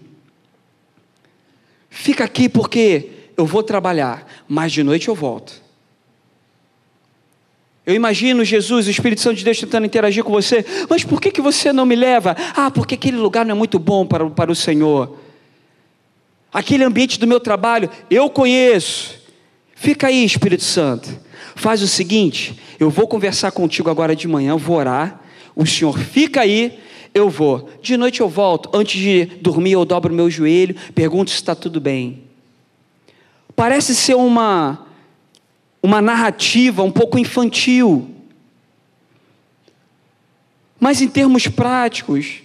Fica 1.89 2.23
aqui 2.23 2.49
porque 2.49 3.09
eu 3.37 3.45
vou 3.45 3.63
trabalhar, 3.63 4.25
mas 4.47 4.71
de 4.71 4.83
noite 4.83 5.07
eu 5.07 5.15
volto. 5.15 5.63
Eu 7.85 7.93
imagino 7.93 8.43
Jesus, 8.43 8.87
o 8.87 8.89
Espírito 8.89 9.21
Santo 9.21 9.37
de 9.37 9.43
Deus 9.43 9.59
tentando 9.59 9.85
interagir 9.85 10.23
com 10.23 10.31
você, 10.31 10.65
mas 10.89 11.03
por 11.03 11.21
que, 11.21 11.31
que 11.31 11.41
você 11.41 11.71
não 11.71 11.85
me 11.85 11.95
leva? 11.95 12.35
Ah, 12.55 12.71
porque 12.71 12.95
aquele 12.95 13.17
lugar 13.17 13.45
não 13.45 13.55
é 13.55 13.57
muito 13.57 13.77
bom 13.77 14.05
para, 14.05 14.27
para 14.29 14.51
o 14.51 14.55
Senhor. 14.55 15.19
Aquele 16.51 16.83
ambiente 16.83 17.19
do 17.19 17.27
meu 17.27 17.39
trabalho, 17.39 17.89
eu 18.09 18.29
conheço. 18.29 19.24
Fica 19.75 20.07
aí, 20.07 20.23
Espírito 20.23 20.63
Santo. 20.63 21.09
Faz 21.53 21.81
o 21.81 21.87
seguinte: 21.87 22.57
eu 22.79 22.89
vou 22.89 23.07
conversar 23.07 23.51
contigo 23.51 23.89
agora 23.89 24.15
de 24.15 24.27
manhã, 24.27 24.55
vou 24.55 24.77
orar. 24.77 25.21
O 25.55 25.65
senhor 25.65 25.99
fica 25.99 26.41
aí, 26.41 26.79
eu 27.13 27.29
vou. 27.29 27.69
De 27.81 27.95
noite 27.95 28.21
eu 28.21 28.29
volto. 28.29 28.69
Antes 28.73 28.99
de 28.99 29.25
dormir, 29.25 29.73
eu 29.73 29.85
dobro 29.85 30.13
meu 30.13 30.29
joelho, 30.29 30.75
pergunto 30.95 31.29
se 31.29 31.35
está 31.35 31.53
tudo 31.53 31.79
bem. 31.79 32.23
Parece 33.55 33.93
ser 33.93 34.15
uma, 34.15 34.85
uma 35.83 36.01
narrativa 36.01 36.81
um 36.83 36.91
pouco 36.91 37.19
infantil. 37.19 38.09
Mas 40.79 41.01
em 41.01 41.07
termos 41.07 41.47
práticos, 41.47 42.41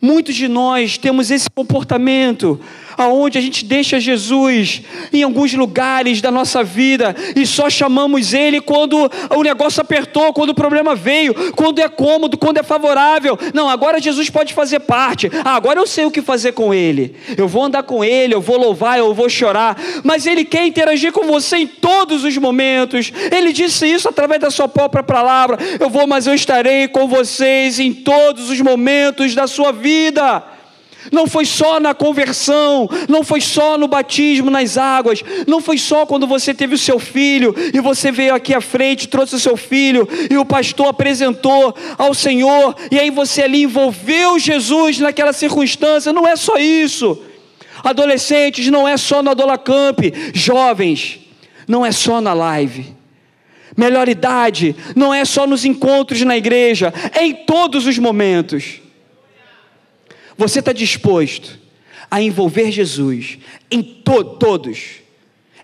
muitos 0.00 0.34
de 0.34 0.48
nós 0.48 0.96
temos 0.96 1.30
esse 1.30 1.48
comportamento 1.50 2.58
aonde 2.98 3.38
a 3.38 3.40
gente 3.40 3.64
deixa 3.64 4.00
Jesus 4.00 4.82
em 5.12 5.22
alguns 5.22 5.54
lugares 5.54 6.20
da 6.20 6.30
nossa 6.30 6.64
vida 6.64 7.14
e 7.36 7.46
só 7.46 7.70
chamamos 7.70 8.34
Ele 8.34 8.60
quando 8.60 9.10
o 9.34 9.42
negócio 9.42 9.80
apertou, 9.80 10.32
quando 10.32 10.50
o 10.50 10.54
problema 10.54 10.96
veio, 10.96 11.32
quando 11.52 11.78
é 11.78 11.88
cômodo, 11.88 12.36
quando 12.36 12.58
é 12.58 12.62
favorável. 12.62 13.38
Não, 13.54 13.70
agora 13.70 14.00
Jesus 14.00 14.28
pode 14.28 14.52
fazer 14.52 14.80
parte. 14.80 15.30
Ah, 15.44 15.54
agora 15.54 15.78
eu 15.78 15.86
sei 15.86 16.04
o 16.04 16.10
que 16.10 16.20
fazer 16.20 16.52
com 16.52 16.74
Ele. 16.74 17.14
Eu 17.36 17.46
vou 17.46 17.64
andar 17.64 17.84
com 17.84 18.04
Ele, 18.04 18.34
eu 18.34 18.40
vou 18.40 18.58
louvar, 18.58 18.98
eu 18.98 19.14
vou 19.14 19.28
chorar. 19.28 19.80
Mas 20.02 20.26
Ele 20.26 20.44
quer 20.44 20.66
interagir 20.66 21.12
com 21.12 21.24
você 21.26 21.58
em 21.58 21.66
todos 21.66 22.24
os 22.24 22.36
momentos. 22.36 23.12
Ele 23.30 23.52
disse 23.52 23.86
isso 23.86 24.08
através 24.08 24.40
da 24.40 24.50
Sua 24.50 24.68
própria 24.68 25.02
palavra. 25.02 25.56
Eu 25.78 25.88
vou, 25.88 26.06
mas 26.06 26.26
eu 26.26 26.34
estarei 26.34 26.88
com 26.88 27.06
vocês 27.06 27.78
em 27.78 27.92
todos 27.92 28.50
os 28.50 28.60
momentos 28.60 29.34
da 29.34 29.46
sua 29.46 29.72
vida. 29.72 30.57
Não 31.12 31.26
foi 31.26 31.44
só 31.44 31.78
na 31.78 31.94
conversão, 31.94 32.88
não 33.08 33.22
foi 33.22 33.40
só 33.40 33.78
no 33.78 33.86
batismo 33.86 34.50
nas 34.50 34.76
águas, 34.76 35.22
não 35.46 35.60
foi 35.60 35.78
só 35.78 36.04
quando 36.04 36.26
você 36.26 36.52
teve 36.52 36.74
o 36.74 36.78
seu 36.78 36.98
filho 36.98 37.54
e 37.72 37.80
você 37.80 38.10
veio 38.10 38.34
aqui 38.34 38.52
à 38.52 38.60
frente, 38.60 39.08
trouxe 39.08 39.36
o 39.36 39.38
seu 39.38 39.56
filho 39.56 40.08
e 40.30 40.36
o 40.36 40.44
pastor 40.44 40.88
apresentou 40.88 41.74
ao 41.96 42.12
Senhor 42.12 42.74
e 42.90 42.98
aí 42.98 43.10
você 43.10 43.42
ali 43.42 43.62
envolveu 43.62 44.38
Jesus 44.38 44.98
naquela 44.98 45.32
circunstância. 45.32 46.12
Não 46.12 46.26
é 46.26 46.34
só 46.36 46.58
isso. 46.58 47.22
Adolescentes, 47.82 48.68
não 48.68 48.86
é 48.86 48.96
só 48.96 49.22
no 49.22 49.30
Adolacamp. 49.30 50.00
Jovens, 50.34 51.20
não 51.66 51.86
é 51.86 51.92
só 51.92 52.20
na 52.20 52.32
live. 52.34 52.98
Melhor 53.76 54.08
idade, 54.08 54.74
não 54.96 55.14
é 55.14 55.24
só 55.24 55.46
nos 55.46 55.64
encontros 55.64 56.22
na 56.22 56.36
igreja, 56.36 56.92
é 57.14 57.24
em 57.24 57.32
todos 57.32 57.86
os 57.86 57.96
momentos. 57.96 58.80
Você 60.38 60.60
está 60.60 60.72
disposto 60.72 61.58
a 62.08 62.22
envolver 62.22 62.70
Jesus 62.70 63.38
em 63.68 63.82
to 63.82 64.22
todos, 64.22 65.00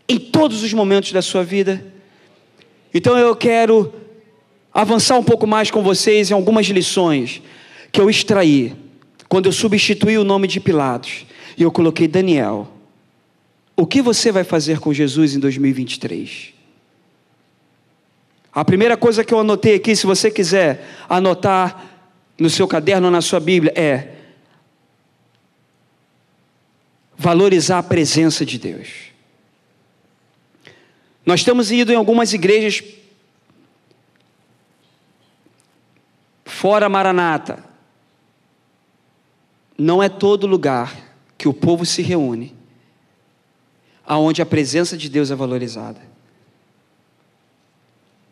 em 0.08 0.18
todos 0.18 0.64
os 0.64 0.72
momentos 0.72 1.12
da 1.12 1.22
sua 1.22 1.44
vida? 1.44 1.86
Então 2.92 3.16
eu 3.16 3.36
quero 3.36 3.94
avançar 4.72 5.16
um 5.16 5.22
pouco 5.22 5.46
mais 5.46 5.70
com 5.70 5.80
vocês 5.80 6.28
em 6.28 6.34
algumas 6.34 6.66
lições 6.66 7.40
que 7.92 8.00
eu 8.00 8.10
extraí 8.10 8.74
quando 9.28 9.46
eu 9.46 9.52
substituí 9.52 10.18
o 10.18 10.24
nome 10.24 10.48
de 10.48 10.58
Pilatos 10.58 11.24
e 11.56 11.62
eu 11.62 11.70
coloquei 11.70 12.08
Daniel. 12.08 12.68
O 13.76 13.86
que 13.86 14.02
você 14.02 14.32
vai 14.32 14.42
fazer 14.42 14.80
com 14.80 14.92
Jesus 14.92 15.36
em 15.36 15.38
2023? 15.38 16.52
A 18.52 18.64
primeira 18.64 18.96
coisa 18.96 19.22
que 19.22 19.32
eu 19.32 19.38
anotei 19.38 19.76
aqui, 19.76 19.94
se 19.94 20.04
você 20.04 20.32
quiser 20.32 20.84
anotar 21.08 21.92
no 22.36 22.50
seu 22.50 22.66
caderno 22.66 23.06
ou 23.06 23.12
na 23.12 23.20
sua 23.20 23.38
Bíblia, 23.38 23.72
é 23.76 24.13
valorizar 27.16 27.78
a 27.78 27.82
presença 27.82 28.44
de 28.44 28.58
Deus. 28.58 28.88
Nós 31.24 31.42
temos 31.42 31.70
ido 31.70 31.92
em 31.92 31.96
algumas 31.96 32.32
igrejas 32.32 32.82
fora 36.44 36.88
Maranata. 36.88 37.64
Não 39.76 40.02
é 40.02 40.08
todo 40.08 40.46
lugar 40.46 40.96
que 41.36 41.48
o 41.48 41.54
povo 41.54 41.84
se 41.84 42.02
reúne 42.02 42.54
aonde 44.06 44.42
a 44.42 44.46
presença 44.46 44.96
de 44.96 45.08
Deus 45.08 45.30
é 45.30 45.34
valorizada. 45.34 46.00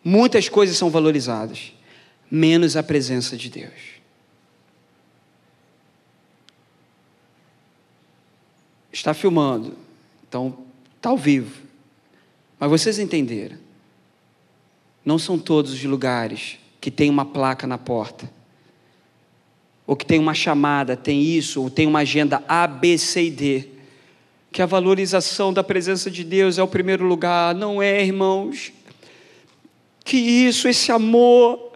Muitas 0.04 0.48
coisas 0.48 0.76
são 0.76 0.90
valorizadas, 0.90 1.72
menos 2.30 2.76
a 2.76 2.82
presença 2.82 3.36
de 3.36 3.48
Deus. 3.48 3.91
Está 8.92 9.14
filmando, 9.14 9.74
então 10.28 10.57
está 10.96 11.09
ao 11.09 11.16
vivo. 11.16 11.62
Mas 12.61 12.70
vocês 12.70 12.98
entenderam? 12.98 13.57
Não 15.05 15.18
são 15.18 15.38
todos 15.38 15.72
os 15.72 15.83
lugares 15.83 16.59
que 16.81 16.90
tem 16.90 17.11
uma 17.11 17.24
placa 17.24 17.66
na 17.66 17.78
porta, 17.78 18.31
ou 19.87 19.96
que 19.96 20.07
tem 20.07 20.18
uma 20.18 20.35
chamada, 20.35 20.96
tem 20.96 21.22
isso, 21.22 21.62
ou 21.62 21.70
tem 21.70 21.87
uma 21.87 22.00
agenda 22.00 22.42
A, 22.46 22.66
B, 22.66 22.96
C 22.98 23.24
e 23.24 23.31
D. 23.31 23.68
Que 24.52 24.62
a 24.62 24.66
valorização 24.66 25.52
da 25.52 25.64
presença 25.64 26.11
de 26.11 26.22
Deus 26.22 26.59
é 26.59 26.62
o 26.62 26.68
primeiro 26.68 27.05
lugar, 27.05 27.55
não 27.55 27.83
é, 27.83 28.05
irmãos? 28.05 28.72
Que 30.05 30.16
isso, 30.16 30.68
esse 30.68 30.92
amor, 30.92 31.71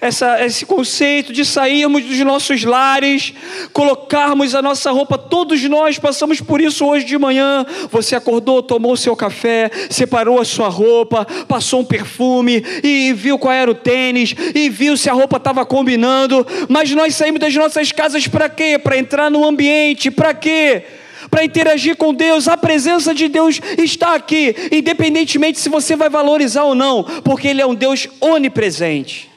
essa, 0.00 0.44
esse 0.44 0.66
conceito 0.66 1.32
de 1.32 1.44
sairmos 1.44 2.04
dos 2.04 2.18
nossos 2.18 2.64
lares, 2.64 3.32
colocarmos 3.72 4.54
a 4.54 4.60
nossa 4.60 4.90
roupa, 4.90 5.16
todos 5.16 5.62
nós 5.64 5.98
passamos 5.98 6.40
por 6.40 6.60
isso 6.60 6.84
hoje 6.84 7.04
de 7.04 7.16
manhã. 7.16 7.64
Você 7.90 8.14
acordou, 8.14 8.62
tomou 8.62 8.92
o 8.92 8.96
seu 8.96 9.16
café, 9.16 9.70
separou 9.90 10.40
a 10.40 10.44
sua 10.44 10.68
roupa, 10.68 11.26
passou 11.48 11.80
um 11.80 11.84
perfume 11.84 12.62
e 12.82 13.12
viu 13.14 13.38
qual 13.38 13.54
era 13.54 13.70
o 13.70 13.74
tênis 13.74 14.34
e 14.54 14.68
viu 14.68 14.96
se 14.96 15.08
a 15.08 15.14
roupa 15.14 15.38
estava 15.38 15.64
combinando. 15.64 16.46
Mas 16.68 16.90
nós 16.90 17.14
saímos 17.14 17.40
das 17.40 17.54
nossas 17.54 17.90
casas 17.90 18.26
para 18.26 18.48
quê? 18.48 18.78
Para 18.78 18.98
entrar 18.98 19.30
no 19.30 19.46
ambiente, 19.46 20.10
para 20.10 20.34
quê? 20.34 20.84
para 21.28 21.44
interagir 21.44 21.96
com 21.96 22.14
Deus, 22.14 22.46
a 22.46 22.56
presença 22.56 23.12
de 23.12 23.26
Deus 23.26 23.60
está 23.78 24.14
aqui, 24.14 24.54
independentemente 24.70 25.58
se 25.58 25.68
você 25.68 25.96
vai 25.96 26.08
valorizar 26.08 26.62
ou 26.62 26.72
não, 26.72 27.02
porque 27.02 27.48
Ele 27.48 27.60
é 27.60 27.66
um 27.66 27.74
Deus 27.74 28.08
onipresente. 28.20 29.35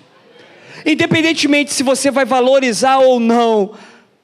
Independentemente 0.85 1.73
se 1.73 1.83
você 1.83 2.09
vai 2.11 2.25
valorizar 2.25 2.99
ou 2.99 3.19
não, 3.19 3.73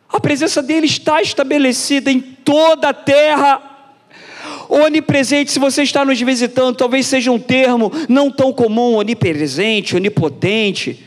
a 0.10 0.20
presença 0.20 0.62
dele 0.62 0.86
está 0.86 1.22
estabelecida 1.22 2.12
em 2.12 2.20
toda 2.20 2.90
a 2.90 2.94
terra. 2.94 3.62
Onipresente, 4.70 5.52
se 5.52 5.60
você 5.60 5.84
está 5.84 6.06
nos 6.06 6.20
visitando, 6.20 6.76
talvez 6.76 7.06
seja 7.08 7.32
um 7.32 7.40
termo 7.40 7.92
não 8.08 8.32
tão 8.32 8.54
comum, 8.54 8.96
onipresente, 8.96 9.96
onipotente. 9.96 11.04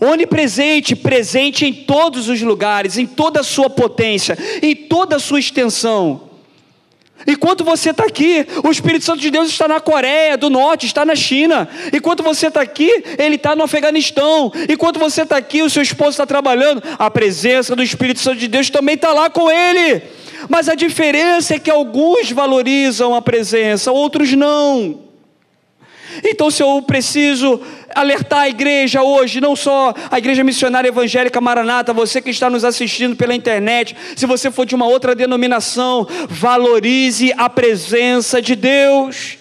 Onipresente, 0.00 0.94
presente 0.94 1.66
em 1.66 1.72
todos 1.72 2.28
os 2.28 2.40
lugares, 2.40 2.98
em 2.98 3.06
toda 3.06 3.40
a 3.40 3.44
sua 3.44 3.68
potência, 3.68 4.38
em 4.62 4.74
toda 4.74 5.16
a 5.16 5.18
sua 5.18 5.40
extensão. 5.40 6.27
Enquanto 7.26 7.64
você 7.64 7.90
está 7.90 8.04
aqui, 8.04 8.46
o 8.64 8.70
Espírito 8.70 9.04
Santo 9.04 9.20
de 9.20 9.30
Deus 9.30 9.48
está 9.48 9.66
na 9.66 9.80
Coreia 9.80 10.36
do 10.36 10.48
Norte, 10.48 10.86
está 10.86 11.04
na 11.04 11.16
China. 11.16 11.68
Enquanto 11.92 12.22
você 12.22 12.46
está 12.46 12.60
aqui, 12.60 12.90
ele 13.18 13.34
está 13.34 13.56
no 13.56 13.64
Afeganistão. 13.64 14.52
Enquanto 14.68 14.98
você 14.98 15.22
está 15.22 15.36
aqui, 15.36 15.62
o 15.62 15.70
seu 15.70 15.82
esposo 15.82 16.10
está 16.10 16.26
trabalhando. 16.26 16.82
A 16.98 17.10
presença 17.10 17.74
do 17.74 17.82
Espírito 17.82 18.20
Santo 18.20 18.38
de 18.38 18.48
Deus 18.48 18.70
também 18.70 18.94
está 18.94 19.12
lá 19.12 19.28
com 19.28 19.50
ele. 19.50 20.02
Mas 20.48 20.68
a 20.68 20.74
diferença 20.74 21.54
é 21.54 21.58
que 21.58 21.70
alguns 21.70 22.30
valorizam 22.30 23.14
a 23.14 23.20
presença, 23.20 23.90
outros 23.90 24.32
não. 24.34 25.07
Então, 26.24 26.50
se 26.50 26.62
eu 26.62 26.82
preciso 26.82 27.60
alertar 27.94 28.40
a 28.40 28.48
igreja 28.48 29.02
hoje, 29.02 29.40
não 29.40 29.56
só 29.56 29.94
a 30.10 30.18
igreja 30.18 30.44
missionária 30.44 30.88
evangélica 30.88 31.40
Maranata, 31.40 31.92
você 31.92 32.20
que 32.20 32.30
está 32.30 32.48
nos 32.50 32.64
assistindo 32.64 33.16
pela 33.16 33.34
internet, 33.34 33.96
se 34.16 34.26
você 34.26 34.50
for 34.50 34.66
de 34.66 34.74
uma 34.74 34.86
outra 34.86 35.14
denominação, 35.14 36.06
valorize 36.28 37.32
a 37.36 37.48
presença 37.48 38.40
de 38.40 38.54
Deus. 38.54 39.38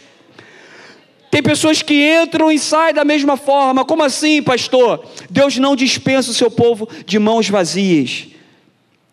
Tem 1.30 1.44
pessoas 1.44 1.82
que 1.82 1.94
entram 2.24 2.52
e 2.52 2.58
saem 2.58 2.94
da 2.94 3.04
mesma 3.04 3.38
forma. 3.38 3.84
Como 3.86 4.04
assim, 4.04 4.42
pastor? 4.42 5.06
Deus 5.30 5.58
não 5.58 5.76
dispensa 5.76 6.32
o 6.32 6.34
seu 6.34 6.50
povo 6.50 6.88
de 7.06 7.20
mãos 7.20 7.50
vazias. 7.50 8.28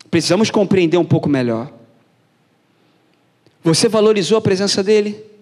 Precisamos 0.09 0.49
compreender 0.49 0.97
um 0.97 1.05
pouco 1.05 1.27
melhor. 1.27 1.71
Você 3.63 3.89
valorizou 3.89 4.37
a 4.37 4.41
presença 4.41 4.81
dele? 4.81 5.34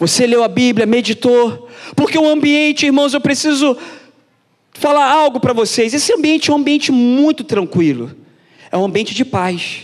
Você 0.00 0.26
leu 0.26 0.42
a 0.42 0.48
Bíblia, 0.48 0.86
meditou, 0.86 1.68
porque 1.94 2.18
o 2.18 2.26
ambiente, 2.26 2.86
irmãos, 2.86 3.12
eu 3.12 3.20
preciso 3.20 3.76
falar 4.72 5.12
algo 5.12 5.38
para 5.38 5.52
vocês. 5.52 5.92
Esse 5.92 6.10
ambiente 6.14 6.50
é 6.50 6.54
um 6.54 6.56
ambiente 6.56 6.90
muito 6.90 7.44
tranquilo, 7.44 8.10
é 8.72 8.78
um 8.78 8.84
ambiente 8.86 9.14
de 9.14 9.26
paz. 9.26 9.82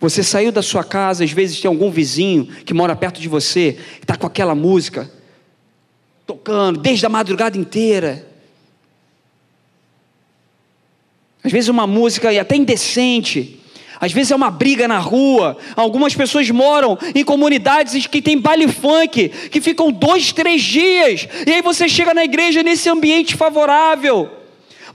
Você 0.00 0.22
saiu 0.22 0.50
da 0.50 0.62
sua 0.62 0.82
casa, 0.82 1.22
às 1.22 1.30
vezes 1.30 1.60
tem 1.60 1.68
algum 1.68 1.90
vizinho 1.90 2.46
que 2.64 2.72
mora 2.72 2.96
perto 2.96 3.20
de 3.20 3.28
você, 3.28 3.76
está 4.00 4.16
com 4.16 4.26
aquela 4.26 4.54
música 4.54 5.10
tocando 6.26 6.80
desde 6.80 7.04
a 7.04 7.10
madrugada 7.10 7.58
inteira. 7.58 8.26
Às 11.44 11.52
vezes 11.52 11.68
uma 11.68 11.86
música 11.86 12.30
até 12.40 12.56
indecente, 12.56 13.57
Às 14.00 14.12
vezes 14.12 14.30
é 14.30 14.36
uma 14.36 14.50
briga 14.50 14.86
na 14.86 14.98
rua. 14.98 15.56
Algumas 15.74 16.14
pessoas 16.14 16.48
moram 16.50 16.98
em 17.14 17.24
comunidades 17.24 18.06
que 18.06 18.22
tem 18.22 18.38
baile 18.38 18.68
funk, 18.68 19.28
que 19.50 19.60
ficam 19.60 19.90
dois, 19.90 20.32
três 20.32 20.62
dias. 20.62 21.28
E 21.46 21.52
aí 21.52 21.62
você 21.62 21.88
chega 21.88 22.14
na 22.14 22.24
igreja 22.24 22.62
nesse 22.62 22.88
ambiente 22.88 23.34
favorável. 23.34 24.37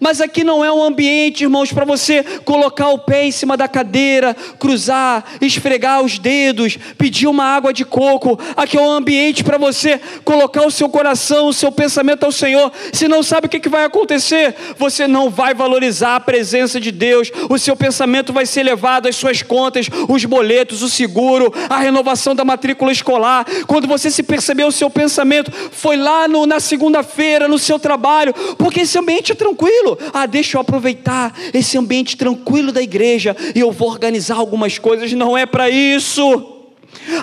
Mas 0.03 0.19
aqui 0.19 0.43
não 0.43 0.65
é 0.65 0.69
um 0.69 0.83
ambiente, 0.83 1.45
irmãos, 1.45 1.71
para 1.71 1.85
você 1.85 2.23
colocar 2.43 2.89
o 2.89 2.99
pé 2.99 3.23
em 3.25 3.31
cima 3.31 3.55
da 3.55 3.69
cadeira, 3.69 4.35
cruzar, 4.59 5.23
esfregar 5.39 6.01
os 6.01 6.19
dedos, 6.19 6.77
pedir 6.97 7.25
uma 7.25 7.45
água 7.45 7.71
de 7.71 7.85
coco. 7.85 8.37
Aqui 8.57 8.77
é 8.77 8.81
um 8.81 8.91
ambiente 8.91 9.45
para 9.45 9.57
você 9.57 10.01
colocar 10.25 10.67
o 10.67 10.69
seu 10.69 10.89
coração, 10.89 11.47
o 11.47 11.53
seu 11.53 11.71
pensamento 11.71 12.25
ao 12.25 12.33
Senhor. 12.33 12.69
Se 12.91 13.07
não 13.07 13.23
sabe 13.23 13.47
o 13.47 13.49
que, 13.49 13.69
vai 13.69 13.85
acontecer, 13.85 14.53
você 14.77 15.07
não 15.07 15.29
vai 15.29 15.53
valorizar 15.53 16.17
a 16.17 16.19
presença 16.19 16.81
de 16.81 16.91
Deus. 16.91 17.31
O 17.49 17.57
seu 17.57 17.73
pensamento 17.73 18.33
vai 18.33 18.45
ser 18.45 18.63
levado 18.63 19.07
às 19.07 19.15
suas 19.15 19.41
contas, 19.41 19.87
os 20.09 20.25
boletos, 20.25 20.81
o 20.81 20.89
seguro, 20.89 21.49
a 21.69 21.79
renovação 21.79 22.35
da 22.35 22.43
matrícula 22.43 22.91
escolar. 22.91 23.45
Quando 23.67 23.87
você 23.87 24.11
se 24.11 24.21
perceber, 24.21 24.65
o 24.65 24.71
seu 24.71 24.89
pensamento 24.89 25.49
foi 25.71 25.95
lá 25.95 26.27
no, 26.27 26.45
na 26.45 26.59
segunda-feira, 26.59 27.47
no 27.47 27.57
seu 27.57 27.79
trabalho, 27.79 28.33
porque 28.57 28.81
esse 28.81 28.99
ambiente 28.99 29.31
é 29.31 29.35
tranquilo. 29.35 29.92
Ah, 30.13 30.25
deixa 30.25 30.57
eu 30.57 30.61
aproveitar 30.61 31.33
esse 31.53 31.77
ambiente 31.77 32.17
tranquilo 32.17 32.71
da 32.71 32.81
igreja 32.81 33.35
e 33.55 33.59
eu 33.59 33.71
vou 33.71 33.89
organizar 33.89 34.35
algumas 34.35 34.77
coisas. 34.77 35.11
Não 35.13 35.37
é 35.37 35.45
para 35.45 35.69
isso. 35.69 36.49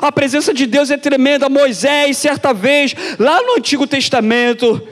A 0.01 0.11
presença 0.13 0.53
de 0.53 0.67
Deus 0.67 0.91
é 0.91 0.97
tremenda. 0.97 1.49
Moisés, 1.49 2.17
certa 2.17 2.53
vez, 2.53 2.95
lá 3.19 3.43
no 3.43 3.57
Antigo 3.57 3.87
Testamento, 3.87 4.83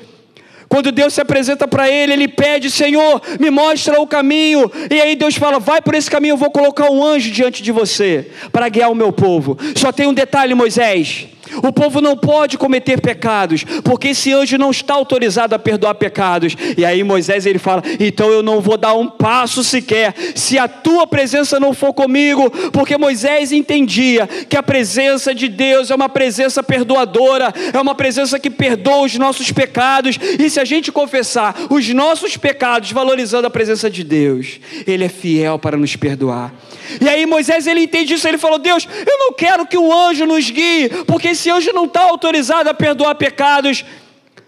quando 0.69 0.93
Deus 0.93 1.15
se 1.15 1.21
apresenta 1.21 1.67
para 1.67 1.91
ele, 1.91 2.13
ele 2.13 2.29
pede: 2.29 2.71
Senhor, 2.71 3.23
me 3.41 3.51
mostra 3.51 4.01
o 4.01 4.07
caminho. 4.07 4.71
E 4.91 5.01
aí 5.01 5.17
Deus 5.17 5.37
fala: 5.37 5.59
Vai 5.59 5.81
por 5.81 5.95
esse 5.95 6.11
caminho, 6.11 6.33
eu 6.33 6.37
vou 6.37 6.51
colocar 6.51 6.91
um 6.91 7.03
anjo 7.03 7.31
diante 7.31 7.63
de 7.63 7.73
você 7.73 8.31
para 8.53 8.69
guiar 8.69 8.91
o 8.91 8.95
meu 8.95 9.13
povo. 9.13 9.57
Só 9.75 9.91
tem 9.91 10.07
um 10.07 10.15
detalhe, 10.15 10.55
Moisés. 10.55 11.29
O 11.63 11.73
povo 11.73 12.01
não 12.01 12.17
pode 12.17 12.59
cometer 12.59 13.01
pecados, 13.01 13.65
porque 13.85 14.09
esse 14.09 14.33
anjo 14.33 14.59
não 14.59 14.71
está 14.71 14.95
autorizado 14.95 15.55
a 15.55 15.59
perdoar 15.59 15.95
pecados. 15.95 16.57
E 16.77 16.85
aí 16.85 17.03
Moisés 17.03 17.47
ele 17.47 17.59
fala: 17.59 17.83
"Então 17.99 18.31
eu 18.31 18.43
não 18.43 18.61
vou 18.61 18.77
dar 18.77 18.95
um 18.95 19.09
passo 19.09 19.63
sequer, 19.65 20.15
se 20.35 20.59
a 20.59 20.69
tua 20.69 21.07
presença 21.07 21.59
não 21.59 21.73
for 21.73 21.93
comigo", 21.93 22.51
porque 22.73 22.97
Moisés 22.97 23.53
entendia 23.53 24.27
que 24.49 24.57
a 24.57 24.63
presença 24.63 25.35
de 25.35 25.49
Deus 25.49 25.91
é 25.91 25.95
uma 25.95 26.09
presença 26.09 26.63
perdoadora, 26.63 27.53
é 27.73 27.81
uma 27.81 27.95
presença 27.95 28.39
que 28.39 28.51
perdoa 28.51 29.05
os 29.07 29.17
nossos 29.17 29.51
pecados. 29.53 30.19
E 30.39 30.51
se 30.51 30.61
a 30.61 30.65
gente 30.65 30.93
confessar 30.93 31.55
os 31.71 31.89
nossos 31.89 32.37
pecados 32.37 32.93
valorizando 32.93 33.47
a 33.47 33.51
presença 33.51 33.91
de 33.91 34.05
Deus, 34.05 34.61
ele 34.87 35.05
é 35.05 35.09
fiel 35.09 35.59
para 35.59 35.77
nos 35.77 35.97
perdoar. 35.97 36.53
E 37.01 37.09
aí 37.09 37.27
Moisés 37.27 37.67
ele 37.67 37.83
entende 37.83 38.15
isso, 38.15 38.27
ele 38.27 38.39
falou: 38.39 38.59
"Deus, 38.59 38.87
eu 39.07 39.19
não 39.19 39.33
quero 39.33 39.67
que 39.67 39.79
o 39.79 39.93
anjo 39.93 40.27
nos 40.27 40.51
guie, 40.51 40.89
porque 41.07 41.35
esse 41.39 41.51
anjo 41.51 41.73
não 41.73 41.85
está 41.85 42.03
autorizado 42.03 42.69
a 42.69 42.75
perdoar 42.75 43.15
pecados. 43.15 43.85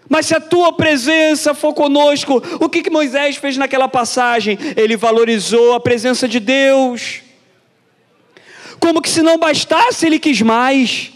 Mas 0.09 0.25
se 0.25 0.35
a 0.35 0.41
tua 0.41 0.73
presença 0.73 1.53
for 1.53 1.73
conosco, 1.73 2.43
o 2.59 2.67
que, 2.67 2.81
que 2.81 2.89
Moisés 2.89 3.37
fez 3.37 3.55
naquela 3.55 3.87
passagem? 3.87 4.57
Ele 4.75 4.97
valorizou 4.97 5.73
a 5.73 5.79
presença 5.79 6.27
de 6.27 6.39
Deus. 6.39 7.21
Como 8.77 9.01
que 9.01 9.09
se 9.09 9.21
não 9.21 9.37
bastasse, 9.37 10.05
ele 10.05 10.19
quis 10.19 10.41
mais. 10.41 11.11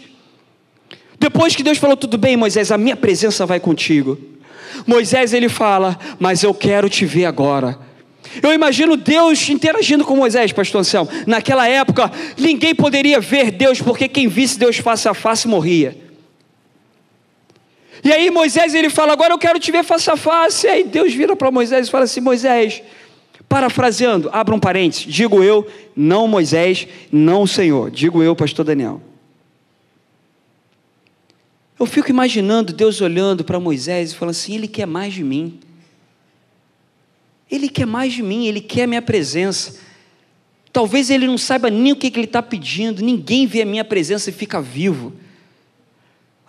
Depois 1.18 1.54
que 1.54 1.62
Deus 1.62 1.76
falou, 1.76 1.96
tudo 1.96 2.16
bem, 2.16 2.36
Moisés, 2.36 2.72
a 2.72 2.78
minha 2.78 2.96
presença 2.96 3.44
vai 3.44 3.60
contigo. 3.60 4.18
Moisés 4.86 5.34
ele 5.34 5.48
fala, 5.48 5.98
mas 6.18 6.42
eu 6.42 6.54
quero 6.54 6.88
te 6.88 7.04
ver 7.04 7.26
agora. 7.26 7.78
Eu 8.42 8.52
imagino 8.52 8.96
Deus 8.96 9.48
interagindo 9.48 10.04
com 10.04 10.16
Moisés, 10.16 10.52
pastor 10.52 10.80
Anselmo. 10.80 11.10
Naquela 11.26 11.68
época, 11.68 12.10
ninguém 12.38 12.74
poderia 12.74 13.20
ver 13.20 13.50
Deus, 13.50 13.80
porque 13.80 14.08
quem 14.08 14.28
visse 14.28 14.58
Deus 14.58 14.76
face 14.78 15.08
a 15.08 15.14
face 15.14 15.48
morria. 15.48 15.96
E 18.04 18.12
aí 18.12 18.30
Moisés 18.30 18.74
ele 18.74 18.90
fala: 18.90 19.12
Agora 19.12 19.32
eu 19.32 19.38
quero 19.38 19.58
te 19.58 19.72
ver 19.72 19.84
face 19.84 20.10
a 20.10 20.16
face. 20.16 20.66
E 20.66 20.70
aí 20.70 20.84
Deus 20.84 21.12
vira 21.12 21.34
para 21.34 21.50
Moisés 21.50 21.88
e 21.88 21.90
fala 21.90 22.04
assim: 22.04 22.20
Moisés, 22.20 22.82
parafraseando, 23.48 24.28
abra 24.32 24.54
um 24.54 24.60
parênteses, 24.60 25.12
digo 25.12 25.42
eu, 25.42 25.66
não 25.94 26.28
Moisés, 26.28 26.86
não 27.10 27.46
Senhor, 27.46 27.90
digo 27.90 28.22
eu, 28.22 28.36
pastor 28.36 28.64
Daniel. 28.64 29.00
Eu 31.78 31.84
fico 31.84 32.08
imaginando 32.08 32.72
Deus 32.72 33.00
olhando 33.00 33.44
para 33.44 33.60
Moisés 33.60 34.12
e 34.12 34.14
falando 34.14 34.32
assim: 34.32 34.54
Ele 34.54 34.68
quer 34.68 34.86
mais 34.86 35.12
de 35.12 35.24
mim. 35.24 35.58
Ele 37.50 37.68
quer 37.68 37.86
mais 37.86 38.12
de 38.12 38.22
mim, 38.22 38.46
ele 38.46 38.60
quer 38.60 38.84
a 38.84 38.86
minha 38.86 39.02
presença. 39.02 39.78
Talvez 40.72 41.10
ele 41.10 41.26
não 41.26 41.38
saiba 41.38 41.70
nem 41.70 41.92
o 41.92 41.96
que, 41.96 42.08
ele 42.08 42.24
está 42.24 42.42
pedindo, 42.42 43.02
ninguém 43.02 43.46
vê 43.46 43.62
a 43.62 43.66
minha 43.66 43.84
presença 43.84 44.30
e 44.30 44.32
fica 44.32 44.60
vivo. 44.60 45.12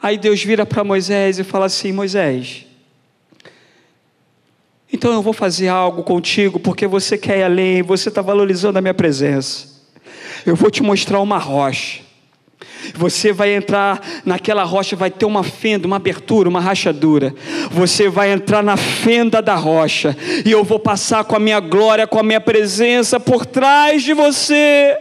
Aí 0.01 0.17
Deus 0.17 0.43
vira 0.43 0.65
para 0.65 0.83
Moisés 0.83 1.39
e 1.39 1.43
fala 1.43 1.65
assim: 1.65 1.91
Moisés, 1.91 2.65
então 4.91 5.11
eu 5.13 5.21
vou 5.21 5.33
fazer 5.33 5.67
algo 5.67 6.03
contigo, 6.03 6.59
porque 6.59 6.87
você 6.87 7.17
quer 7.17 7.39
ir 7.39 7.43
além, 7.43 7.81
você 7.81 8.09
está 8.09 8.21
valorizando 8.21 8.77
a 8.77 8.81
minha 8.81 8.93
presença. 8.93 9.77
Eu 10.45 10.55
vou 10.55 10.71
te 10.71 10.81
mostrar 10.81 11.19
uma 11.19 11.37
rocha. 11.37 12.06
Você 12.95 13.31
vai 13.31 13.53
entrar 13.53 14.01
naquela 14.25 14.63
rocha, 14.63 14.95
vai 14.95 15.11
ter 15.11 15.25
uma 15.25 15.43
fenda, 15.43 15.87
uma 15.87 15.97
abertura, 15.97 16.49
uma 16.49 16.59
rachadura. 16.59 17.33
Você 17.71 18.09
vai 18.09 18.31
entrar 18.31 18.63
na 18.63 18.77
fenda 18.77 19.41
da 19.41 19.55
rocha, 19.55 20.15
e 20.45 20.51
eu 20.51 20.63
vou 20.63 20.79
passar 20.79 21.23
com 21.23 21.35
a 21.35 21.39
minha 21.39 21.59
glória, 21.59 22.07
com 22.07 22.19
a 22.19 22.23
minha 22.23 22.41
presença 22.41 23.19
por 23.19 23.45
trás 23.45 24.03
de 24.03 24.13
você. 24.13 24.97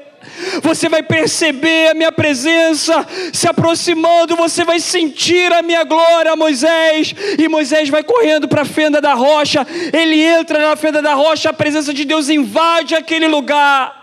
Você 0.60 0.88
vai 0.88 1.02
perceber 1.02 1.90
a 1.90 1.94
minha 1.94 2.10
presença 2.10 3.06
se 3.32 3.48
aproximando, 3.48 4.36
você 4.36 4.64
vai 4.64 4.80
sentir 4.80 5.52
a 5.52 5.62
minha 5.62 5.84
glória, 5.84 6.34
Moisés. 6.34 7.14
E 7.38 7.48
Moisés 7.48 7.88
vai 7.88 8.02
correndo 8.02 8.48
para 8.48 8.62
a 8.62 8.66
fenda 8.66 9.00
da 9.00 9.14
rocha. 9.14 9.66
Ele 9.92 10.20
entra 10.20 10.58
na 10.58 10.76
fenda 10.76 11.00
da 11.00 11.14
rocha, 11.14 11.50
a 11.50 11.52
presença 11.52 11.94
de 11.94 12.04
Deus 12.04 12.28
invade 12.28 12.94
aquele 12.94 13.28
lugar. 13.28 13.95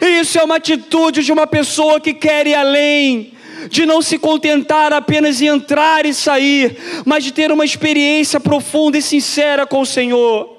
Isso 0.00 0.38
é 0.38 0.44
uma 0.44 0.56
atitude 0.56 1.22
de 1.22 1.32
uma 1.32 1.46
pessoa 1.46 2.00
que 2.00 2.12
quer 2.12 2.46
ir 2.46 2.54
além, 2.54 3.32
de 3.68 3.86
não 3.86 4.02
se 4.02 4.18
contentar 4.18 4.92
apenas 4.92 5.40
em 5.40 5.46
entrar 5.46 6.06
e 6.06 6.14
sair, 6.14 6.76
mas 7.04 7.24
de 7.24 7.32
ter 7.32 7.50
uma 7.50 7.64
experiência 7.64 8.38
profunda 8.38 8.98
e 8.98 9.02
sincera 9.02 9.66
com 9.66 9.80
o 9.80 9.86
Senhor. 9.86 10.56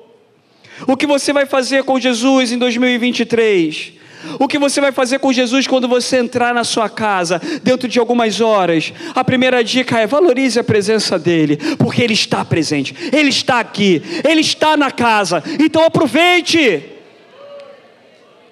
O 0.87 0.95
que 0.95 1.07
você 1.07 1.33
vai 1.33 1.45
fazer 1.45 1.83
com 1.83 1.99
Jesus 1.99 2.51
em 2.51 2.57
2023? 2.57 3.97
O 4.39 4.47
que 4.47 4.57
você 4.57 4.81
vai 4.81 4.91
fazer 4.91 5.19
com 5.19 5.31
Jesus 5.31 5.67
quando 5.67 5.87
você 5.87 6.17
entrar 6.17 6.53
na 6.53 6.63
sua 6.63 6.89
casa, 6.89 7.41
dentro 7.63 7.87
de 7.87 7.99
algumas 7.99 8.41
horas? 8.41 8.91
A 9.15 9.23
primeira 9.23 9.63
dica 9.63 9.99
é 9.99 10.07
valorize 10.07 10.59
a 10.59 10.63
presença 10.63 11.17
dEle, 11.17 11.57
porque 11.77 12.01
Ele 12.01 12.13
está 12.13 12.43
presente, 12.43 12.95
Ele 13.11 13.29
está 13.29 13.59
aqui, 13.59 14.01
Ele 14.27 14.41
está 14.41 14.75
na 14.75 14.91
casa, 14.91 15.43
então 15.59 15.83
aproveite. 15.83 16.96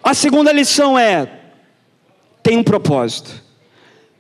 A 0.06 0.14
segunda 0.14 0.52
lição 0.52 1.00
é: 1.00 1.28
tem 2.44 2.56
um 2.58 2.64
propósito. 2.64 3.44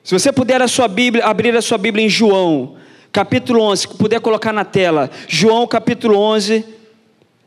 Se 0.04 0.17
você 0.17 0.32
puder 0.32 0.60
a 0.60 0.67
sua 0.67 0.88
Bíblia, 0.88 1.24
abrir 1.24 1.56
a 1.56 1.62
sua 1.62 1.78
Bíblia 1.78 2.04
em 2.04 2.10
João, 2.10 2.76
capítulo 3.12 3.62
11, 3.62 3.89
puder 3.89 4.19
colocar 4.19 4.52
na 4.52 4.65
tela, 4.65 5.12
João 5.28 5.67
capítulo 5.67 6.17
11, 6.17 6.65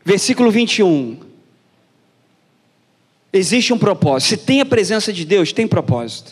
versículo 0.05 0.49
21. 0.49 1.19
Existe 3.33 3.73
um 3.73 3.77
propósito. 3.77 4.29
Se 4.29 4.37
tem 4.37 4.61
a 4.61 4.65
presença 4.65 5.11
de 5.11 5.25
Deus, 5.25 5.51
tem 5.51 5.67
propósito. 5.67 6.31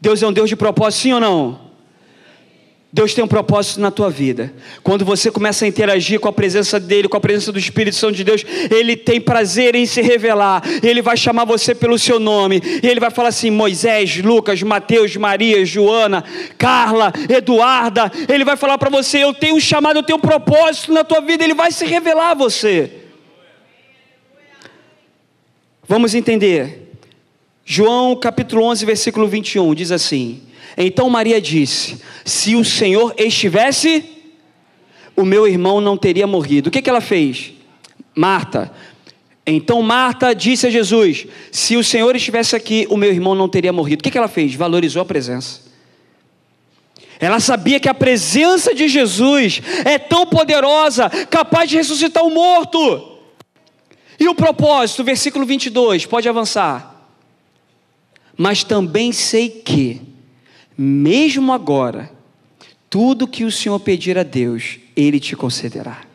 Deus 0.00 0.22
é 0.22 0.26
um 0.26 0.32
Deus 0.32 0.48
de 0.48 0.56
propósito, 0.56 1.02
sim 1.02 1.12
ou 1.12 1.20
não? 1.20 1.69
Deus 2.92 3.14
tem 3.14 3.22
um 3.22 3.28
propósito 3.28 3.80
na 3.80 3.90
tua 3.92 4.10
vida. 4.10 4.52
Quando 4.82 5.04
você 5.04 5.30
começa 5.30 5.64
a 5.64 5.68
interagir 5.68 6.18
com 6.18 6.28
a 6.28 6.32
presença 6.32 6.80
dele, 6.80 7.08
com 7.08 7.16
a 7.16 7.20
presença 7.20 7.52
do 7.52 7.58
Espírito 7.58 7.94
Santo 7.94 8.16
de 8.16 8.24
Deus, 8.24 8.44
ele 8.68 8.96
tem 8.96 9.20
prazer 9.20 9.76
em 9.76 9.86
se 9.86 10.02
revelar. 10.02 10.60
Ele 10.82 11.00
vai 11.00 11.16
chamar 11.16 11.44
você 11.44 11.72
pelo 11.72 11.96
seu 11.96 12.18
nome. 12.18 12.60
Ele 12.82 12.98
vai 12.98 13.10
falar 13.10 13.28
assim: 13.28 13.48
Moisés, 13.48 14.16
Lucas, 14.16 14.60
Mateus, 14.64 15.14
Maria, 15.14 15.64
Joana, 15.64 16.24
Carla, 16.58 17.12
Eduarda. 17.28 18.10
Ele 18.28 18.44
vai 18.44 18.56
falar 18.56 18.76
para 18.76 18.90
você: 18.90 19.22
Eu 19.22 19.32
tenho 19.32 19.54
um 19.54 19.60
chamado, 19.60 20.00
eu 20.00 20.02
tenho 20.02 20.18
um 20.18 20.22
propósito 20.22 20.92
na 20.92 21.04
tua 21.04 21.20
vida. 21.20 21.44
Ele 21.44 21.54
vai 21.54 21.70
se 21.70 21.86
revelar 21.86 22.30
a 22.30 22.34
você. 22.34 22.90
Vamos 25.86 26.12
entender. 26.12 26.90
João 27.64 28.16
capítulo 28.16 28.64
11, 28.64 28.84
versículo 28.84 29.28
21 29.28 29.76
diz 29.76 29.92
assim: 29.92 30.42
então 30.76 31.10
Maria 31.10 31.40
disse: 31.40 32.00
Se 32.24 32.54
o 32.54 32.64
Senhor 32.64 33.14
estivesse, 33.18 34.04
o 35.16 35.24
meu 35.24 35.46
irmão 35.46 35.80
não 35.80 35.96
teria 35.96 36.26
morrido. 36.26 36.68
O 36.68 36.70
que, 36.70 36.82
que 36.82 36.90
ela 36.90 37.00
fez? 37.00 37.52
Marta. 38.14 38.72
Então 39.46 39.82
Marta 39.82 40.34
disse 40.34 40.66
a 40.66 40.70
Jesus: 40.70 41.26
Se 41.50 41.76
o 41.76 41.84
Senhor 41.84 42.14
estivesse 42.14 42.54
aqui, 42.54 42.86
o 42.90 42.96
meu 42.96 43.10
irmão 43.10 43.34
não 43.34 43.48
teria 43.48 43.72
morrido. 43.72 44.00
O 44.00 44.04
que, 44.04 44.10
que 44.10 44.18
ela 44.18 44.28
fez? 44.28 44.54
Valorizou 44.54 45.02
a 45.02 45.04
presença. 45.04 45.70
Ela 47.18 47.38
sabia 47.38 47.78
que 47.78 47.88
a 47.88 47.94
presença 47.94 48.74
de 48.74 48.88
Jesus 48.88 49.60
é 49.84 49.98
tão 49.98 50.26
poderosa, 50.26 51.10
capaz 51.28 51.68
de 51.68 51.76
ressuscitar 51.76 52.24
o 52.24 52.30
morto. 52.30 53.18
E 54.18 54.26
o 54.26 54.34
propósito, 54.34 55.04
versículo 55.04 55.44
22, 55.44 56.06
pode 56.06 56.28
avançar. 56.28 57.04
Mas 58.36 58.64
também 58.64 59.12
sei 59.12 59.50
que, 59.50 60.00
mesmo 60.82 61.52
agora, 61.52 62.10
tudo 62.88 63.28
que 63.28 63.44
o 63.44 63.52
Senhor 63.52 63.78
pedir 63.80 64.16
a 64.16 64.22
Deus, 64.22 64.78
Ele 64.96 65.20
te 65.20 65.36
concederá. 65.36 66.09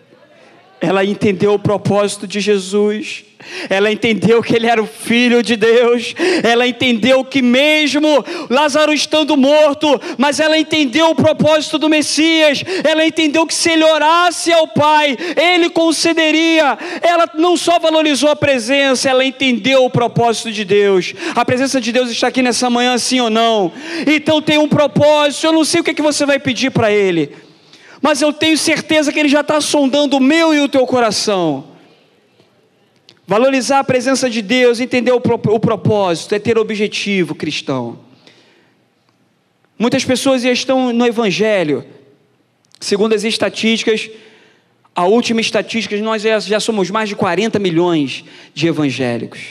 Ela 0.82 1.05
entendeu 1.05 1.53
o 1.53 1.59
propósito 1.59 2.28
de 2.28 2.39
Jesus. 2.39 3.23
Ela 3.69 3.91
entendeu 3.91 4.41
que 4.41 4.55
ele 4.55 4.67
era 4.67 4.82
o 4.82 4.88
filho 4.88 5.41
de 5.41 5.55
Deus. 5.55 6.13
Ela 6.43 6.67
entendeu 6.67 7.23
que 7.23 7.41
mesmo 7.41 8.23
Lázaro 8.49 8.93
estando 8.93 9.38
morto, 9.38 9.99
mas 10.17 10.39
ela 10.39 10.57
entendeu 10.57 11.09
o 11.09 11.15
propósito 11.15 11.78
do 11.78 11.89
Messias. 11.89 12.63
Ela 12.84 13.05
entendeu 13.05 13.45
que 13.45 13.53
se 13.53 13.71
ele 13.71 13.84
orasse 13.84 14.51
ao 14.51 14.67
Pai, 14.67 15.17
ele 15.36 15.69
concederia. 15.69 16.78
Ela 17.01 17.30
não 17.36 17.55
só 17.55 17.80
valorizou 17.80 18.30
a 18.30 18.36
presença, 18.36 19.09
ela 19.09 19.26
entendeu 19.26 19.86
o 19.86 19.89
propósito 19.89 20.51
de 20.51 20.65
Deus. 20.65 21.13
A 21.36 21.45
presença 21.45 21.80
de 21.80 21.91
Deus 21.91 22.09
está 22.09 22.28
aqui 22.28 22.41
nessa 22.41 22.69
manhã, 22.69 22.97
sim 22.97 23.19
ou 23.21 23.30
não? 23.30 23.71
Então 24.07 24.41
tem 24.41 24.57
um 24.57 24.67
propósito. 24.67 25.47
Eu 25.47 25.53
não 25.53 25.63
sei 25.63 25.82
o 25.82 25.84
que, 25.84 25.91
é 25.91 25.93
que 25.93 26.01
você 26.01 26.26
vai 26.26 26.39
pedir 26.39 26.71
para 26.71 26.91
ele 26.91 27.44
mas 28.06 28.22
eu 28.22 28.32
tenho 28.32 28.56
certeza 28.56 29.12
que 29.12 29.20
Ele 29.20 29.28
já 29.28 29.41
está 29.41 29.60
sondando 29.60 30.18
o 30.18 30.20
meu 30.20 30.53
e 30.53 30.60
o 30.60 30.70
teu 30.70 30.86
coração. 30.86 31.72
Valorizar 33.26 33.80
a 33.80 33.84
presença 33.84 34.30
de 34.30 34.43
Deus, 34.43 34.80
entender 34.80 35.12
o, 35.12 35.16
o 35.16 35.60
propósito, 35.60 36.36
é 36.36 36.38
ter 36.38 36.56
objetivo 36.56 37.34
cristão. 37.34 37.97
Muitas 39.80 40.06
pessoas 40.06 40.43
já 40.43 40.51
estão 40.51 40.93
no 40.93 41.03
Evangelho, 41.03 41.84
segundo 42.80 43.16
as 43.16 43.24
estatísticas, 43.24 44.08
a 44.95 45.06
última 45.06 45.41
estatística, 45.41 45.97
nós 45.97 46.22
já 46.22 46.60
somos 46.60 46.91
mais 46.91 47.10
de 47.10 47.16
40 47.16 47.58
milhões 47.58 48.24
de 48.53 48.68
evangélicos. 48.68 49.41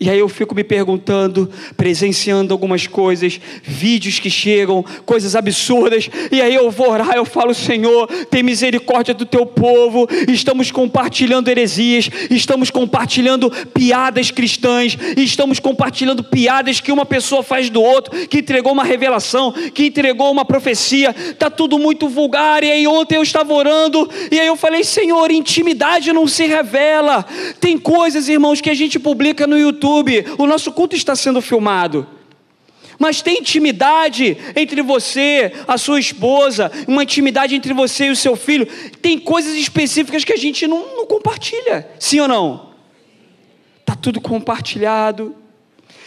E 0.00 0.10
aí 0.10 0.18
eu 0.18 0.28
fico 0.28 0.56
me 0.56 0.64
perguntando, 0.64 1.48
presenciando 1.76 2.52
algumas 2.52 2.84
coisas, 2.84 3.40
vídeos 3.62 4.18
que 4.18 4.28
chegam, 4.28 4.84
coisas 5.06 5.36
absurdas, 5.36 6.10
e 6.32 6.42
aí 6.42 6.52
eu 6.52 6.68
vou 6.68 6.90
orar, 6.90 7.14
eu 7.14 7.24
falo, 7.24 7.54
Senhor, 7.54 8.08
tem 8.28 8.42
misericórdia 8.42 9.14
do 9.14 9.24
teu 9.24 9.46
povo, 9.46 10.08
estamos 10.28 10.72
compartilhando 10.72 11.48
heresias, 11.48 12.10
estamos 12.28 12.70
compartilhando 12.70 13.48
piadas 13.72 14.32
cristãs, 14.32 14.98
estamos 15.16 15.60
compartilhando 15.60 16.24
piadas 16.24 16.80
que 16.80 16.90
uma 16.90 17.06
pessoa 17.06 17.44
faz 17.44 17.70
do 17.70 17.80
outro, 17.80 18.26
que 18.26 18.38
entregou 18.38 18.72
uma 18.72 18.84
revelação, 18.84 19.52
que 19.52 19.86
entregou 19.86 20.32
uma 20.32 20.44
profecia, 20.44 21.14
está 21.16 21.48
tudo 21.48 21.78
muito 21.78 22.08
vulgar, 22.08 22.64
e 22.64 22.72
aí 22.72 22.86
ontem 22.88 23.14
eu 23.14 23.22
estava 23.22 23.54
orando, 23.54 24.10
e 24.28 24.40
aí 24.40 24.46
eu 24.48 24.56
falei, 24.56 24.82
Senhor, 24.82 25.30
intimidade 25.30 26.12
não 26.12 26.26
se 26.26 26.46
revela, 26.46 27.24
tem 27.60 27.78
coisas, 27.78 28.28
irmãos, 28.28 28.60
que 28.60 28.70
a 28.70 28.74
gente 28.74 28.98
publica 28.98 29.46
no 29.46 29.56
YouTube, 29.56 29.83
YouTube, 29.84 30.24
o 30.38 30.46
nosso 30.46 30.72
culto 30.72 30.96
está 30.96 31.14
sendo 31.14 31.42
filmado. 31.42 32.06
Mas 32.98 33.20
tem 33.20 33.40
intimidade 33.40 34.36
entre 34.56 34.80
você, 34.80 35.52
a 35.66 35.76
sua 35.76 35.98
esposa, 35.98 36.70
uma 36.86 37.02
intimidade 37.02 37.54
entre 37.54 37.74
você 37.74 38.06
e 38.06 38.10
o 38.10 38.16
seu 38.16 38.36
filho. 38.36 38.66
Tem 39.02 39.18
coisas 39.18 39.54
específicas 39.54 40.24
que 40.24 40.32
a 40.32 40.36
gente 40.36 40.66
não, 40.66 40.96
não 40.96 41.06
compartilha, 41.06 41.88
sim 41.98 42.20
ou 42.20 42.28
não? 42.28 42.70
Está 43.80 43.94
tudo 43.94 44.20
compartilhado. 44.20 45.34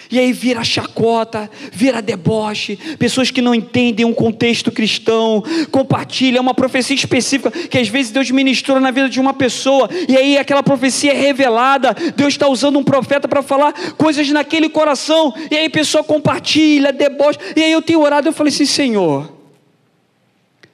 E 0.10 0.20
aí 0.20 0.32
vira 0.32 0.64
chacota, 0.64 1.50
vira 1.72 2.02
deboche, 2.02 2.78
pessoas 2.98 3.30
que 3.30 3.42
não 3.42 3.54
entendem 3.54 4.06
um 4.06 4.14
contexto 4.14 4.72
cristão, 4.72 5.44
compartilham 5.72 6.42
uma 6.42 6.54
profecia 6.54 6.96
específica 6.96 7.52
que 7.52 7.78
às 7.78 7.88
vezes 7.88 8.12
Deus 8.12 8.32
ministrou 8.32 8.80
na 8.80 8.92
vida 8.92 9.10
de 9.10 9.20
uma 9.20 9.34
pessoa, 9.34 9.90
e 10.08 10.16
aí 10.16 10.38
aquela 10.38 10.64
profecia 10.64 11.12
é 11.12 11.16
revelada, 11.16 11.96
Deus 12.16 12.34
está 12.34 12.48
usando 12.48 12.80
um 12.80 12.84
profeta 12.84 13.28
para 13.28 13.42
falar 13.42 13.74
coisas 13.98 14.30
naquele 14.30 14.70
coração, 14.70 15.34
e 15.52 15.56
aí 15.56 15.66
a 15.66 15.70
pessoa 15.70 16.04
compartilha, 16.04 16.94
deboche, 16.94 17.40
e 17.56 17.64
aí 17.64 17.72
eu 17.72 17.82
tenho 17.82 18.02
orado, 18.02 18.28
eu 18.28 18.34
falei 18.34 18.54
assim, 18.54 18.66
Senhor, 18.66 19.32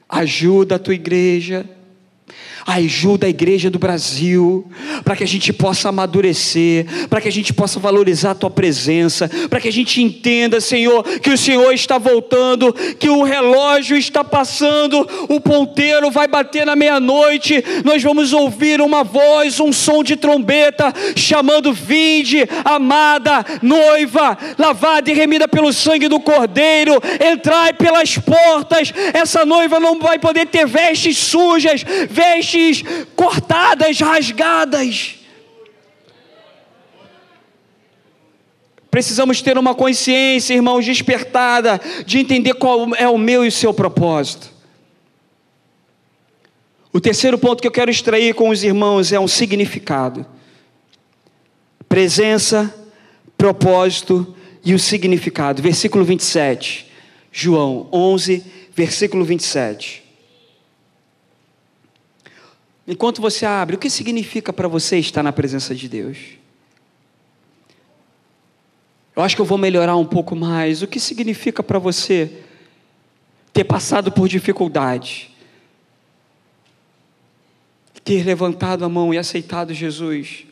ajuda 0.07 0.75
a 0.75 0.79
tua 0.79 0.93
igreja, 0.93 1.65
Ajuda 2.65 3.27
a 3.27 3.29
igreja 3.29 3.69
do 3.69 3.77
Brasil, 3.77 4.65
para 5.03 5.17
que 5.17 5.23
a 5.23 5.27
gente 5.27 5.51
possa 5.51 5.89
amadurecer, 5.89 6.85
para 7.09 7.19
que 7.19 7.27
a 7.27 7.31
gente 7.31 7.53
possa 7.53 7.77
valorizar 7.77 8.31
a 8.31 8.35
tua 8.35 8.49
presença, 8.49 9.29
para 9.49 9.59
que 9.59 9.67
a 9.67 9.71
gente 9.71 10.01
entenda, 10.01 10.61
Senhor, 10.61 11.03
que 11.03 11.29
o 11.29 11.37
Senhor 11.37 11.73
está 11.73 11.97
voltando, 11.97 12.71
que 12.97 13.09
o 13.09 13.23
relógio 13.23 13.97
está 13.97 14.23
passando, 14.23 15.05
o 15.27 15.41
ponteiro 15.41 16.09
vai 16.09 16.25
bater 16.27 16.65
na 16.65 16.75
meia-noite, 16.75 17.61
nós 17.83 18.01
vamos 18.01 18.31
ouvir 18.31 18.79
uma 18.79 19.03
voz, 19.03 19.59
um 19.59 19.73
som 19.73 20.01
de 20.01 20.15
trombeta, 20.15 20.93
chamando: 21.17 21.73
Vinde, 21.73 22.47
amada 22.63 23.45
noiva, 23.61 24.37
lavada 24.57 25.11
e 25.11 25.13
remida 25.13 25.47
pelo 25.47 25.73
sangue 25.73 26.07
do 26.07 26.19
Cordeiro, 26.19 26.93
entrai 27.33 27.73
pelas 27.73 28.17
portas. 28.17 28.93
Essa 29.13 29.45
noiva 29.45 29.79
não 29.79 29.99
vai 29.99 30.17
poder 30.17 30.47
ter 30.47 30.65
vestes 30.65 31.17
sujas, 31.17 31.83
vestes 32.09 32.52
vestes 32.53 32.83
cortadas, 33.15 33.99
rasgadas. 33.99 35.15
Precisamos 38.89 39.41
ter 39.41 39.57
uma 39.57 39.73
consciência, 39.73 40.53
irmãos, 40.53 40.85
despertada, 40.85 41.81
de 42.05 42.19
entender 42.19 42.53
qual 42.53 42.93
é 42.95 43.07
o 43.07 43.17
meu 43.17 43.43
e 43.43 43.47
o 43.47 43.51
seu 43.51 43.73
propósito. 43.73 44.51
O 46.91 47.01
terceiro 47.01 47.39
ponto 47.39 47.59
que 47.59 47.67
eu 47.67 47.71
quero 47.71 47.89
extrair 47.89 48.35
com 48.35 48.49
os 48.49 48.63
irmãos 48.63 49.11
é 49.11 49.19
um 49.19 49.27
significado: 49.27 50.23
presença, 51.89 52.73
propósito 53.35 54.35
e 54.63 54.75
o 54.75 54.79
significado. 54.79 55.59
Versículo 55.59 56.05
27, 56.05 56.91
João 57.31 57.89
11, 57.91 58.45
versículo 58.75 59.25
27. 59.25 60.02
Enquanto 62.87 63.21
você 63.21 63.45
abre, 63.45 63.75
o 63.75 63.79
que 63.79 63.89
significa 63.89 64.51
para 64.51 64.67
você 64.67 64.97
estar 64.97 65.23
na 65.23 65.31
presença 65.31 65.73
de 65.73 65.87
Deus? 65.87 66.17
Eu 69.15 69.23
acho 69.23 69.35
que 69.35 69.41
eu 69.41 69.45
vou 69.45 69.57
melhorar 69.57 69.95
um 69.95 70.05
pouco 70.05 70.35
mais. 70.35 70.81
O 70.81 70.87
que 70.87 70.99
significa 70.99 71.63
para 71.63 71.79
você 71.79 72.31
ter 73.53 73.63
passado 73.63 74.11
por 74.11 74.27
dificuldade? 74.27 75.31
Ter 78.03 78.25
levantado 78.25 78.83
a 78.83 78.89
mão 78.89 79.13
e 79.13 79.17
aceitado 79.17 79.73
Jesus? 79.73 80.45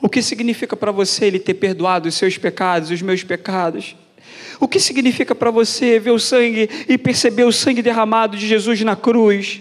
O 0.00 0.08
que 0.08 0.20
significa 0.20 0.76
para 0.76 0.90
você 0.90 1.26
ele 1.26 1.38
ter 1.38 1.54
perdoado 1.54 2.08
os 2.08 2.16
seus 2.16 2.36
pecados, 2.36 2.90
os 2.90 3.00
meus 3.00 3.22
pecados? 3.22 3.94
O 4.58 4.66
que 4.66 4.80
significa 4.80 5.34
para 5.34 5.52
você 5.52 6.00
ver 6.00 6.10
o 6.10 6.18
sangue 6.18 6.68
e 6.88 6.98
perceber 6.98 7.44
o 7.44 7.52
sangue 7.52 7.82
derramado 7.82 8.36
de 8.36 8.48
Jesus 8.48 8.80
na 8.80 8.96
cruz? 8.96 9.60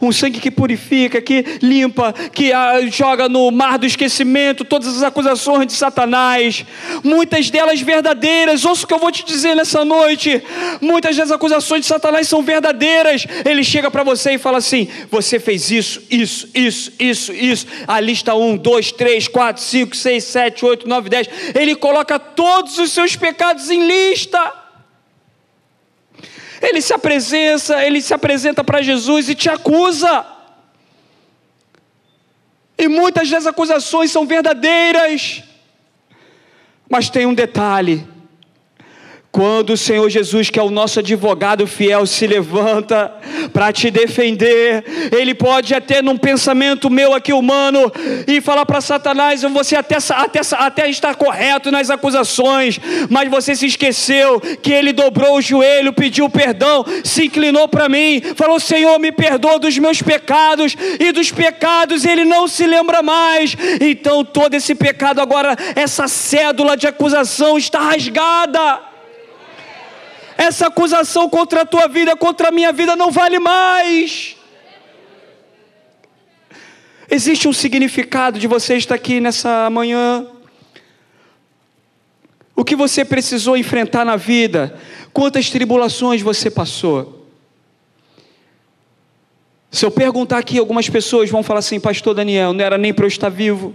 Um 0.00 0.12
sangue 0.12 0.40
que 0.40 0.50
purifica, 0.50 1.20
que 1.20 1.44
limpa, 1.62 2.12
que 2.32 2.52
ah, 2.52 2.80
joga 2.90 3.28
no 3.28 3.50
mar 3.50 3.78
do 3.78 3.86
esquecimento 3.86 4.64
todas 4.64 4.88
as 4.96 5.02
acusações 5.02 5.66
de 5.66 5.72
Satanás, 5.72 6.64
muitas 7.02 7.50
delas 7.50 7.80
verdadeiras. 7.80 8.64
Ouça 8.64 8.84
o 8.84 8.86
que 8.86 8.94
eu 8.94 8.98
vou 8.98 9.10
te 9.10 9.24
dizer 9.24 9.54
nessa 9.54 9.84
noite: 9.84 10.42
muitas 10.80 11.16
das 11.16 11.30
acusações 11.30 11.82
de 11.82 11.86
Satanás 11.86 12.28
são 12.28 12.42
verdadeiras. 12.42 13.26
Ele 13.44 13.62
chega 13.64 13.90
para 13.90 14.02
você 14.02 14.32
e 14.32 14.38
fala 14.38 14.58
assim: 14.58 14.88
você 15.10 15.38
fez 15.38 15.70
isso, 15.70 16.02
isso, 16.10 16.48
isso, 16.54 16.92
isso, 16.98 17.32
isso. 17.32 17.66
A 17.86 18.00
lista 18.00 18.34
1, 18.34 18.56
2, 18.56 18.92
3, 18.92 19.28
4, 19.28 19.62
5, 19.62 19.96
6, 19.96 20.24
7, 20.24 20.64
8, 20.64 20.88
9, 20.88 21.08
10. 21.08 21.28
Ele 21.54 21.74
coloca 21.74 22.18
todos 22.18 22.78
os 22.78 22.92
seus 22.92 23.16
pecados 23.16 23.70
em 23.70 23.86
lista. 23.86 24.59
Ele 26.60 26.80
se 26.82 26.92
apresenta, 26.92 27.84
ele 27.84 28.02
se 28.02 28.12
apresenta 28.12 28.62
para 28.62 28.82
Jesus 28.82 29.28
e 29.28 29.34
te 29.34 29.48
acusa. 29.48 30.26
E 32.76 32.88
muitas 32.88 33.30
das 33.30 33.46
acusações 33.46 34.10
são 34.10 34.26
verdadeiras. 34.26 35.42
Mas 36.88 37.08
tem 37.08 37.26
um 37.26 37.34
detalhe: 37.34 38.06
quando 39.32 39.70
o 39.70 39.76
Senhor 39.76 40.08
Jesus, 40.10 40.50
que 40.50 40.58
é 40.58 40.62
o 40.62 40.70
nosso 40.70 40.98
advogado 40.98 41.64
fiel, 41.64 42.04
se 42.04 42.26
levanta 42.26 43.12
para 43.52 43.72
te 43.72 43.88
defender, 43.88 44.84
ele 45.16 45.34
pode 45.34 45.72
até 45.72 46.02
num 46.02 46.16
pensamento 46.16 46.90
meu 46.90 47.14
aqui 47.14 47.32
humano 47.32 47.92
e 48.26 48.40
falar 48.40 48.66
para 48.66 48.80
Satanás: 48.80 49.42
você 49.42 49.76
até, 49.76 49.98
até, 50.10 50.40
até 50.52 50.90
está 50.90 51.14
correto 51.14 51.70
nas 51.70 51.90
acusações, 51.90 52.80
mas 53.08 53.30
você 53.30 53.54
se 53.54 53.66
esqueceu 53.66 54.40
que 54.40 54.72
ele 54.72 54.92
dobrou 54.92 55.36
o 55.36 55.42
joelho, 55.42 55.92
pediu 55.92 56.28
perdão, 56.28 56.84
se 57.04 57.26
inclinou 57.26 57.68
para 57.68 57.88
mim, 57.88 58.20
falou: 58.34 58.58
Senhor, 58.58 58.98
me 58.98 59.12
perdoa 59.12 59.60
dos 59.60 59.78
meus 59.78 60.02
pecados, 60.02 60.76
e 60.98 61.12
dos 61.12 61.30
pecados 61.30 62.04
ele 62.04 62.24
não 62.24 62.48
se 62.48 62.66
lembra 62.66 63.00
mais. 63.00 63.56
Então 63.80 64.24
todo 64.24 64.54
esse 64.54 64.74
pecado 64.74 65.20
agora, 65.20 65.56
essa 65.76 66.08
cédula 66.08 66.76
de 66.76 66.88
acusação 66.88 67.56
está 67.56 67.78
rasgada 67.78 68.89
essa 70.40 70.68
acusação 70.68 71.28
contra 71.28 71.60
a 71.60 71.66
tua 71.66 71.86
vida, 71.86 72.16
contra 72.16 72.48
a 72.48 72.50
minha 72.50 72.72
vida, 72.72 72.96
não 72.96 73.10
vale 73.10 73.38
mais. 73.38 74.36
Existe 77.10 77.46
um 77.46 77.52
significado 77.52 78.38
de 78.38 78.46
você 78.46 78.74
estar 78.74 78.94
aqui 78.94 79.20
nessa 79.20 79.68
manhã. 79.68 80.26
O 82.56 82.64
que 82.64 82.74
você 82.74 83.04
precisou 83.04 83.54
enfrentar 83.54 84.02
na 84.06 84.16
vida? 84.16 84.74
Quantas 85.12 85.50
tribulações 85.50 86.22
você 86.22 86.50
passou? 86.50 87.26
Se 89.70 89.84
eu 89.84 89.90
perguntar 89.90 90.38
aqui, 90.38 90.58
algumas 90.58 90.88
pessoas 90.88 91.28
vão 91.28 91.42
falar 91.42 91.58
assim, 91.58 91.78
Pastor 91.78 92.14
Daniel, 92.14 92.54
não 92.54 92.64
era 92.64 92.78
nem 92.78 92.94
para 92.94 93.04
eu 93.04 93.08
estar 93.08 93.28
vivo. 93.28 93.74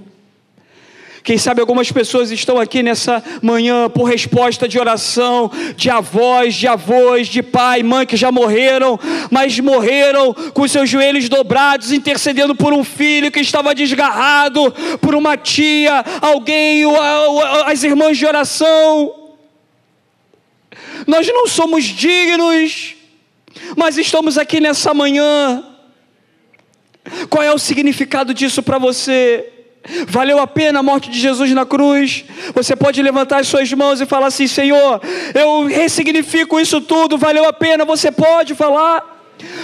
Quem 1.25 1.39
sabe 1.39 1.59
algumas 1.59 1.91
pessoas 1.91 2.29
estão 2.29 2.59
aqui 2.59 2.83
nessa 2.83 3.23
manhã 3.41 3.89
por 3.89 4.03
resposta 4.03 4.67
de 4.67 4.77
oração, 4.77 5.51
de 5.75 5.89
avós, 5.89 6.53
de 6.53 6.67
avós, 6.67 7.27
de 7.27 7.41
pai, 7.41 7.81
mãe 7.81 8.05
que 8.05 8.15
já 8.15 8.31
morreram, 8.31 8.99
mas 9.31 9.59
morreram 9.59 10.35
com 10.53 10.67
seus 10.67 10.87
joelhos 10.87 11.27
dobrados, 11.27 11.91
intercedendo 11.91 12.53
por 12.53 12.73
um 12.73 12.83
filho 12.83 13.31
que 13.31 13.39
estava 13.39 13.73
desgarrado, 13.73 14.71
por 15.01 15.15
uma 15.15 15.35
tia, 15.35 16.05
alguém, 16.21 16.83
as 17.65 17.81
irmãs 17.81 18.19
de 18.19 18.27
oração. 18.27 19.11
Nós 21.07 21.25
não 21.25 21.47
somos 21.47 21.85
dignos, 21.85 22.93
mas 23.75 23.97
estamos 23.97 24.37
aqui 24.37 24.59
nessa 24.59 24.93
manhã 24.93 25.65
qual 27.31 27.43
é 27.43 27.51
o 27.51 27.57
significado 27.57 28.31
disso 28.31 28.61
para 28.61 28.77
você? 28.77 29.54
Valeu 30.07 30.39
a 30.39 30.47
pena 30.47 30.79
a 30.79 30.83
morte 30.83 31.09
de 31.09 31.19
Jesus 31.19 31.51
na 31.51 31.65
cruz? 31.65 32.25
Você 32.53 32.75
pode 32.75 33.01
levantar 33.01 33.41
as 33.41 33.47
suas 33.47 33.71
mãos 33.73 34.01
e 34.01 34.05
falar 34.05 34.27
assim: 34.27 34.47
Senhor, 34.47 34.99
eu 35.33 35.67
ressignifico 35.67 36.59
isso 36.59 36.81
tudo, 36.81 37.17
valeu 37.17 37.47
a 37.47 37.53
pena. 37.53 37.85
Você 37.85 38.11
pode 38.11 38.55
falar. 38.55 39.13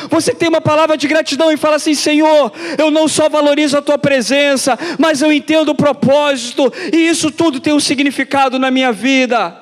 Você 0.10 0.34
tem 0.34 0.50
uma 0.50 0.62
palavra 0.62 0.98
de 0.98 1.08
gratidão 1.08 1.52
e 1.52 1.58
fala 1.58 1.78
assim: 1.78 1.96
Senhor, 1.96 2.52
eu 2.78 2.92
não 2.92 3.08
só 3.08 3.30
valorizo 3.30 3.78
a 3.78 3.82
tua 3.82 3.98
presença, 3.98 4.78
mas 5.00 5.22
eu 5.22 5.32
entendo 5.32 5.70
o 5.70 5.76
propósito, 5.76 6.72
e 6.94 7.08
isso 7.08 7.32
tudo 7.32 7.60
tem 7.60 7.74
um 7.74 7.80
significado 7.80 8.60
na 8.60 8.70
minha 8.70 8.92
vida. 8.92 9.58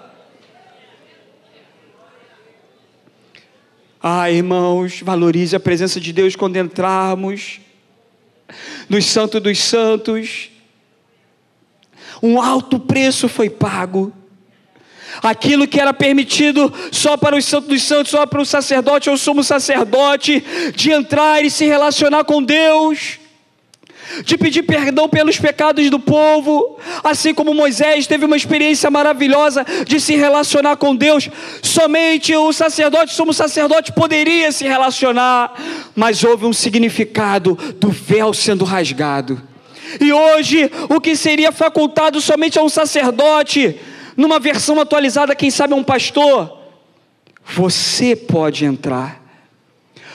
Ah, 4.01 4.31
irmãos, 4.31 5.01
valorize 5.01 5.55
a 5.55 5.59
presença 5.59 5.99
de 5.99 6.11
Deus 6.11 6.35
quando 6.35 6.55
entrarmos 6.57 7.59
nos 8.89 9.05
Santos 9.05 9.41
dos 9.41 9.59
Santos. 9.59 10.49
Um 12.21 12.41
alto 12.41 12.79
preço 12.79 13.29
foi 13.29 13.49
pago. 13.49 14.11
Aquilo 15.21 15.67
que 15.67 15.79
era 15.79 15.93
permitido 15.93 16.73
só 16.91 17.17
para 17.17 17.35
os 17.35 17.45
santos 17.45 17.69
dos 17.69 17.83
santos, 17.83 18.11
só 18.11 18.25
para 18.25 18.41
o 18.41 18.45
sacerdote 18.45 19.09
ou 19.09 19.17
sumo 19.17 19.43
sacerdote, 19.43 20.43
de 20.75 20.91
entrar 20.91 21.43
e 21.43 21.49
se 21.49 21.65
relacionar 21.65 22.23
com 22.23 22.41
Deus 22.41 23.18
de 24.23 24.37
pedir 24.37 24.63
perdão 24.63 25.07
pelos 25.07 25.39
pecados 25.39 25.89
do 25.89 25.99
povo, 25.99 26.77
assim 27.03 27.33
como 27.33 27.53
Moisés 27.53 28.07
teve 28.07 28.25
uma 28.25 28.35
experiência 28.35 28.89
maravilhosa 28.89 29.65
de 29.85 29.99
se 29.99 30.15
relacionar 30.15 30.77
com 30.77 30.95
Deus. 30.95 31.29
Somente 31.61 32.35
o 32.35 32.51
sacerdote, 32.51 33.13
somos 33.13 33.37
sacerdote, 33.37 33.93
poderia 33.93 34.51
se 34.51 34.65
relacionar, 34.65 35.53
mas 35.95 36.23
houve 36.23 36.45
um 36.45 36.53
significado 36.53 37.57
do 37.79 37.89
véu 37.89 38.33
sendo 38.33 38.65
rasgado. 38.65 39.41
E 39.99 40.11
hoje, 40.13 40.69
o 40.89 40.99
que 40.99 41.15
seria 41.15 41.51
facultado 41.51 42.21
somente 42.21 42.59
a 42.59 42.63
um 42.63 42.69
sacerdote, 42.69 43.79
numa 44.15 44.39
versão 44.39 44.79
atualizada, 44.79 45.35
quem 45.35 45.49
sabe 45.49 45.73
a 45.73 45.77
um 45.77 45.83
pastor, 45.83 46.59
você 47.43 48.15
pode 48.15 48.65
entrar, 48.65 49.23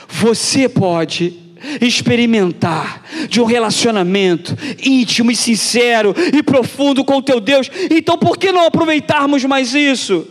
você 0.07 0.69
pode 0.69 1.44
experimentar 1.81 3.03
de 3.29 3.41
um 3.41 3.45
relacionamento 3.45 4.55
íntimo 4.83 5.31
e 5.31 5.35
sincero 5.35 6.15
e 6.33 6.41
profundo 6.43 7.03
com 7.03 7.17
o 7.17 7.21
teu 7.21 7.39
Deus. 7.39 7.69
Então, 7.89 8.17
por 8.17 8.37
que 8.37 8.51
não 8.51 8.65
aproveitarmos 8.65 9.43
mais 9.45 9.73
isso? 9.73 10.27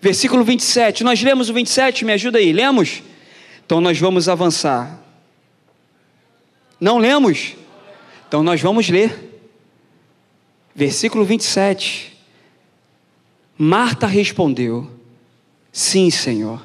Versículo 0.00 0.42
27, 0.42 1.04
nós 1.04 1.22
lemos 1.22 1.48
o 1.48 1.54
27, 1.54 2.04
me 2.04 2.12
ajuda 2.12 2.38
aí, 2.38 2.52
lemos? 2.52 3.02
Então 3.64 3.80
nós 3.80 3.98
vamos 3.98 4.28
avançar. 4.28 5.00
Não 6.80 6.98
lemos? 6.98 7.54
Então 8.26 8.42
nós 8.42 8.60
vamos 8.60 8.88
ler. 8.88 9.40
Versículo 10.74 11.24
27. 11.24 12.18
Marta 13.56 14.08
respondeu: 14.08 14.90
Sim, 15.70 16.10
Senhor. 16.10 16.60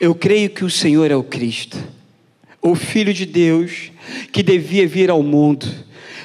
Eu 0.00 0.14
creio 0.14 0.48
que 0.48 0.64
o 0.64 0.70
Senhor 0.70 1.10
é 1.10 1.16
o 1.16 1.22
Cristo 1.22 1.76
o 2.70 2.74
Filho 2.74 3.12
de 3.12 3.26
Deus 3.26 3.90
que 4.32 4.42
devia 4.42 4.86
vir 4.86 5.10
ao 5.10 5.22
mundo 5.22 5.66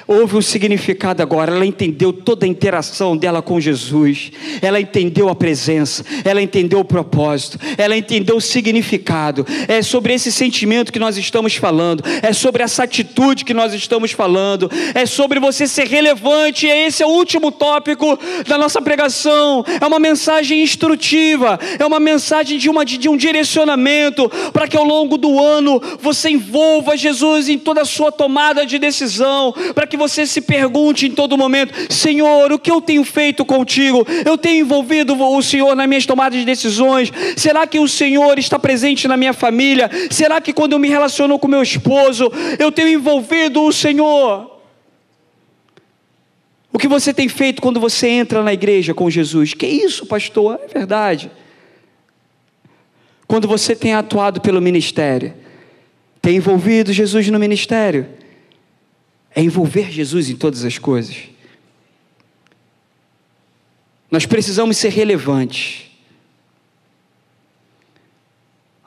houve 0.06 0.36
um 0.36 0.42
significado 0.42 1.22
agora. 1.22 1.54
Ela 1.54 1.66
entendeu 1.66 2.12
toda 2.12 2.46
a 2.46 2.48
interação 2.48 3.16
dela 3.16 3.42
com 3.42 3.60
Jesus, 3.60 4.32
ela 4.60 4.80
entendeu 4.80 5.28
a 5.28 5.34
presença, 5.34 6.04
ela 6.24 6.40
entendeu 6.40 6.80
o 6.80 6.84
propósito, 6.84 7.58
ela 7.76 7.96
entendeu 7.96 8.36
o 8.36 8.40
significado. 8.40 9.46
É 9.68 9.82
sobre 9.82 10.14
esse 10.14 10.30
sentimento 10.30 10.92
que 10.92 10.98
nós 10.98 11.16
estamos 11.16 11.56
falando, 11.56 12.02
é 12.22 12.32
sobre 12.32 12.62
essa 12.62 12.84
atitude 12.84 13.44
que 13.44 13.54
nós 13.54 13.72
estamos 13.72 14.12
falando, 14.12 14.70
é 14.94 15.06
sobre 15.06 15.40
você 15.40 15.66
ser 15.66 15.86
relevante. 15.86 16.66
E 16.66 16.70
esse 16.70 17.02
é 17.02 17.06
o 17.06 17.10
último 17.10 17.50
tópico 17.50 18.18
da 18.46 18.58
nossa 18.58 18.80
pregação. 18.80 19.64
É 19.80 19.86
uma 19.86 19.98
mensagem 19.98 20.62
instrutiva, 20.62 21.58
é 21.78 21.84
uma 21.84 22.00
mensagem 22.00 22.58
de, 22.58 22.68
uma, 22.68 22.84
de 22.84 23.08
um 23.08 23.16
direcionamento 23.16 24.30
para 24.52 24.68
que 24.68 24.76
ao 24.76 24.84
longo 24.84 25.16
do 25.16 25.40
ano 25.40 25.80
você 26.00 26.30
envolva 26.30 26.96
Jesus 26.96 27.48
em 27.48 27.58
toda 27.58 27.82
a 27.82 27.84
sua 27.84 28.10
tomada 28.12 28.66
de 28.66 28.78
decisão, 28.78 29.54
para 29.74 29.86
que 29.86 29.93
que 29.94 29.96
você 29.96 30.26
se 30.26 30.40
pergunte 30.40 31.06
em 31.06 31.12
todo 31.12 31.38
momento: 31.38 31.72
Senhor, 31.92 32.52
o 32.52 32.58
que 32.58 32.70
eu 32.70 32.80
tenho 32.80 33.04
feito 33.04 33.44
contigo? 33.44 34.04
Eu 34.26 34.36
tenho 34.36 34.64
envolvido 34.64 35.14
o 35.14 35.42
Senhor 35.42 35.74
nas 35.76 35.88
minhas 35.88 36.04
tomadas 36.04 36.38
de 36.38 36.44
decisões? 36.44 37.12
Será 37.36 37.64
que 37.64 37.78
o 37.78 37.86
Senhor 37.86 38.36
está 38.38 38.58
presente 38.58 39.06
na 39.06 39.16
minha 39.16 39.32
família? 39.32 39.88
Será 40.10 40.40
que 40.40 40.52
quando 40.52 40.72
eu 40.72 40.80
me 40.80 40.88
relaciono 40.88 41.38
com 41.38 41.46
meu 41.46 41.62
esposo, 41.62 42.30
eu 42.58 42.72
tenho 42.72 42.88
envolvido 42.88 43.62
o 43.62 43.72
Senhor? 43.72 44.50
O 46.72 46.78
que 46.78 46.88
você 46.88 47.14
tem 47.14 47.28
feito 47.28 47.62
quando 47.62 47.78
você 47.78 48.08
entra 48.08 48.42
na 48.42 48.52
igreja 48.52 48.92
com 48.92 49.08
Jesus? 49.08 49.54
Que 49.54 49.66
isso, 49.66 50.06
pastor? 50.06 50.58
É 50.64 50.66
verdade. 50.66 51.30
Quando 53.28 53.46
você 53.46 53.76
tem 53.76 53.94
atuado 53.94 54.40
pelo 54.40 54.60
ministério, 54.60 55.32
tem 56.20 56.36
envolvido 56.36 56.92
Jesus 56.92 57.28
no 57.28 57.38
ministério 57.38 58.23
é 59.34 59.42
envolver 59.42 59.90
Jesus 59.90 60.30
em 60.30 60.36
todas 60.36 60.64
as 60.64 60.78
coisas. 60.78 61.28
Nós 64.10 64.26
precisamos 64.26 64.76
ser 64.76 64.90
relevantes. 64.90 65.90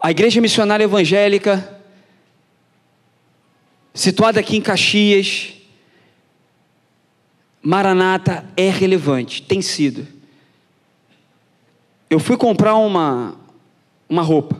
A 0.01 0.09
Igreja 0.09 0.39
Missionária 0.39 0.85
Evangélica, 0.85 1.81
situada 3.93 4.39
aqui 4.39 4.55
em 4.55 4.61
Caxias, 4.61 5.53
Maranata 7.61 8.47
é 8.55 8.69
relevante, 8.69 9.41
tem 9.41 9.61
sido. 9.61 10.07
Eu 12.09 12.19
fui 12.19 12.37
comprar 12.37 12.75
uma, 12.75 13.35
uma 14.07 14.21
roupa. 14.21 14.57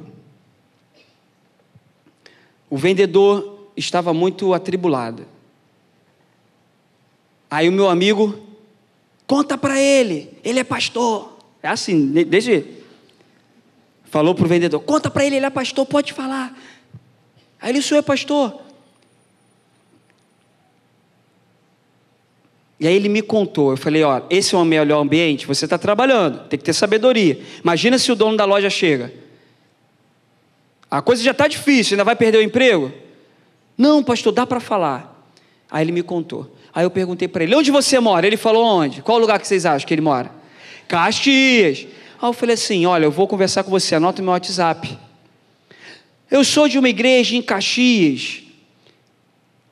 O 2.70 2.76
vendedor 2.76 3.72
estava 3.78 4.14
muito 4.14 4.54
atribulado. 4.54 5.37
Aí 7.50 7.70
o 7.70 7.72
meu 7.72 7.90
amigo, 7.90 8.38
conta 9.26 9.58
para 9.58 9.80
ele, 9.82 10.30
ele 10.44 10.60
é 10.60 10.64
pastor. 10.64 11.38
É 11.62 11.68
assim, 11.68 12.08
desde. 12.08 12.66
Falou 14.06 14.36
para 14.36 14.46
o 14.46 14.48
vendedor: 14.48 14.80
conta 14.82 15.10
para 15.10 15.26
ele, 15.26 15.38
ele 15.38 15.46
é 15.46 15.50
pastor, 15.50 15.86
pode 15.86 16.14
falar. 16.14 16.58
Aí 17.60 17.72
ele, 17.72 17.80
o 17.80 17.84
senhor 17.84 18.00
é 18.00 18.04
pastor. 18.04 18.62
E 22.80 22.88
aí 22.88 22.94
ele 22.94 23.10
me 23.10 23.24
contou, 23.24 23.72
eu 23.72 23.78
falei, 23.78 24.04
ó, 24.04 24.22
esse 24.30 24.54
é 24.54 24.58
o 24.58 24.64
melhor 24.64 25.02
ambiente, 25.02 25.48
você 25.48 25.66
está 25.66 25.80
trabalhando, 25.80 26.48
tem 26.48 26.60
que 26.60 26.66
ter 26.66 26.74
sabedoria. 26.74 27.42
Imagina 27.64 27.98
se 27.98 28.12
o 28.12 28.16
dono 28.16 28.38
da 28.38 28.46
loja 28.46 28.70
chega. 28.70 29.12
A 30.90 31.02
coisa 31.02 31.24
já 31.24 31.32
está 31.32 31.48
difícil, 31.48 31.96
ainda 31.96 32.04
vai 32.04 32.16
perder 32.16 32.38
o 32.38 32.42
emprego? 32.42 32.94
Não, 33.76 34.04
pastor, 34.04 34.32
dá 34.32 34.46
para 34.46 34.60
falar. 34.60 35.32
Aí 35.72 35.84
ele 35.84 35.92
me 35.92 36.04
contou. 36.04 36.56
Aí 36.78 36.86
eu 36.86 36.92
perguntei 36.92 37.28
para 37.28 37.44
ele: 37.44 37.56
onde 37.56 37.72
você 37.72 38.00
mora? 38.00 38.28
Ele 38.28 38.38
falou: 38.38 38.64
onde? 38.64 39.02
Qual 39.02 39.18
lugar 39.18 39.40
que 39.40 39.48
vocês 39.48 39.66
acham 39.66 39.88
que 39.88 39.92
ele 39.92 40.02
mora? 40.02 40.30
Caxias. 40.88 41.88
Aí 42.22 42.30
eu 42.30 42.34
falei 42.34 42.54
assim: 42.54 42.86
olha, 42.86 43.06
eu 43.06 43.10
vou 43.12 43.28
conversar 43.28 43.64
com 43.64 43.72
você, 43.72 43.96
anota 43.96 44.22
meu 44.22 44.30
WhatsApp. 44.30 44.96
Eu 46.30 46.44
sou 46.44 46.68
de 46.68 46.78
uma 46.78 46.88
igreja 46.88 47.36
em 47.36 47.42
Caxias. 47.42 48.44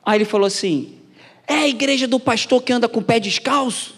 Aí 0.04 0.18
ele 0.18 0.24
falou 0.24 0.48
assim: 0.48 0.98
é 1.46 1.54
a 1.54 1.68
igreja 1.68 2.08
do 2.08 2.18
pastor 2.18 2.60
que 2.60 2.72
anda 2.72 2.88
com 2.88 2.98
o 2.98 3.04
pé 3.04 3.20
descalço? 3.20 3.94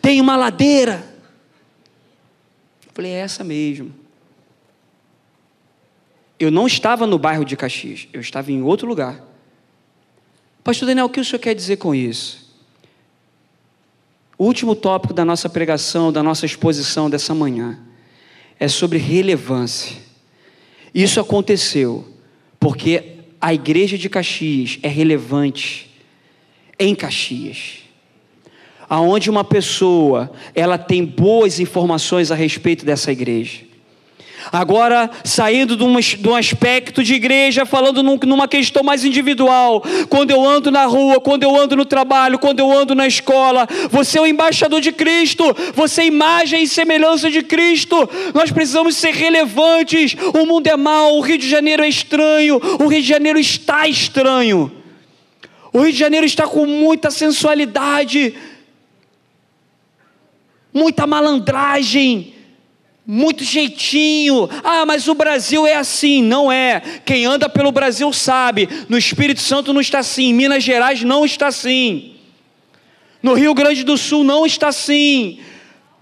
Tem 0.00 0.18
uma 0.18 0.34
ladeira. 0.34 1.04
Eu 2.86 2.92
falei: 2.94 3.12
é 3.12 3.18
essa 3.18 3.44
mesmo. 3.44 3.94
Eu 6.40 6.50
não 6.50 6.66
estava 6.66 7.06
no 7.06 7.18
bairro 7.18 7.44
de 7.44 7.54
Caxias, 7.54 8.08
eu 8.14 8.20
estava 8.22 8.50
em 8.50 8.62
outro 8.62 8.88
lugar. 8.88 9.25
Pastor 10.66 10.88
Daniel, 10.88 11.06
o 11.06 11.08
que 11.08 11.20
o 11.20 11.24
senhor 11.24 11.38
quer 11.38 11.54
dizer 11.54 11.76
com 11.76 11.94
isso? 11.94 12.44
O 14.36 14.46
último 14.46 14.74
tópico 14.74 15.14
da 15.14 15.24
nossa 15.24 15.48
pregação, 15.48 16.10
da 16.10 16.24
nossa 16.24 16.44
exposição 16.44 17.08
dessa 17.08 17.32
manhã, 17.32 17.78
é 18.58 18.66
sobre 18.66 18.98
relevância. 18.98 19.96
Isso 20.92 21.20
aconteceu 21.20 22.04
porque 22.58 23.20
a 23.40 23.54
igreja 23.54 23.96
de 23.96 24.08
Caxias 24.08 24.80
é 24.82 24.88
relevante 24.88 25.88
em 26.80 26.96
Caxias. 26.96 27.84
Aonde 28.88 29.30
uma 29.30 29.44
pessoa, 29.44 30.32
ela 30.52 30.76
tem 30.76 31.04
boas 31.04 31.60
informações 31.60 32.32
a 32.32 32.34
respeito 32.34 32.84
dessa 32.84 33.12
igreja. 33.12 33.60
Agora, 34.52 35.10
saindo 35.24 35.76
de 35.76 35.84
um, 36.28 36.36
aspecto 36.36 37.02
de 37.02 37.14
igreja, 37.14 37.66
falando 37.66 38.02
num, 38.02 38.16
numa 38.24 38.46
questão 38.46 38.82
mais 38.82 39.04
individual. 39.04 39.82
Quando 40.08 40.30
eu 40.30 40.46
ando 40.46 40.70
na 40.70 40.84
rua, 40.84 41.20
quando 41.20 41.42
eu 41.42 41.56
ando 41.56 41.76
no 41.76 41.84
trabalho, 41.84 42.38
quando 42.38 42.60
eu 42.60 42.70
ando 42.70 42.94
na 42.94 43.06
escola, 43.06 43.66
você 43.90 44.18
é 44.18 44.22
o 44.22 44.26
embaixador 44.26 44.80
de 44.80 44.92
Cristo, 44.92 45.44
você 45.74 46.02
é 46.02 46.06
imagem 46.06 46.62
e 46.62 46.68
semelhança 46.68 47.30
de 47.30 47.42
Cristo. 47.42 48.08
Nós 48.34 48.52
precisamos 48.52 48.96
ser 48.96 49.12
relevantes. 49.12 50.14
O 50.34 50.46
mundo 50.46 50.66
é 50.68 50.76
mau, 50.76 51.16
o 51.16 51.20
Rio 51.20 51.38
de 51.38 51.48
Janeiro 51.48 51.82
é 51.82 51.88
estranho, 51.88 52.60
o 52.78 52.86
Rio 52.86 53.02
de 53.02 53.08
Janeiro 53.08 53.38
está 53.38 53.88
estranho. 53.88 54.70
O 55.72 55.80
Rio 55.80 55.92
de 55.92 55.98
Janeiro 55.98 56.24
está 56.24 56.46
com 56.46 56.66
muita 56.66 57.10
sensualidade, 57.10 58.34
muita 60.72 61.06
malandragem 61.06 62.35
muito 63.06 63.44
jeitinho. 63.44 64.48
Ah, 64.64 64.84
mas 64.84 65.06
o 65.06 65.14
Brasil 65.14 65.66
é 65.66 65.76
assim. 65.76 66.22
Não 66.22 66.50
é. 66.50 66.82
Quem 67.04 67.24
anda 67.24 67.48
pelo 67.48 67.70
Brasil 67.70 68.12
sabe. 68.12 68.68
No 68.88 68.98
Espírito 68.98 69.40
Santo 69.40 69.72
não 69.72 69.80
está 69.80 70.00
assim. 70.00 70.24
Em 70.24 70.34
Minas 70.34 70.64
Gerais 70.64 71.02
não 71.02 71.24
está 71.24 71.46
assim. 71.46 72.14
No 73.22 73.34
Rio 73.34 73.54
Grande 73.54 73.84
do 73.84 73.96
Sul 73.96 74.24
não 74.24 74.44
está 74.44 74.68
assim. 74.68 75.38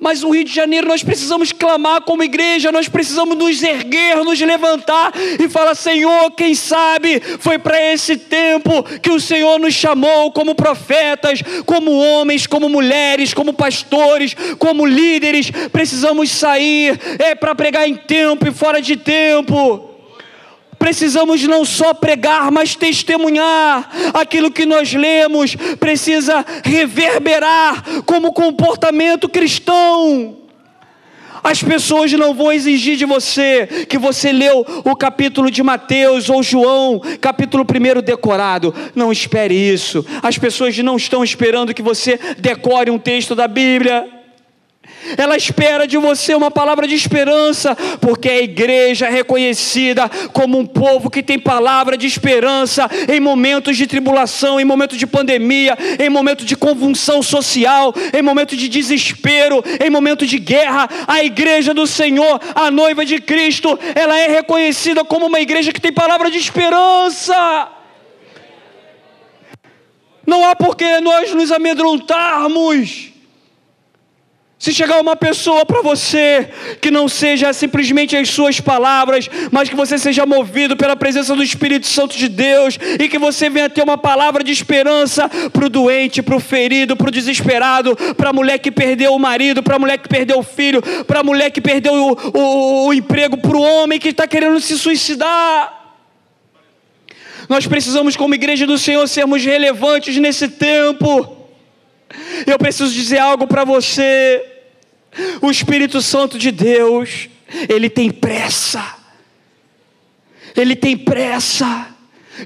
Mas 0.04 0.20
no 0.20 0.28
Rio 0.28 0.44
de 0.44 0.52
Janeiro 0.52 0.86
nós 0.86 1.02
precisamos 1.02 1.50
clamar 1.50 2.02
como 2.02 2.22
igreja, 2.22 2.70
nós 2.70 2.90
precisamos 2.90 3.38
nos 3.38 3.62
erguer, 3.62 4.22
nos 4.22 4.38
levantar 4.38 5.14
e 5.42 5.48
falar: 5.48 5.74
Senhor, 5.74 6.30
quem 6.32 6.54
sabe 6.54 7.22
foi 7.38 7.58
para 7.58 7.80
esse 7.90 8.18
tempo 8.18 8.82
que 9.00 9.10
o 9.10 9.18
Senhor 9.18 9.58
nos 9.58 9.72
chamou 9.72 10.30
como 10.30 10.54
profetas, 10.54 11.40
como 11.64 11.90
homens, 11.90 12.46
como 12.46 12.68
mulheres, 12.68 13.32
como 13.32 13.54
pastores, 13.54 14.36
como 14.58 14.84
líderes. 14.84 15.50
Precisamos 15.72 16.30
sair, 16.30 17.00
é 17.18 17.34
para 17.34 17.54
pregar 17.54 17.88
em 17.88 17.94
tempo 17.94 18.46
e 18.46 18.52
fora 18.52 18.82
de 18.82 18.98
tempo 18.98 19.93
precisamos 20.84 21.42
não 21.44 21.64
só 21.64 21.94
pregar, 21.94 22.52
mas 22.52 22.74
testemunhar. 22.74 23.88
Aquilo 24.12 24.50
que 24.50 24.66
nós 24.66 24.92
lemos 24.92 25.56
precisa 25.80 26.44
reverberar 26.62 28.02
como 28.04 28.34
comportamento 28.34 29.26
cristão. 29.26 30.36
As 31.42 31.62
pessoas 31.62 32.12
não 32.12 32.34
vão 32.34 32.52
exigir 32.52 32.98
de 32.98 33.06
você 33.06 33.86
que 33.88 33.96
você 33.96 34.30
leu 34.30 34.62
o 34.84 34.94
capítulo 34.94 35.50
de 35.50 35.62
Mateus 35.62 36.28
ou 36.28 36.42
João, 36.42 37.00
capítulo 37.18 37.64
1 37.64 38.02
decorado. 38.02 38.74
Não 38.94 39.10
espere 39.10 39.54
isso. 39.54 40.04
As 40.22 40.36
pessoas 40.36 40.76
não 40.76 40.98
estão 40.98 41.24
esperando 41.24 41.72
que 41.72 41.80
você 41.80 42.20
decore 42.36 42.90
um 42.90 42.98
texto 42.98 43.34
da 43.34 43.48
Bíblia. 43.48 44.23
Ela 45.16 45.36
espera 45.36 45.86
de 45.86 45.96
você 45.96 46.34
uma 46.34 46.50
palavra 46.50 46.86
de 46.88 46.94
esperança, 46.94 47.76
porque 48.00 48.28
a 48.28 48.40
igreja 48.40 49.06
é 49.06 49.10
reconhecida 49.10 50.08
como 50.32 50.58
um 50.58 50.66
povo 50.66 51.10
que 51.10 51.22
tem 51.22 51.38
palavra 51.38 51.96
de 51.96 52.06
esperança 52.06 52.88
em 53.08 53.20
momentos 53.20 53.76
de 53.76 53.86
tribulação, 53.86 54.58
em 54.58 54.64
momentos 54.64 54.98
de 54.98 55.06
pandemia, 55.06 55.76
em 55.98 56.08
momentos 56.08 56.46
de 56.46 56.56
convulsão 56.56 57.22
social, 57.22 57.94
em 58.12 58.22
momentos 58.22 58.56
de 58.56 58.68
desespero, 58.68 59.62
em 59.84 59.90
momentos 59.90 60.28
de 60.28 60.38
guerra. 60.38 60.88
A 61.06 61.22
igreja 61.22 61.74
do 61.74 61.86
Senhor, 61.86 62.40
a 62.54 62.70
noiva 62.70 63.04
de 63.04 63.20
Cristo, 63.20 63.78
ela 63.94 64.18
é 64.18 64.28
reconhecida 64.28 65.04
como 65.04 65.26
uma 65.26 65.40
igreja 65.40 65.72
que 65.72 65.80
tem 65.80 65.92
palavra 65.92 66.30
de 66.30 66.38
esperança. 66.38 67.68
Não 70.26 70.48
há 70.48 70.56
por 70.56 70.76
que 70.76 71.00
nós 71.00 71.34
nos 71.34 71.52
amedrontarmos 71.52 73.13
se 74.64 74.72
chegar 74.72 74.98
uma 74.98 75.14
pessoa 75.14 75.66
para 75.66 75.82
você 75.82 76.48
que 76.80 76.90
não 76.90 77.06
seja 77.06 77.52
simplesmente 77.52 78.16
as 78.16 78.30
suas 78.30 78.60
palavras, 78.60 79.28
mas 79.50 79.68
que 79.68 79.76
você 79.76 79.98
seja 79.98 80.24
movido 80.24 80.74
pela 80.74 80.96
presença 80.96 81.36
do 81.36 81.42
Espírito 81.42 81.86
Santo 81.86 82.16
de 82.16 82.28
Deus 82.28 82.78
e 82.98 83.06
que 83.06 83.18
você 83.18 83.50
venha 83.50 83.68
ter 83.68 83.82
uma 83.82 83.98
palavra 83.98 84.42
de 84.42 84.50
esperança 84.50 85.28
para 85.52 85.66
o 85.66 85.68
doente, 85.68 86.22
para 86.22 86.34
o 86.34 86.40
ferido, 86.40 86.96
para 86.96 87.08
o 87.08 87.10
desesperado, 87.10 87.94
para 88.16 88.30
a 88.30 88.32
mulher 88.32 88.56
que 88.56 88.70
perdeu 88.70 89.12
o 89.14 89.18
marido, 89.18 89.62
para 89.62 89.76
a 89.76 89.78
mulher 89.78 89.98
que 89.98 90.08
perdeu 90.08 90.38
o 90.38 90.42
filho, 90.42 90.80
para 91.04 91.20
a 91.20 91.22
mulher 91.22 91.50
que 91.50 91.60
perdeu 91.60 91.92
o, 91.92 92.16
o, 92.32 92.86
o 92.86 92.94
emprego, 92.94 93.36
para 93.36 93.58
o 93.58 93.60
homem 93.60 93.98
que 93.98 94.08
está 94.08 94.26
querendo 94.26 94.58
se 94.60 94.78
suicidar. 94.78 95.94
Nós 97.50 97.66
precisamos, 97.66 98.16
como 98.16 98.34
igreja 98.34 98.66
do 98.66 98.78
Senhor, 98.78 99.06
sermos 99.08 99.44
relevantes 99.44 100.16
nesse 100.16 100.48
tempo. 100.48 101.36
Eu 102.46 102.58
preciso 102.58 102.94
dizer 102.94 103.18
algo 103.18 103.46
para 103.46 103.62
você. 103.62 104.52
O 105.40 105.50
Espírito 105.50 106.00
Santo 106.02 106.38
de 106.38 106.50
Deus, 106.50 107.28
ele 107.68 107.88
tem 107.88 108.10
pressa. 108.10 108.84
Ele 110.56 110.76
tem 110.76 110.96
pressa. 110.96 111.88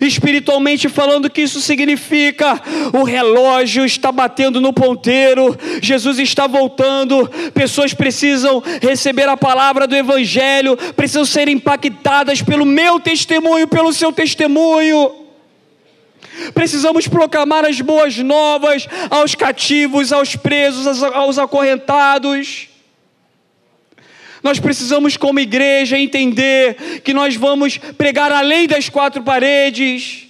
Espiritualmente 0.00 0.88
falando, 0.88 1.30
que 1.30 1.40
isso 1.40 1.60
significa? 1.60 2.60
O 2.92 3.04
relógio 3.04 3.86
está 3.86 4.12
batendo 4.12 4.60
no 4.60 4.72
ponteiro, 4.72 5.56
Jesus 5.80 6.18
está 6.18 6.46
voltando, 6.46 7.26
pessoas 7.54 7.94
precisam 7.94 8.62
receber 8.82 9.28
a 9.28 9.36
palavra 9.36 9.86
do 9.86 9.96
Evangelho, 9.96 10.76
precisam 10.94 11.24
ser 11.24 11.48
impactadas 11.48 12.42
pelo 12.42 12.66
meu 12.66 13.00
testemunho, 13.00 13.66
pelo 13.66 13.92
seu 13.92 14.12
testemunho. 14.12 15.27
Precisamos 16.54 17.08
proclamar 17.08 17.64
as 17.64 17.80
boas 17.80 18.16
novas 18.18 18.86
aos 19.10 19.34
cativos, 19.34 20.12
aos 20.12 20.36
presos, 20.36 21.02
aos 21.02 21.38
acorrentados. 21.38 22.68
Nós 24.42 24.60
precisamos, 24.60 25.16
como 25.16 25.40
igreja, 25.40 25.98
entender 25.98 27.00
que 27.02 27.12
nós 27.12 27.34
vamos 27.34 27.76
pregar 27.76 28.30
além 28.30 28.66
das 28.66 28.88
quatro 28.88 29.22
paredes. 29.22 30.26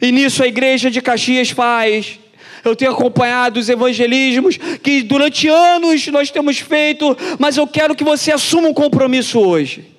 E 0.00 0.10
nisso 0.10 0.42
a 0.42 0.48
igreja 0.48 0.90
de 0.90 1.00
Caxias 1.00 1.50
faz. 1.50 2.18
Eu 2.64 2.74
tenho 2.74 2.92
acompanhado 2.92 3.60
os 3.60 3.68
evangelismos 3.68 4.56
que 4.82 5.02
durante 5.02 5.48
anos 5.48 6.06
nós 6.08 6.30
temos 6.30 6.58
feito, 6.58 7.16
mas 7.38 7.56
eu 7.56 7.66
quero 7.66 7.94
que 7.94 8.02
você 8.02 8.32
assuma 8.32 8.68
um 8.68 8.74
compromisso 8.74 9.38
hoje 9.38 9.93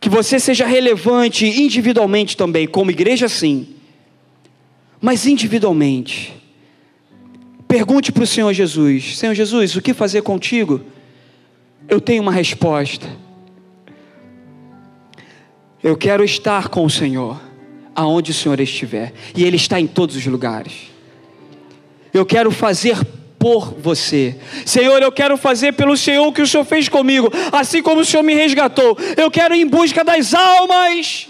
que 0.00 0.08
você 0.08 0.40
seja 0.40 0.66
relevante 0.66 1.46
individualmente 1.46 2.36
também, 2.36 2.66
como 2.66 2.90
igreja 2.90 3.28
sim, 3.28 3.68
mas 5.00 5.26
individualmente. 5.26 6.34
Pergunte 7.68 8.10
para 8.10 8.24
o 8.24 8.26
Senhor 8.26 8.52
Jesus: 8.52 9.18
Senhor 9.18 9.34
Jesus, 9.34 9.76
o 9.76 9.82
que 9.82 9.92
fazer 9.92 10.22
contigo? 10.22 10.80
Eu 11.86 12.00
tenho 12.00 12.22
uma 12.22 12.32
resposta. 12.32 13.06
Eu 15.82 15.96
quero 15.96 16.24
estar 16.24 16.68
com 16.68 16.84
o 16.84 16.90
Senhor, 16.90 17.40
aonde 17.94 18.30
o 18.30 18.34
Senhor 18.34 18.58
estiver, 18.60 19.12
e 19.36 19.44
Ele 19.44 19.56
está 19.56 19.80
em 19.80 19.86
todos 19.86 20.16
os 20.16 20.26
lugares. 20.26 20.90
Eu 22.12 22.26
quero 22.26 22.50
fazer 22.50 22.98
por 23.40 23.74
você. 23.78 24.36
Senhor, 24.66 25.02
eu 25.02 25.10
quero 25.10 25.38
fazer 25.38 25.72
pelo 25.72 25.96
Senhor 25.96 26.26
o 26.26 26.32
que 26.32 26.42
o 26.42 26.46
Senhor 26.46 26.62
fez 26.62 26.90
comigo, 26.90 27.32
assim 27.50 27.82
como 27.82 28.02
o 28.02 28.04
Senhor 28.04 28.22
me 28.22 28.34
resgatou. 28.34 28.96
Eu 29.16 29.30
quero 29.30 29.54
ir 29.54 29.62
em 29.62 29.66
busca 29.66 30.04
das 30.04 30.34
almas. 30.34 31.26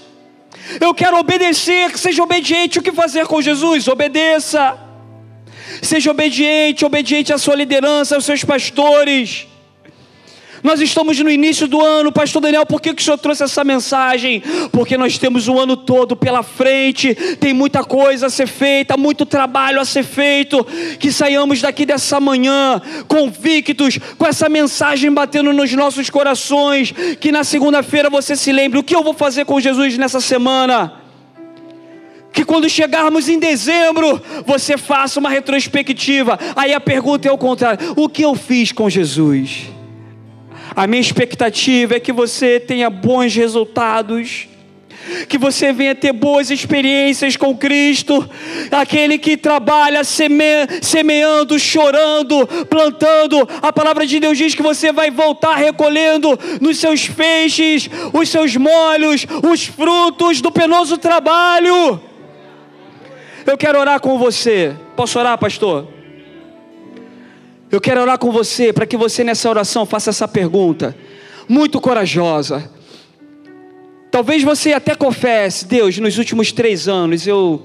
Eu 0.81 0.93
quero 0.93 1.17
obedecer, 1.17 1.97
seja 1.97 2.21
obediente. 2.25 2.81
O 2.81 2.83
que 2.83 2.91
fazer 2.91 3.27
com 3.27 3.41
Jesus? 3.41 3.87
Obedeça. 3.87 4.77
Seja 5.81 6.11
obediente, 6.11 6.85
obediente 6.85 7.33
à 7.33 7.39
sua 7.39 7.55
liderança, 7.55 8.17
aos 8.17 8.25
seus 8.25 8.43
pastores. 8.43 9.47
Nós 10.63 10.81
estamos 10.81 11.19
no 11.19 11.31
início 11.31 11.67
do 11.67 11.81
ano, 11.81 12.13
Pastor 12.13 12.43
Daniel, 12.43 12.67
por 12.67 12.81
que, 12.81 12.93
que 12.93 13.01
o 13.01 13.05
Senhor 13.05 13.17
trouxe 13.17 13.43
essa 13.43 13.65
mensagem? 13.65 14.43
Porque 14.71 14.97
nós 14.97 15.17
temos 15.17 15.49
o 15.49 15.55
um 15.55 15.59
ano 15.59 15.77
todo 15.77 16.15
pela 16.15 16.43
frente, 16.43 17.15
tem 17.39 17.55
muita 17.55 17.83
coisa 17.83 18.27
a 18.27 18.31
ser 18.31 18.47
feita, 18.47 18.97
muito 18.97 19.25
trabalho 19.25 19.81
a 19.81 19.85
ser 19.85 20.03
feito. 20.03 20.65
Que 20.99 21.11
saiamos 21.11 21.63
daqui 21.63 21.87
dessa 21.87 22.21
manhã 22.21 22.81
convictos, 23.09 23.99
com 24.19 24.27
essa 24.27 24.49
mensagem 24.49 25.11
batendo 25.13 25.53
nos 25.53 25.73
nossos 25.73 26.11
corações. 26.11 26.93
Que 27.19 27.33
na 27.33 27.43
segunda-feira 27.43 28.11
você 28.11 28.37
se 28.37 28.53
lembre: 28.53 28.79
o 28.79 28.83
que 28.83 28.95
eu 28.95 29.03
vou 29.03 29.15
fazer 29.15 29.45
com 29.47 29.59
Jesus 29.61 29.97
nessa 29.97 30.21
semana? 30.21 31.01
que 32.33 32.45
quando 32.45 32.71
chegarmos 32.71 33.29
em 33.29 33.41
dezembro, 33.41 34.23
você 34.47 34.79
faça 34.79 35.19
uma 35.19 35.29
retrospectiva. 35.29 36.39
Aí 36.55 36.73
a 36.73 36.81
pergunta 36.81 37.29
é 37.29 37.33
o 37.33 37.39
contrário: 37.39 37.95
o 37.97 38.09
que 38.09 38.23
eu 38.23 38.35
fiz 38.35 38.73
com 38.73 38.89
Jesus? 38.89 39.80
A 40.75 40.87
minha 40.87 41.01
expectativa 41.01 41.97
é 41.97 42.01
que 42.01 42.13
você 42.13 42.61
tenha 42.61 42.89
bons 42.89 43.35
resultados 43.35 44.49
que 45.29 45.39
você 45.39 45.73
venha 45.73 45.95
ter 45.95 46.13
boas 46.13 46.51
experiências 46.51 47.37
com 47.37 47.57
Cristo, 47.57 48.29
aquele 48.71 49.19
que 49.19 49.37
trabalha 49.37 50.05
seme, 50.05 50.45
semeando, 50.83 51.59
chorando, 51.59 52.47
plantando. 52.69 53.49
A 53.63 53.73
palavra 53.73 54.07
de 54.07 54.21
Deus 54.21 54.37
diz 54.37 54.55
que 54.55 54.63
você 54.63 54.93
vai 54.93 55.11
voltar 55.11 55.57
recolhendo 55.57 56.39
nos 56.61 56.79
seus 56.79 57.07
feixes 57.07 57.89
os 58.13 58.29
seus 58.29 58.57
molhos, 58.57 59.27
os 59.51 59.67
frutos 59.67 60.41
do 60.41 60.53
penoso 60.53 60.99
trabalho. 60.99 62.01
Eu 63.47 63.57
quero 63.57 63.79
orar 63.79 64.01
com 64.01 64.19
você. 64.19 64.77
Posso 64.95 65.19
orar, 65.19 65.39
pastor? 65.39 66.00
Eu 67.71 67.81
quero 67.81 68.01
orar 68.01 68.19
com 68.19 68.33
você 68.33 68.73
para 68.73 68.85
que 68.85 68.97
você 68.97 69.23
nessa 69.23 69.49
oração 69.49 69.87
faça 69.87 70.11
essa 70.11 70.27
pergunta, 70.27 70.97
muito 71.49 71.81
corajosa. 71.81 72.69
Talvez 74.11 74.43
você 74.43 74.73
até 74.73 74.97
confesse, 74.97 75.67
Deus, 75.67 75.97
nos 75.99 76.19
últimos 76.19 76.51
três 76.51 76.89
anos 76.89 77.29
eu, 77.29 77.63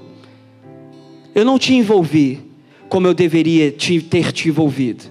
eu 1.34 1.44
não 1.44 1.58
te 1.58 1.74
envolvi 1.74 2.40
como 2.88 3.08
eu 3.08 3.14
deveria 3.14 3.72
te, 3.72 4.00
ter 4.00 4.30
te 4.30 4.48
envolvido. 4.48 5.04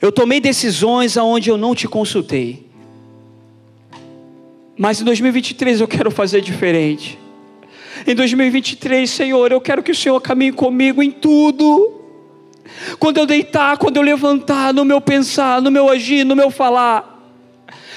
Eu 0.00 0.10
tomei 0.10 0.40
decisões 0.40 1.18
aonde 1.18 1.50
eu 1.50 1.58
não 1.58 1.74
te 1.74 1.86
consultei. 1.86 2.66
Mas 4.78 4.98
em 4.98 5.04
2023 5.04 5.82
eu 5.82 5.86
quero 5.86 6.10
fazer 6.10 6.40
diferente. 6.40 7.18
Em 8.06 8.14
2023, 8.14 9.10
Senhor, 9.10 9.52
eu 9.52 9.60
quero 9.60 9.82
que 9.82 9.92
o 9.92 9.94
Senhor 9.94 10.18
caminhe 10.22 10.52
comigo 10.52 11.02
em 11.02 11.10
tudo. 11.10 11.99
Quando 12.98 13.18
eu 13.18 13.26
deitar, 13.26 13.76
quando 13.78 13.96
eu 13.96 14.02
levantar, 14.02 14.72
no 14.72 14.84
meu 14.84 15.00
pensar, 15.00 15.60
no 15.60 15.70
meu 15.70 15.88
agir, 15.88 16.24
no 16.24 16.36
meu 16.36 16.50
falar. 16.50 17.18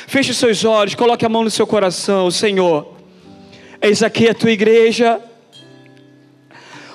Feche 0.08 0.34
seus 0.34 0.64
olhos, 0.66 0.96
coloque 0.96 1.26
a 1.26 1.30
mão 1.30 1.44
no 1.44 1.50
seu 1.50 1.66
coração, 1.66 2.30
Senhor. 2.30 2.88
Eis 3.82 4.04
aqui 4.04 4.30
a 4.30 4.34
tua 4.34 4.52
igreja. 4.52 5.20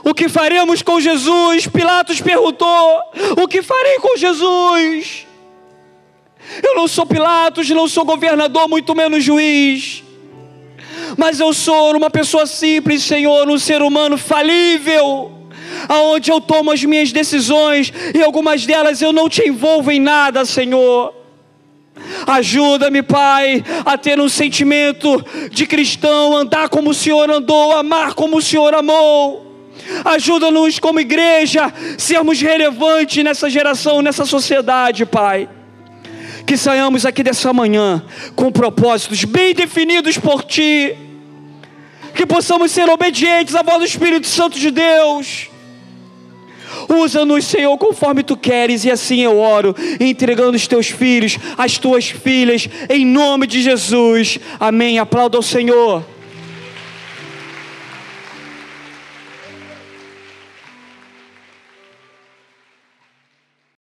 O 0.05 0.15
que 0.15 0.29
faremos 0.29 0.83
com 0.83 1.01
Jesus? 1.01 1.67
Pilatos 1.67 2.21
perguntou: 2.21 3.03
O 3.43 3.49
que 3.49 3.63
farei 3.63 3.97
com 3.97 4.17
Jesus? 4.17 5.27
Eu 6.63 6.75
não 6.77 6.89
sou 6.89 7.05
Pilatos, 7.05 7.69
não 7.71 7.87
sou 7.89 8.05
governador, 8.05 8.69
muito 8.69 8.95
menos 8.95 9.23
juiz. 9.23 10.03
Mas 11.17 11.41
eu 11.41 11.53
sou 11.53 11.97
uma 11.97 12.11
pessoa 12.11 12.47
simples, 12.47 13.03
Senhor, 13.03 13.49
um 13.49 13.59
ser 13.59 13.83
humano 13.83 14.17
falível, 14.17 15.33
aonde 15.89 16.31
eu 16.31 16.41
tomo 16.41 16.71
as 16.71 16.83
minhas 16.85 17.13
decisões 17.13 17.93
e 18.15 18.23
algumas 18.23 18.67
delas 18.67 19.01
eu 19.03 19.13
não 19.13 19.29
te 19.29 19.47
envolvo 19.47 19.91
em 19.91 20.01
nada, 20.01 20.45
Senhor. 20.45 21.15
Ajuda-me, 22.27 23.03
Pai, 23.03 23.65
a 23.85 23.99
ter 23.99 24.21
um 24.21 24.29
sentimento 24.29 25.25
de 25.51 25.67
cristão, 25.67 26.37
andar 26.37 26.69
como 26.69 26.91
o 26.91 26.95
Senhor 26.95 27.31
andou, 27.31 27.73
amar 27.73 28.15
como 28.15 28.37
o 28.37 28.43
Senhor 28.43 28.75
amou. 28.75 29.47
Ajuda-nos 30.05 30.79
como 30.79 31.01
igreja, 31.01 31.73
sermos 31.97 32.41
relevantes 32.41 33.25
nessa 33.25 33.49
geração, 33.49 34.03
nessa 34.03 34.25
sociedade, 34.25 35.07
Pai. 35.07 35.49
Que 36.47 36.57
saiamos 36.57 37.05
aqui 37.05 37.23
dessa 37.23 37.53
manhã 37.53 38.03
com 38.35 38.51
propósitos 38.51 39.25
bem 39.25 39.55
definidos 39.55 40.19
por 40.19 40.45
Ti. 40.45 40.97
Que 42.15 42.27
possamos 42.27 42.71
ser 42.71 42.89
obedientes 42.89 43.55
à 43.55 43.63
voz 43.63 43.79
do 43.79 43.85
Espírito 43.85 44.27
Santo 44.27 44.59
de 44.59 44.71
Deus 44.71 45.49
Usa-nos, 46.89 47.45
Senhor, 47.45 47.77
conforme 47.79 48.23
tu 48.23 48.37
queres, 48.37 48.85
e 48.85 48.91
assim 48.91 49.21
eu 49.21 49.39
oro, 49.39 49.75
entregando 50.01 50.57
os 50.57 50.67
teus 50.67 50.89
filhos, 50.89 51.39
as 51.57 51.79
tuas 51.79 52.09
filhas, 52.09 52.69
em 52.89 53.05
nome 53.05 53.47
de 53.47 53.63
Jesus. 53.63 54.39
Amém. 54.59 54.99
Aplauda 54.99 55.37
ao 55.37 55.43
Senhor. 55.43 56.18